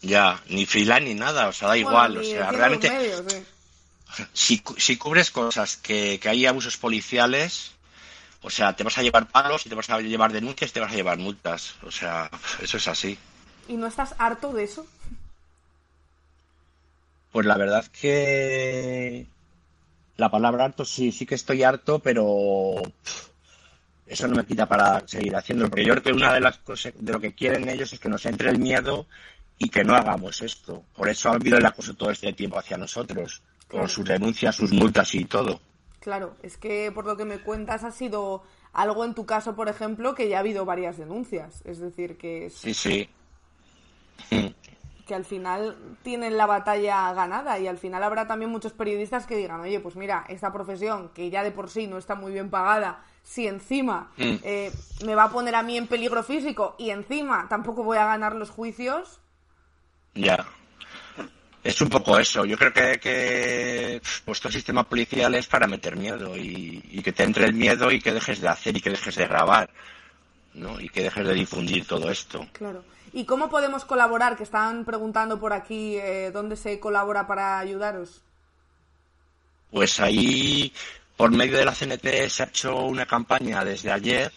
[0.00, 3.24] Ya, ni freelance ni nada, o sea, da Bueno, igual, o sea, realmente, medios,
[4.32, 7.72] si, si cubres cosas que, que hay abusos policiales,
[8.42, 10.80] o sea, te vas a llevar palos y te vas a llevar denuncias y te
[10.80, 12.30] vas a llevar multas, o sea,
[12.62, 13.18] eso es así.
[13.66, 14.86] ¿Y no estás harto de eso?
[17.32, 19.26] Pues la verdad que
[20.16, 22.74] la palabra harto sí, sí que estoy harto, pero
[24.06, 26.92] eso no me quita para seguir haciéndolo, porque yo creo que una de las cosas
[26.98, 29.06] de lo que quieren ellos es que nos entre el miedo
[29.58, 30.82] y que no hagamos esto.
[30.96, 34.72] Por eso ha habido el acoso todo este tiempo hacia nosotros, con sus denuncias, sus
[34.72, 35.60] multas y todo.
[36.00, 38.42] Claro, es que por lo que me cuentas ha sido
[38.72, 41.60] algo en tu caso, por ejemplo, que ya ha habido varias denuncias.
[41.64, 43.08] Es decir, que, es- Sí, sí.
[45.10, 49.34] Que al final tienen la batalla ganada y al final habrá también muchos periodistas que
[49.36, 52.48] digan, oye, pues mira, esta profesión que ya de por sí no está muy bien
[52.48, 54.34] pagada, si encima Mm.
[54.44, 54.70] eh,
[55.04, 58.36] me va a poner a mí en peligro físico y encima tampoco voy a ganar
[58.36, 59.18] los juicios,
[60.14, 60.46] Ya.
[61.64, 62.44] Es un poco eso.
[62.44, 67.24] Yo creo que, que vuestro sistema policial es para meter miedo y, y que te
[67.24, 69.68] entre el miedo y que dejes de hacer y que dejes de grabar,
[70.54, 70.80] ¿no?
[70.80, 72.46] Y que dejes de difundir todo esto.
[72.52, 72.84] Claro.
[73.12, 74.36] ¿Y cómo podemos colaborar?
[74.36, 78.22] Que están preguntando por aquí eh, dónde se colabora para ayudaros.
[79.70, 80.72] Pues ahí,
[81.16, 84.32] por medio de la CNT, se ha hecho una campaña desde ayer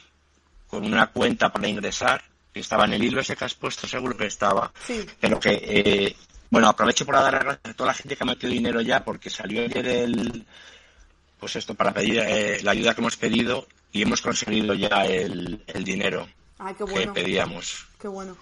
[0.67, 4.17] con una cuenta para ingresar, que estaba en el hilo ese que has puesto, seguro
[4.17, 4.71] que estaba.
[4.85, 5.05] Sí.
[5.19, 6.15] Pero que, eh,
[6.49, 9.03] bueno, aprovecho para dar las gracias a toda la gente que ha metido dinero ya,
[9.03, 10.45] porque salió ayer el,
[11.39, 15.63] pues esto, para pedir eh, la ayuda que hemos pedido y hemos conseguido ya el,
[15.67, 16.27] el dinero
[16.57, 17.13] Ay, qué que bueno.
[17.13, 17.85] pedíamos.
[17.99, 18.37] Qué bueno.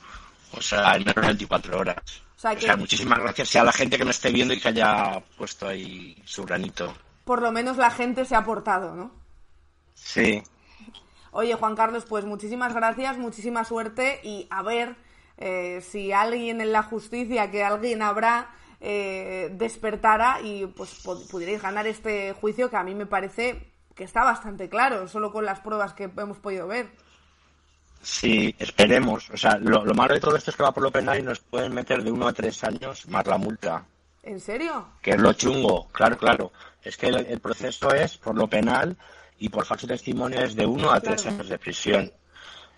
[0.53, 1.97] O sea, en menos de 24 horas.
[2.35, 4.59] O sea, O que sea, muchísimas gracias a la gente que me esté viendo y
[4.59, 6.93] que haya puesto ahí su granito.
[7.23, 9.11] por lo menos la gente se ha aportado, ¿no?
[9.93, 10.43] Sí,
[11.31, 14.95] Oye, Juan Carlos, pues muchísimas gracias, muchísima suerte y a ver
[15.37, 18.49] eh, si alguien en la justicia, que alguien habrá,
[18.81, 24.03] eh, despertara y pues pu- pudierais ganar este juicio que a mí me parece que
[24.03, 26.91] está bastante claro, solo con las pruebas que hemos podido ver.
[28.01, 29.29] Sí, esperemos.
[29.29, 31.23] O sea, lo, lo malo de todo esto es que va por lo penal y
[31.23, 33.85] nos pueden meter de uno a tres años más la multa,
[34.23, 34.87] ¿En serio?
[35.01, 35.87] que es lo chungo.
[35.91, 36.51] Claro, claro.
[36.83, 38.97] Es que el, el proceso es por lo penal
[39.39, 42.11] y por falso testimonio es de uno a tres años de prisión.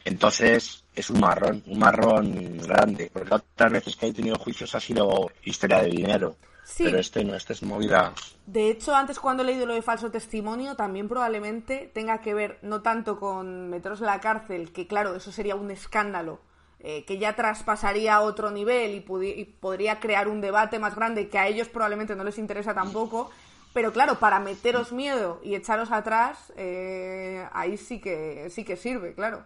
[0.06, 3.10] Entonces, es un marrón, un marrón grande.
[3.12, 6.36] Porque otras veces que he tenido juicios ha sido historia de dinero.
[6.74, 6.86] Sí.
[6.86, 8.16] Pero este no, este es movida.
[8.48, 12.58] De hecho, antes cuando he leído lo de falso testimonio, también probablemente tenga que ver
[12.64, 16.42] no tanto con meteros en la cárcel, que claro, eso sería un escándalo,
[16.80, 21.30] eh, que ya traspasaría a otro nivel y, y podría crear un debate más grande
[21.30, 23.30] que a ellos probablemente no les interesa tampoco.
[23.74, 29.14] Pero claro, para meteros miedo y echaros atrás, eh, ahí sí que, sí que sirve,
[29.14, 29.46] claro.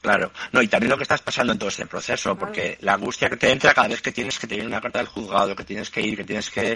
[0.00, 3.28] Claro, no, y también lo que estás pasando en todo este proceso, porque la angustia
[3.28, 5.90] que te entra cada vez que tienes que tener una carta del juzgado, que tienes
[5.90, 6.74] que ir, que tienes que...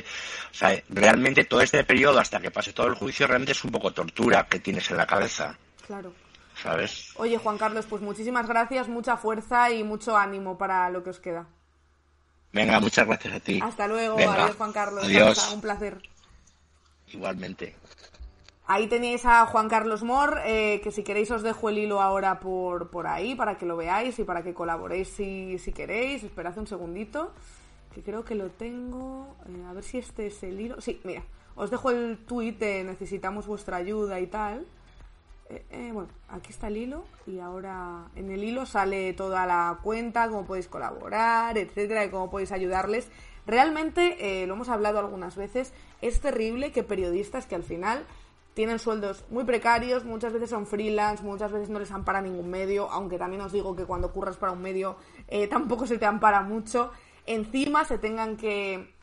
[0.50, 3.70] O sea, realmente todo este periodo hasta que pase todo el juicio realmente es un
[3.70, 6.12] poco tortura que tienes en la cabeza, Claro.
[6.60, 7.10] ¿sabes?
[7.14, 11.20] Oye, Juan Carlos, pues muchísimas gracias, mucha fuerza y mucho ánimo para lo que os
[11.20, 11.46] queda.
[12.52, 13.60] Venga, muchas gracias a ti.
[13.62, 15.04] Hasta luego, Venga, adiós Juan Carlos.
[15.04, 15.38] Adiós.
[15.38, 16.02] Hasta, Un placer.
[17.08, 17.76] Igualmente.
[18.64, 22.38] Ahí tenéis a Juan Carlos Mor, eh, que si queréis os dejo el hilo ahora
[22.38, 26.22] por, por ahí para que lo veáis y para que colaboréis si, si queréis.
[26.22, 27.32] Esperad un segundito,
[27.92, 29.36] que creo que lo tengo.
[29.48, 30.80] Eh, a ver si este es el hilo.
[30.80, 31.24] Sí, mira,
[31.56, 34.64] os dejo el tuit de necesitamos vuestra ayuda y tal.
[35.50, 40.28] Eh, bueno, aquí está el hilo y ahora en el hilo sale toda la cuenta,
[40.28, 43.10] cómo podéis colaborar, etcétera, y cómo podéis ayudarles.
[43.44, 48.06] Realmente, lo hemos hablado algunas veces, es terrible que periodistas que al final
[48.54, 52.90] tienen sueldos muy precarios, muchas veces son freelance, muchas veces no les ampara ningún medio,
[52.90, 54.96] aunque también os digo que cuando curras para un medio
[55.28, 56.90] eh, tampoco se te ampara mucho,
[57.26, 58.94] encima se tengan que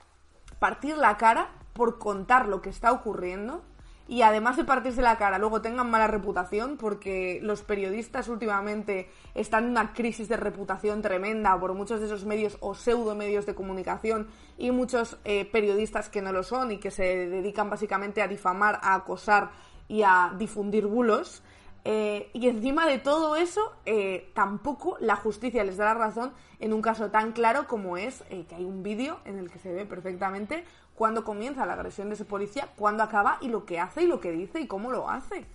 [0.59, 3.63] partir la cara por contar lo que está ocurriendo
[4.09, 9.65] y además de partirse la cara, luego tengan mala reputación porque los periodistas últimamente están
[9.65, 13.53] en una crisis de reputación tremenda por muchos de esos medios o pseudo medios de
[13.53, 14.27] comunicación
[14.57, 18.79] y muchos eh, periodistas que no lo son y que se dedican básicamente a difamar,
[18.81, 19.51] a acosar
[19.87, 21.43] y a difundir bulos.
[21.85, 26.73] Eh, y encima de todo eso, eh, tampoco la justicia les da la razón en
[26.73, 29.85] un caso tan claro como es que hay un vídeo en el que se ve
[29.85, 30.65] perfectamente
[30.99, 34.19] cuándo comienza la agresión de ese policía, cuándo acaba y lo que hace y lo
[34.19, 35.45] que dice y cómo lo hace.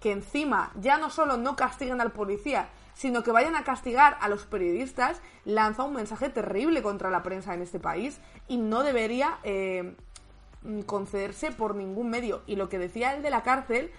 [0.00, 4.28] Que encima ya no solo no castiguen al policía, sino que vayan a castigar a
[4.30, 8.18] los periodistas, lanza un mensaje terrible contra la prensa en este país
[8.48, 9.94] y no debería eh,
[10.86, 12.40] concederse por ningún medio.
[12.46, 13.92] Y lo que decía el de la cárcel,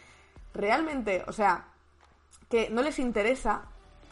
[0.56, 1.66] realmente, o sea,
[2.50, 3.66] que no les interesa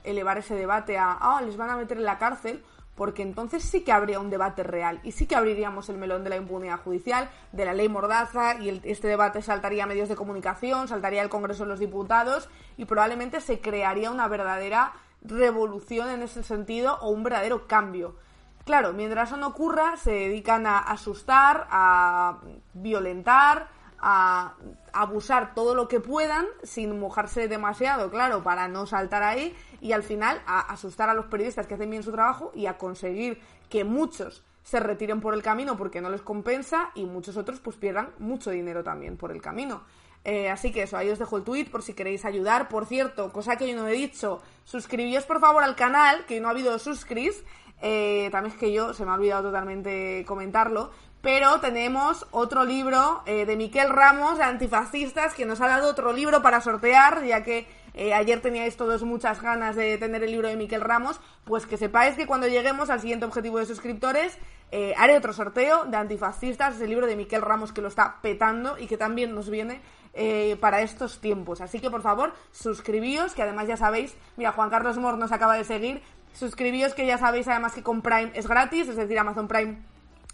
[0.03, 2.63] elevar ese debate a, ah, les van a meter en la cárcel,
[2.95, 6.29] porque entonces sí que habría un debate real y sí que abriríamos el melón de
[6.29, 10.87] la impunidad judicial, de la ley Mordaza y este debate saltaría a medios de comunicación,
[10.87, 16.43] saltaría al Congreso de los Diputados y probablemente se crearía una verdadera revolución en ese
[16.43, 18.15] sentido o un verdadero cambio.
[18.65, 22.39] Claro, mientras eso no ocurra, se dedican a asustar, a
[22.73, 23.67] violentar,
[23.99, 24.53] a
[24.91, 30.01] abusar todo lo que puedan sin mojarse demasiado, claro, para no saltar ahí y al
[30.01, 33.84] final a asustar a los periodistas que hacen bien su trabajo y a conseguir que
[33.84, 38.11] muchos se retiren por el camino porque no les compensa y muchos otros pues pierdan
[38.18, 39.84] mucho dinero también por el camino.
[40.23, 42.69] Eh, así que eso, ahí os dejo el tweet por si queréis ayudar.
[42.69, 46.47] Por cierto, cosa que yo no he dicho, suscribíos por favor al canal, que no
[46.47, 47.43] ha habido suscris.
[47.81, 50.91] Eh, también es que yo se me ha olvidado totalmente comentarlo.
[51.22, 56.14] Pero tenemos otro libro eh, de Miquel Ramos, de Antifascistas, que nos ha dado otro
[56.14, 60.47] libro para sortear, ya que eh, ayer teníais todos muchas ganas de tener el libro
[60.47, 61.19] de Miquel Ramos.
[61.45, 64.37] Pues que sepáis que cuando lleguemos al siguiente objetivo de suscriptores,
[64.71, 68.77] eh, haré otro sorteo de Antifascistas, el libro de Miquel Ramos que lo está petando
[68.77, 69.81] y que también nos viene
[70.59, 71.59] para estos tiempos.
[71.59, 75.55] Así que por favor, suscribíos, que además ya sabéis, mira, Juan Carlos Mor nos acaba
[75.55, 76.03] de seguir,
[76.33, 79.81] suscribíos que ya sabéis además que con Prime es gratis, es decir, Amazon Prime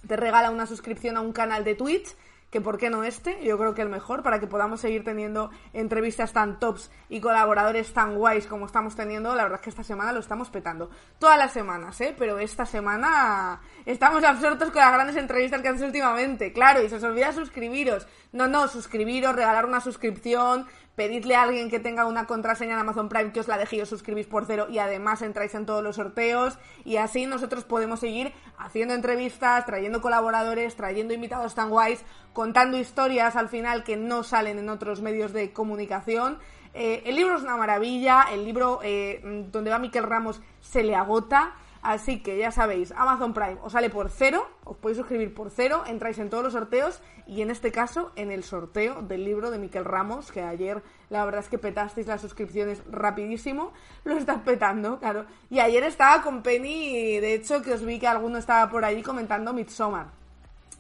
[0.08, 2.16] te regala una suscripción a un canal de Twitch
[2.50, 5.52] que por qué no este, yo creo que el mejor, para que podamos seguir teniendo
[5.74, 9.36] entrevistas tan tops y colaboradores tan guays como estamos teniendo.
[9.36, 10.90] La verdad es que esta semana lo estamos petando.
[11.20, 12.16] Todas las semanas, ¿eh?
[12.18, 16.52] Pero esta semana estamos absortos con las grandes entrevistas que haces últimamente.
[16.52, 18.08] Claro, y se os olvida suscribiros.
[18.32, 20.68] No, no, suscribiros, regalar una suscripción,
[21.00, 23.82] pedidle a alguien que tenga una contraseña en Amazon Prime que os la deje y
[23.82, 28.02] os suscribís por cero y además entráis en todos los sorteos y así nosotros podemos
[28.02, 32.04] seguir haciendo entrevistas, trayendo colaboradores, trayendo invitados tan guays,
[32.34, 36.38] contando historias al final que no salen en otros medios de comunicación.
[36.74, 40.96] Eh, el libro es una maravilla, el libro eh, donde va Miquel Ramos se le
[40.96, 41.56] agota.
[41.82, 45.84] Así que ya sabéis, Amazon Prime os sale por cero, os podéis suscribir por cero,
[45.88, 49.60] entráis en todos los sorteos y en este caso en el sorteo del libro de
[49.60, 53.72] Miquel Ramos, que ayer la verdad es que petasteis las suscripciones rapidísimo,
[54.04, 55.26] lo estás petando, claro.
[55.50, 59.02] Y ayer estaba con Penny, de hecho que os vi que alguno estaba por ahí
[59.02, 60.08] comentando Midsommar,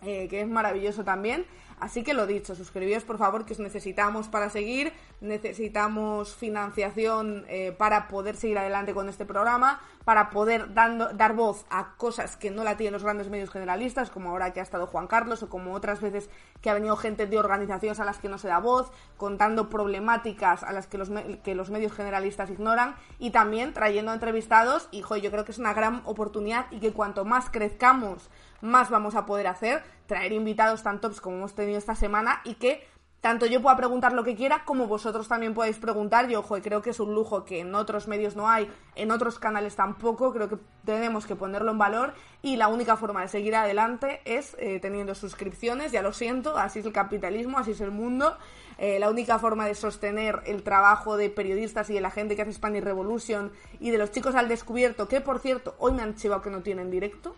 [0.01, 1.45] eh, que es maravilloso también.
[1.79, 7.73] Así que lo dicho, suscribíos por favor que os necesitamos para seguir, necesitamos financiación eh,
[7.77, 12.49] para poder seguir adelante con este programa, para poder dando, dar voz a cosas que
[12.49, 15.49] no la tienen los grandes medios generalistas, como ahora que ha estado Juan Carlos o
[15.49, 16.31] como otras veces
[16.63, 20.63] que ha venido gente de organizaciones a las que no se da voz, contando problemáticas
[20.63, 21.11] a las que los,
[21.43, 25.75] que los medios generalistas ignoran y también trayendo entrevistados y yo creo que es una
[25.75, 28.31] gran oportunidad y que cuanto más crezcamos,
[28.61, 32.55] más vamos a poder hacer, traer invitados tan tops como hemos tenido esta semana y
[32.55, 32.83] que
[33.21, 36.27] tanto yo pueda preguntar lo que quiera como vosotros también podéis preguntar.
[36.27, 39.39] Yo, ojo, creo que es un lujo que en otros medios no hay, en otros
[39.39, 40.31] canales tampoco.
[40.31, 44.55] Creo que tenemos que ponerlo en valor y la única forma de seguir adelante es
[44.59, 45.91] eh, teniendo suscripciones.
[45.91, 48.37] Ya lo siento, así es el capitalismo, así es el mundo.
[48.77, 52.43] Eh, la única forma de sostener el trabajo de periodistas y de la gente que
[52.43, 53.51] hace Spanish Revolution
[53.81, 56.61] y de los chicos al descubierto, que por cierto, hoy me han chivado que no
[56.61, 57.35] tienen directo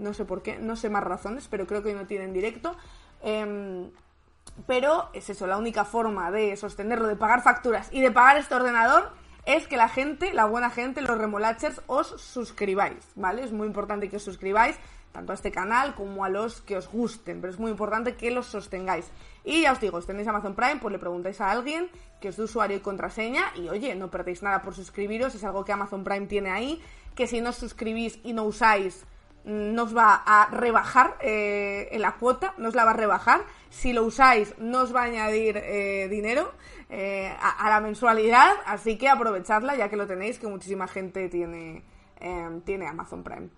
[0.00, 2.74] no sé por qué, no sé más razones, pero creo que hoy no tienen directo.
[3.22, 3.90] Em,
[4.66, 8.54] pero es eso, la única forma de sostenerlo, de pagar facturas y de pagar este
[8.54, 9.10] ordenador
[9.46, 13.42] es que la gente, la buena gente, los remolachers, os suscribáis, ¿vale?
[13.42, 14.76] Es muy importante que os suscribáis
[15.12, 18.30] tanto a este canal como a los que os gusten, pero es muy importante que
[18.30, 19.10] los sostengáis.
[19.44, 21.88] Y ya os digo, si tenéis Amazon Prime, pues le preguntáis a alguien
[22.20, 25.64] que os dé usuario y contraseña y oye, no perdéis nada por suscribiros, es algo
[25.64, 26.80] que Amazon Prime tiene ahí,
[27.14, 29.04] que si no os suscribís y no usáis
[29.44, 33.42] nos va a rebajar eh, en la cuota, nos la va a rebajar.
[33.70, 36.52] Si lo usáis, nos va a añadir eh, dinero
[36.88, 41.84] eh, a, la mensualidad, así que aprovechadla ya que lo tenéis, que muchísima gente tiene,
[42.64, 43.48] tiene Amazon Prime.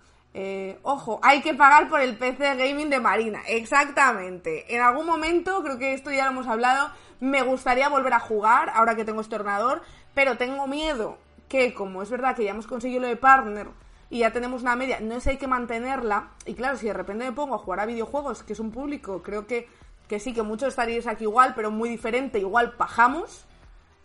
[0.83, 4.75] ojo, hay que pagar por el PC Gaming de Marina, exactamente.
[4.75, 6.91] En algún momento, creo que esto ya lo hemos hablado,
[7.21, 9.83] me gustaría volver a jugar ahora que tengo este ordenador,
[10.15, 11.19] pero tengo miedo
[11.49, 13.69] que, como es verdad que ya hemos conseguido lo de partner,
[14.13, 16.33] y ya tenemos una media, no sé, hay que mantenerla.
[16.45, 19.23] Y claro, si de repente me pongo a jugar a videojuegos, que es un público,
[19.23, 19.71] creo que,
[20.07, 23.47] que sí, que muchos estaríais aquí igual, pero muy diferente, igual pajamos.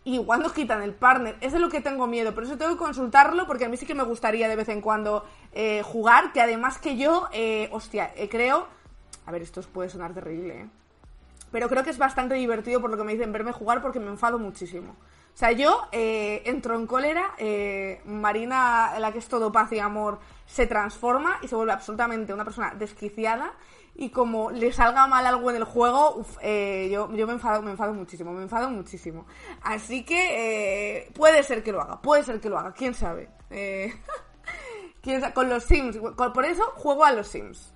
[0.05, 1.35] igual nos quitan el partner.
[1.41, 2.33] Eso es lo que tengo miedo.
[2.33, 4.79] Por eso tengo que consultarlo, porque a mí sí que me gustaría de vez en
[4.79, 6.31] cuando eh, jugar.
[6.31, 8.65] Que además que yo, eh, hostia, eh, creo.
[9.25, 10.69] A ver, esto puede sonar terrible, ¿eh?
[11.51, 14.07] Pero creo que es bastante divertido por lo que me dicen verme jugar porque me
[14.07, 14.95] enfado muchísimo.
[15.37, 19.77] O sea, yo eh, entro en cólera, eh, Marina, la que es todo paz y
[19.77, 23.53] amor, se transforma y se vuelve absolutamente una persona desquiciada
[23.93, 27.69] y como le salga mal algo en el juego, eh, yo, yo me enfado, me
[27.69, 29.27] enfado muchísimo, me enfado muchísimo.
[29.61, 33.29] Así que puede ser que lo haga, puede ser que lo haga, quién sabe.
[35.35, 35.99] Con los Sims.
[36.15, 37.75] Por eso juego a los Sims.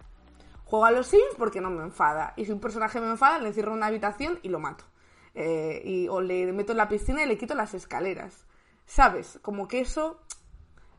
[0.65, 2.33] Juego a los Sims porque no me enfada.
[2.37, 4.85] Y si un personaje me enfada, le encierro en una habitación y lo mato.
[5.33, 8.45] Eh, y, o le meto en la piscina y le quito las escaleras.
[8.85, 9.39] ¿Sabes?
[9.41, 10.19] Como que eso...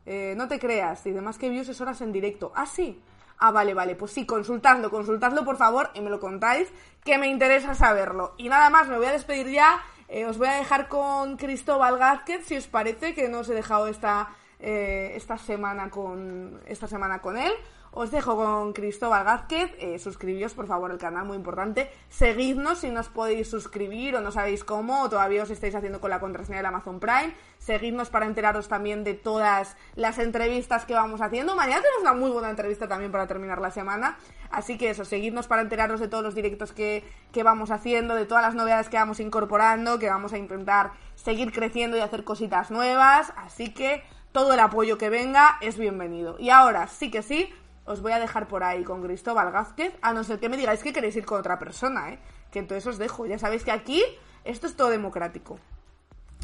[0.05, 1.05] Eh, no te creas.
[1.05, 2.51] Y demás que views es horas en directo.
[2.55, 3.01] Ah, sí.
[3.37, 3.95] Ah, vale, vale.
[3.95, 6.69] Pues sí, consultadlo, consultadlo por favor y me lo contáis,
[7.03, 8.33] que me interesa saberlo.
[8.37, 9.81] Y nada más, me voy a despedir ya.
[10.07, 13.53] Eh, os voy a dejar con Cristóbal Gázquez, si os parece, que no os he
[13.53, 14.29] dejado esta,
[14.59, 17.51] esta, semana con, esta semana con él.
[17.95, 19.69] Os dejo con Cristóbal Gázquez.
[19.77, 21.91] Eh, suscribíos, por favor, al canal, muy importante.
[22.09, 26.01] Seguidnos si no os podéis suscribir o no sabéis cómo, o todavía os estáis haciendo
[26.01, 27.35] con la contraseña del Amazon Prime.
[27.59, 31.55] Seguidnos para enteraros también de todas las entrevistas que vamos haciendo.
[31.55, 34.17] Mañana tenemos una muy buena entrevista también para terminar la semana.
[34.49, 38.25] Así que eso, seguidnos para enteraros de todos los directos que, que vamos haciendo, de
[38.25, 42.71] todas las novedades que vamos incorporando, que vamos a intentar seguir creciendo y hacer cositas
[42.71, 43.31] nuevas.
[43.37, 44.01] Así que
[44.31, 46.37] todo el apoyo que venga es bienvenido.
[46.39, 47.53] Y ahora sí que sí
[47.85, 50.81] os voy a dejar por ahí con Cristóbal Gázquez, a no ser que me digáis
[50.83, 52.19] que queréis ir con otra persona, ¿eh?
[52.51, 53.25] Que entonces os dejo.
[53.25, 54.03] Ya sabéis que aquí
[54.43, 55.59] esto es todo democrático.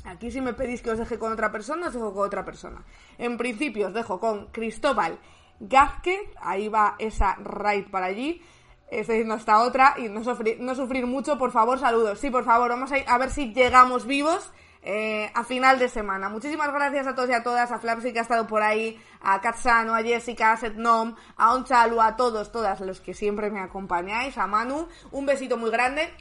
[0.06, 2.84] Aquí si me pedís que os deje con otra persona, os dejo con otra persona.
[3.18, 5.20] En principio os dejo con Cristóbal
[5.60, 8.42] Gázquez, ahí va esa raid para allí.
[8.90, 12.20] Estoy diciendo hasta otra y no sufrir, mucho, por favor, saludos.
[12.20, 14.52] Sí, por favor, vamos a, a ver si llegamos vivos
[14.82, 16.30] eh, a final de semana.
[16.30, 19.42] Muchísimas gracias a todos y a todas, a Flapsy que ha estado por ahí, a
[19.42, 24.38] Katsano, a Jessica, a Setnom, a Onchalu, a todos, todas los que siempre me acompañáis,
[24.38, 24.88] a Manu.
[25.12, 26.14] Un besito muy grande.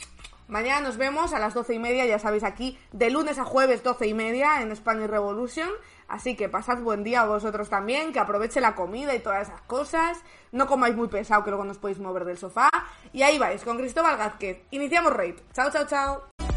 [0.49, 3.83] Mañana nos vemos a las doce y media, ya sabéis, aquí de lunes a jueves
[3.83, 5.69] doce y media en Spanish Revolution.
[6.09, 10.17] Así que pasad buen día vosotros también, que aproveche la comida y todas esas cosas.
[10.51, 12.71] No comáis muy pesado, que luego nos podéis mover del sofá.
[13.13, 14.63] Y ahí vais, con Cristóbal Gázquez.
[14.71, 15.35] Iniciamos raid.
[15.53, 16.48] Chao, chao, chao.